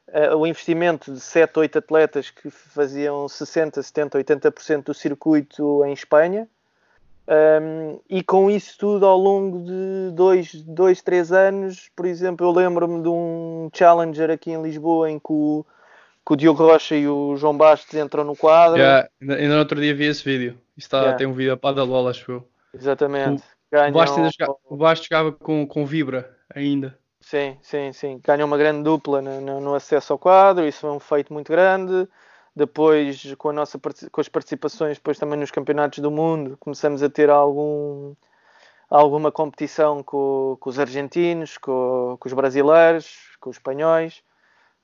uh, 0.08 0.36
o 0.36 0.46
investimento 0.46 1.14
de 1.14 1.20
7, 1.20 1.58
8 1.58 1.78
atletas 1.78 2.28
que 2.28 2.50
faziam 2.50 3.26
60, 3.26 3.82
70, 3.82 4.18
80% 4.18 4.84
do 4.84 4.92
circuito 4.92 5.82
em 5.86 5.94
Espanha. 5.94 6.46
Um, 7.26 8.00
e 8.06 8.22
com 8.22 8.50
isso 8.50 8.76
tudo 8.78 9.06
ao 9.06 9.16
longo 9.16 9.64
de 9.64 10.10
2, 10.12 10.62
dois, 10.64 11.00
3 11.00 11.32
anos, 11.32 11.90
por 11.96 12.04
exemplo, 12.04 12.46
eu 12.46 12.50
lembro-me 12.50 13.02
de 13.02 13.08
um 13.08 13.70
Challenger 13.72 14.30
aqui 14.30 14.50
em 14.50 14.60
Lisboa 14.60 15.10
em 15.10 15.18
que 15.18 15.32
o, 15.32 15.64
que 16.26 16.32
o 16.32 16.36
Diogo 16.36 16.64
Rocha 16.64 16.96
e 16.96 17.06
o 17.06 17.36
João 17.36 17.56
Bastos 17.56 17.94
entram 17.94 18.24
no 18.24 18.36
quadro. 18.36 18.78
Yeah, 18.78 19.08
ainda 19.20 19.54
no 19.54 19.58
outro 19.58 19.80
dia 19.80 19.94
vi 19.94 20.06
esse 20.06 20.24
vídeo. 20.24 20.58
Está, 20.76 20.98
yeah. 20.98 21.18
Tem 21.18 21.26
um 21.26 21.32
vídeo 21.32 21.56
para 21.56 21.76
da 21.76 21.84
Lola, 21.84 22.10
acho 22.10 22.32
eu. 22.32 22.48
Exatamente. 22.72 23.42
Ganham... 23.70 23.90
O 23.90 23.92
Bastos, 23.92 24.32
jogava, 24.38 24.58
o 24.64 24.76
Bastos 24.76 25.08
jogava 25.08 25.32
com, 25.32 25.66
com 25.66 25.84
Vibra 25.84 26.36
ainda. 26.54 26.98
Sim, 27.20 27.56
sim, 27.62 27.92
sim. 27.92 28.20
Ganham 28.22 28.46
uma 28.46 28.58
grande 28.58 28.82
dupla 28.82 29.22
no, 29.22 29.40
no, 29.40 29.60
no, 29.60 29.74
acesso 29.74 30.12
ao 30.12 30.18
quadro, 30.18 30.66
isso 30.66 30.86
é 30.86 30.92
um 30.92 31.00
feito 31.00 31.32
muito 31.32 31.50
grande. 31.50 32.06
Depois, 32.54 33.34
com, 33.36 33.48
a 33.48 33.52
nossa, 33.52 33.80
com 34.12 34.20
as 34.20 34.28
participações 34.28 34.98
depois 34.98 35.18
também 35.18 35.38
nos 35.38 35.50
campeonatos 35.50 35.98
do 35.98 36.10
mundo, 36.10 36.56
começamos 36.60 37.02
a 37.02 37.08
ter 37.08 37.30
algum, 37.30 38.14
alguma 38.88 39.32
competição 39.32 40.02
com, 40.02 40.56
com 40.60 40.70
os 40.70 40.78
argentinos, 40.78 41.58
com, 41.58 42.16
com, 42.20 42.28
os 42.28 42.32
brasileiros, 42.32 43.36
com 43.40 43.50
os 43.50 43.56
espanhóis, 43.56 44.22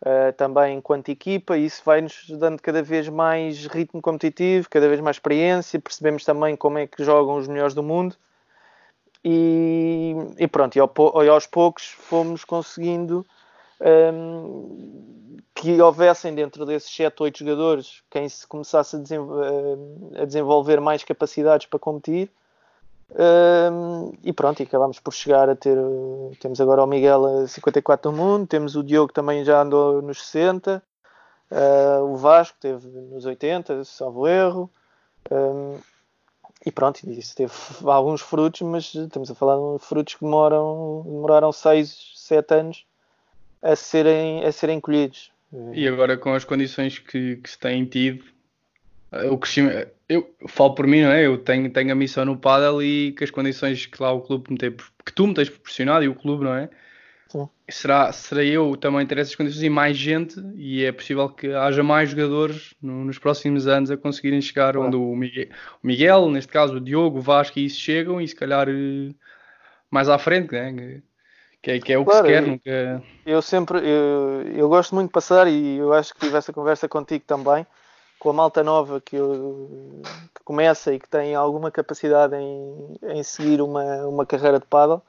uh, 0.02 0.32
também 0.36 0.78
enquanto 0.78 1.08
equipa, 1.08 1.56
e 1.56 1.66
isso 1.66 1.82
vai-nos 1.84 2.28
dando 2.30 2.60
cada 2.60 2.82
vez 2.82 3.08
mais 3.08 3.66
ritmo 3.66 4.00
competitivo, 4.02 4.68
cada 4.68 4.88
vez 4.88 5.00
mais 5.00 5.16
experiência, 5.16 5.80
percebemos 5.80 6.24
também 6.24 6.56
como 6.56 6.78
é 6.78 6.86
que 6.86 7.04
jogam 7.04 7.36
os 7.36 7.48
melhores 7.48 7.74
do 7.74 7.82
mundo 7.82 8.16
e, 9.24 10.14
e 10.38 10.48
pronto, 10.48 10.76
e, 10.76 10.80
ao, 10.80 10.92
e, 11.24 11.28
aos 11.28 11.46
poucos 11.46 11.88
fomos 11.88 12.44
conseguindo 12.44 13.26
um, 14.14 15.36
que 15.54 15.80
houvessem 15.80 16.34
dentro 16.34 16.64
desses 16.64 16.90
7, 16.90 17.22
8 17.22 17.38
jogadores 17.38 18.02
quem 18.10 18.28
se 18.28 18.46
começasse 18.46 18.96
a, 18.96 18.98
desenvol 18.98 19.42
a 20.16 20.24
desenvolver 20.24 20.80
mais 20.80 21.04
capacidades 21.04 21.66
para 21.66 21.78
competir. 21.78 22.30
E 24.22 24.32
pronto, 24.32 24.60
e 24.60 24.62
acabámos 24.62 25.00
por 25.00 25.12
chegar 25.12 25.48
a 25.48 25.56
ter. 25.56 25.76
Temos 26.40 26.60
agora 26.60 26.84
o 26.84 26.86
Miguel 26.86 27.42
a 27.42 27.48
54 27.48 28.10
do 28.10 28.16
mundo, 28.16 28.46
temos 28.46 28.76
o 28.76 28.82
Diogo 28.82 29.12
também 29.12 29.44
já 29.44 29.62
andou 29.62 30.00
nos 30.00 30.22
60, 30.26 30.76
uh, 30.76 31.54
ah, 31.54 32.02
o 32.02 32.16
Vasco 32.16 32.56
teve 32.60 32.86
nos 32.88 33.24
80, 33.24 33.84
salvo 33.84 34.28
erro. 34.28 34.70
Um, 35.30 35.78
e 36.64 36.70
pronto, 36.70 36.98
isso 37.10 37.34
teve 37.34 37.52
alguns 37.84 38.20
frutos, 38.20 38.60
mas 38.62 38.94
estamos 38.94 39.30
a 39.30 39.34
falar 39.34 39.56
de 39.56 39.82
frutos 39.82 40.14
que 40.14 40.24
demoram, 40.24 41.02
demoraram 41.04 41.52
6, 41.52 42.12
7 42.16 42.54
anos 42.54 42.84
a 43.62 43.74
serem, 43.74 44.44
a 44.44 44.52
serem 44.52 44.80
colhidos. 44.80 45.30
E 45.72 45.88
agora 45.88 46.16
com 46.16 46.32
as 46.32 46.44
condições 46.44 46.98
que, 46.98 47.36
que 47.36 47.50
se 47.50 47.58
têm 47.58 47.84
tido, 47.84 48.24
o 49.30 49.38
crescimento, 49.38 49.88
eu 50.08 50.34
falo 50.48 50.74
por 50.74 50.86
mim, 50.86 51.02
não 51.02 51.10
é? 51.10 51.26
Eu 51.26 51.38
tenho, 51.38 51.70
tenho 51.70 51.92
a 51.92 51.94
missão 51.94 52.24
no 52.24 52.36
paddle 52.36 52.82
e 52.82 53.12
que 53.12 53.24
as 53.24 53.30
condições 53.30 53.86
que 53.86 54.02
lá 54.02 54.12
o 54.12 54.20
clube 54.20 54.52
me 54.52 54.58
tem, 54.58 54.70
que 55.04 55.12
tu 55.12 55.26
me 55.26 55.34
tens 55.34 55.48
proporcionado 55.48 56.04
e 56.04 56.08
o 56.08 56.14
clube, 56.14 56.44
não 56.44 56.54
é? 56.54 56.68
Será, 57.68 58.12
será 58.12 58.42
eu 58.42 58.76
também 58.76 59.06
ter 59.06 59.18
essas 59.18 59.36
condições 59.36 59.62
e 59.62 59.70
mais 59.70 59.96
gente, 59.96 60.40
e 60.56 60.84
é 60.84 60.90
possível 60.90 61.28
que 61.28 61.52
haja 61.52 61.82
mais 61.82 62.10
jogadores 62.10 62.74
no, 62.82 63.04
nos 63.04 63.18
próximos 63.18 63.68
anos 63.68 63.90
a 63.90 63.96
conseguirem 63.96 64.40
chegar 64.40 64.76
onde 64.76 64.96
o 64.96 65.14
Miguel, 65.14 65.48
o 65.82 65.86
Miguel, 65.86 66.30
neste 66.30 66.52
caso 66.52 66.74
o 66.74 66.80
Diogo, 66.80 67.18
o 67.18 67.22
Vasco 67.22 67.58
e 67.60 67.66
isso 67.66 67.78
chegam, 67.78 68.20
e 68.20 68.26
se 68.26 68.34
calhar 68.34 68.68
eh, 68.68 69.14
mais 69.88 70.08
à 70.08 70.18
frente, 70.18 70.52
né? 70.52 71.00
que, 71.62 71.70
é, 71.70 71.78
que 71.78 71.92
é 71.92 71.98
o 71.98 72.04
claro, 72.04 72.26
que 72.26 72.32
se 72.32 72.40
quer. 72.40 72.48
Nunca... 72.48 73.02
Eu 73.24 73.40
sempre, 73.40 73.78
eu, 73.78 74.42
eu 74.52 74.68
gosto 74.68 74.94
muito 74.96 75.08
de 75.08 75.12
passar, 75.12 75.46
e 75.46 75.76
eu 75.76 75.92
acho 75.92 76.12
que 76.12 76.20
tive 76.20 76.36
essa 76.36 76.52
conversa 76.52 76.88
contigo 76.88 77.24
também, 77.24 77.64
com 78.20 78.30
a 78.30 78.32
malta 78.34 78.62
nova 78.62 79.00
que, 79.00 79.16
que 79.16 80.44
começa 80.44 80.92
e 80.92 81.00
que 81.00 81.08
tem 81.08 81.34
alguma 81.34 81.70
capacidade 81.70 82.36
em, 82.36 82.98
em 83.02 83.22
seguir 83.22 83.62
uma, 83.62 84.06
uma 84.06 84.26
carreira 84.26 84.60
de 84.60 84.66
paddle 84.66 85.02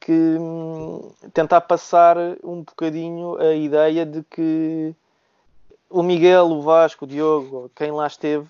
que 0.00 0.12
hum, 0.12 1.12
tentar 1.34 1.60
passar 1.60 2.16
um 2.42 2.62
bocadinho 2.62 3.36
a 3.36 3.54
ideia 3.54 4.06
de 4.06 4.22
que 4.24 4.94
o 5.90 6.02
Miguel, 6.02 6.46
o 6.46 6.62
Vasco, 6.62 7.04
o 7.04 7.08
Diogo, 7.08 7.70
quem 7.76 7.90
lá 7.90 8.06
esteve, 8.06 8.48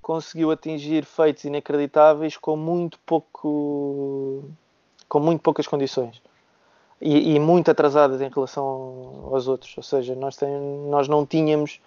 conseguiu 0.00 0.50
atingir 0.52 1.04
feitos 1.04 1.44
inacreditáveis 1.44 2.36
com 2.36 2.56
muito 2.56 2.98
pouco 3.04 4.44
com 5.08 5.20
muito 5.20 5.40
poucas 5.40 5.66
condições 5.66 6.22
e, 7.00 7.34
e 7.34 7.40
muito 7.40 7.70
atrasadas 7.70 8.20
em 8.20 8.28
relação 8.28 9.28
aos 9.32 9.48
outros. 9.48 9.76
Ou 9.76 9.82
seja 9.82 10.14
nós, 10.14 10.36
tem, 10.36 10.50
nós 10.88 11.08
não 11.08 11.26
tínhamos 11.26 11.80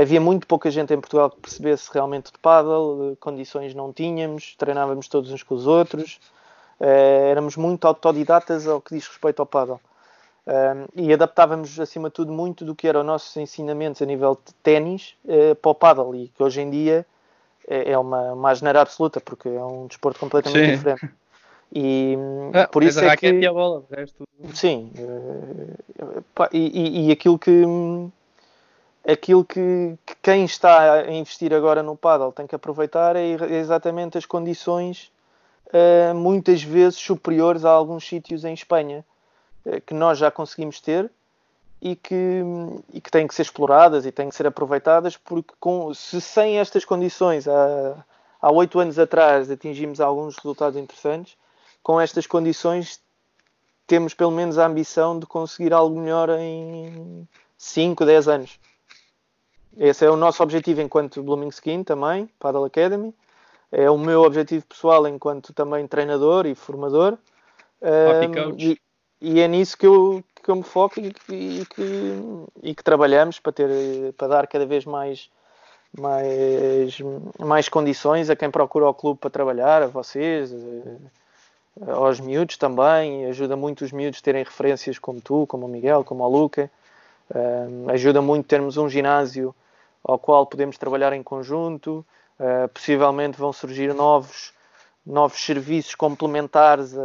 havia 0.00 0.20
muito 0.20 0.46
pouca 0.46 0.70
gente 0.70 0.92
em 0.94 1.00
Portugal 1.00 1.30
que 1.30 1.40
percebesse 1.40 1.90
realmente 1.92 2.32
de 2.32 2.38
paddle 2.38 3.16
condições 3.20 3.74
não 3.74 3.92
tínhamos 3.92 4.54
treinávamos 4.56 5.08
todos 5.08 5.32
uns 5.32 5.42
com 5.42 5.54
os 5.54 5.66
outros 5.66 6.20
Uh, 6.80 7.30
éramos 7.30 7.56
muito 7.56 7.86
autodidatas 7.86 8.66
ao 8.68 8.80
que 8.80 8.94
diz 8.94 9.06
respeito 9.06 9.40
ao 9.40 9.46
paddle. 9.46 9.80
Uh, 10.46 10.88
e 10.94 11.12
adaptávamos, 11.12 11.78
acima 11.78 12.08
de 12.08 12.14
tudo, 12.14 12.32
muito 12.32 12.64
do 12.64 12.74
que 12.74 12.86
eram 12.86 13.00
os 13.00 13.06
nossos 13.06 13.36
ensinamentos 13.36 14.00
a 14.00 14.06
nível 14.06 14.38
de 14.46 14.54
ténis 14.62 15.14
uh, 15.24 15.54
para 15.56 15.70
o 15.70 15.74
paddle, 15.74 16.14
e 16.14 16.28
que 16.28 16.42
hoje 16.42 16.60
em 16.60 16.70
dia 16.70 17.04
é, 17.66 17.92
é 17.92 17.98
uma, 17.98 18.32
uma 18.32 18.50
asneira 18.50 18.80
absoluta, 18.80 19.20
porque 19.20 19.48
é 19.48 19.64
um 19.64 19.88
desporto 19.88 20.20
completamente 20.20 20.66
Sim. 20.66 20.76
diferente. 20.76 21.10
E 21.70 22.16
ah, 22.54 22.66
por 22.66 22.82
isso 22.82 22.98
é 23.00 23.14
que... 23.14 23.46
A 23.46 23.52
bola, 23.52 23.84
resto... 23.90 24.24
Sim, 24.54 24.90
e, 26.50 26.58
e, 26.58 27.08
e, 27.08 27.12
aquilo 27.12 27.38
que 27.38 27.50
aquilo 29.10 29.42
que, 29.42 29.96
que, 30.04 30.14
quem 30.22 30.44
está 30.44 30.92
a 30.92 31.10
investir 31.10 31.54
agora 31.54 31.82
no 31.82 31.96
paddle 31.96 32.30
tem 32.30 32.46
que 32.46 32.54
aproveitar 32.54 33.16
é 33.16 33.26
exatamente 33.56 34.18
as 34.18 34.26
condições 34.26 35.10
uh, 35.68 36.14
muitas 36.14 36.62
vezes 36.62 36.98
superiores 36.98 37.64
a 37.64 37.70
alguns 37.70 38.06
sítios 38.06 38.44
em 38.44 38.52
Espanha 38.52 39.02
uh, 39.64 39.80
que 39.80 39.94
nós 39.94 40.18
já 40.18 40.30
conseguimos 40.30 40.78
ter 40.78 41.10
e 41.80 41.96
que, 41.96 42.42
e 42.92 43.00
que 43.00 43.10
têm 43.10 43.26
que 43.26 43.34
ser 43.34 43.42
exploradas 43.42 44.04
e 44.04 44.12
têm 44.12 44.28
que 44.28 44.34
ser 44.34 44.46
aproveitadas, 44.46 45.16
porque 45.16 45.54
com, 45.58 45.94
se 45.94 46.20
sem 46.20 46.58
estas 46.58 46.84
condições 46.84 47.46
há 47.48 48.52
oito 48.52 48.78
anos 48.78 48.98
atrás 48.98 49.50
atingimos 49.50 50.00
alguns 50.00 50.36
resultados 50.36 50.78
interessantes, 50.78 51.36
com 51.82 52.00
estas 52.00 52.26
condições 52.26 53.00
temos 53.86 54.12
pelo 54.12 54.32
menos 54.32 54.58
a 54.58 54.66
ambição 54.66 55.18
de 55.18 55.24
conseguir 55.24 55.72
algo 55.72 55.98
melhor 55.98 56.28
em 56.30 57.26
5, 57.56 58.04
10 58.04 58.28
anos. 58.28 58.58
Esse 59.78 60.04
é 60.04 60.10
o 60.10 60.16
nosso 60.16 60.42
objetivo 60.42 60.80
enquanto 60.80 61.22
Blooming 61.22 61.48
Skin 61.48 61.84
também, 61.84 62.28
Paddle 62.38 62.64
Academy 62.64 63.14
é 63.70 63.90
o 63.90 63.98
meu 63.98 64.22
objetivo 64.22 64.64
pessoal 64.66 65.06
enquanto 65.06 65.52
também 65.52 65.86
treinador 65.86 66.46
e 66.46 66.54
formador. 66.54 67.18
Um, 67.80 68.58
e, 68.58 68.78
e, 69.20 69.40
é 69.40 69.46
nisso 69.48 69.76
que 69.76 69.86
eu, 69.86 70.24
que 70.42 70.50
eu 70.50 70.56
me 70.56 70.62
foco 70.62 70.98
e, 70.98 71.14
e, 71.28 71.66
que, 71.66 72.22
e 72.62 72.74
que 72.74 72.82
trabalhamos 72.82 73.38
para, 73.38 73.52
ter, 73.52 73.68
para 74.16 74.28
dar 74.28 74.46
cada 74.46 74.66
vez 74.66 74.84
mais, 74.84 75.30
mais, 75.96 76.98
mais 77.38 77.68
condições 77.68 78.30
a 78.30 78.36
quem 78.36 78.50
procura 78.50 78.88
o 78.88 78.94
clube 78.94 79.20
para 79.20 79.30
trabalhar, 79.30 79.82
a 79.82 79.86
vocês, 79.86 80.52
aos 81.86 82.18
miúdos 82.20 82.56
também. 82.56 83.26
Ajuda 83.26 83.54
muito 83.54 83.84
os 83.84 83.92
miúdos 83.92 84.22
terem 84.22 84.42
referências 84.42 84.98
como 84.98 85.20
tu, 85.20 85.46
como 85.46 85.66
o 85.66 85.68
Miguel, 85.68 86.02
como 86.04 86.24
o 86.24 86.28
Luca. 86.28 86.70
Um, 87.32 87.90
ajuda 87.90 88.22
muito 88.22 88.46
termos 88.46 88.78
um 88.78 88.88
ginásio 88.88 89.54
ao 90.02 90.18
qual 90.18 90.46
podemos 90.46 90.78
trabalhar 90.78 91.12
em 91.12 91.22
conjunto. 91.22 92.04
Uh, 92.38 92.68
possivelmente 92.68 93.36
vão 93.36 93.52
surgir 93.52 93.92
novos, 93.92 94.52
novos 95.04 95.44
serviços 95.44 95.94
complementares 95.96 96.96
a, 96.96 97.02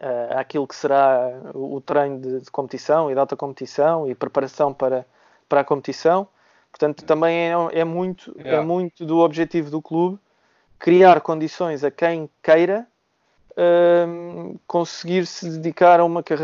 a, 0.00 0.40
àquilo 0.40 0.66
que 0.66 0.74
será 0.74 1.40
o, 1.54 1.80
treino 1.80 2.18
de, 2.18 2.40
de, 2.40 2.50
competição 2.50 3.10
e 3.10 3.14
de 3.14 3.20
alta 3.20 3.36
competição 3.36 4.08
e 4.10 4.14
preparação 4.14 4.74
para, 4.74 5.06
para 5.48 5.60
a 5.60 5.64
competição. 5.64 6.26
Portanto, 6.70 7.04
também 7.04 7.52
é, 7.52 7.80
é 7.80 7.84
muito, 7.84 8.34
é 8.38 8.60
muito 8.60 9.06
do 9.06 9.18
objetivo 9.18 9.70
do 9.70 9.80
clube 9.80 10.18
criar 10.82 11.20
condições 11.20 11.84
a 11.84 11.92
quem 11.92 12.28
queira 12.42 12.88
um, 13.56 14.56
conseguir 14.66 15.26
se 15.26 15.48
dedicar 15.48 16.00
a 16.00 16.04
uma 16.04 16.22
carreira 16.22 16.40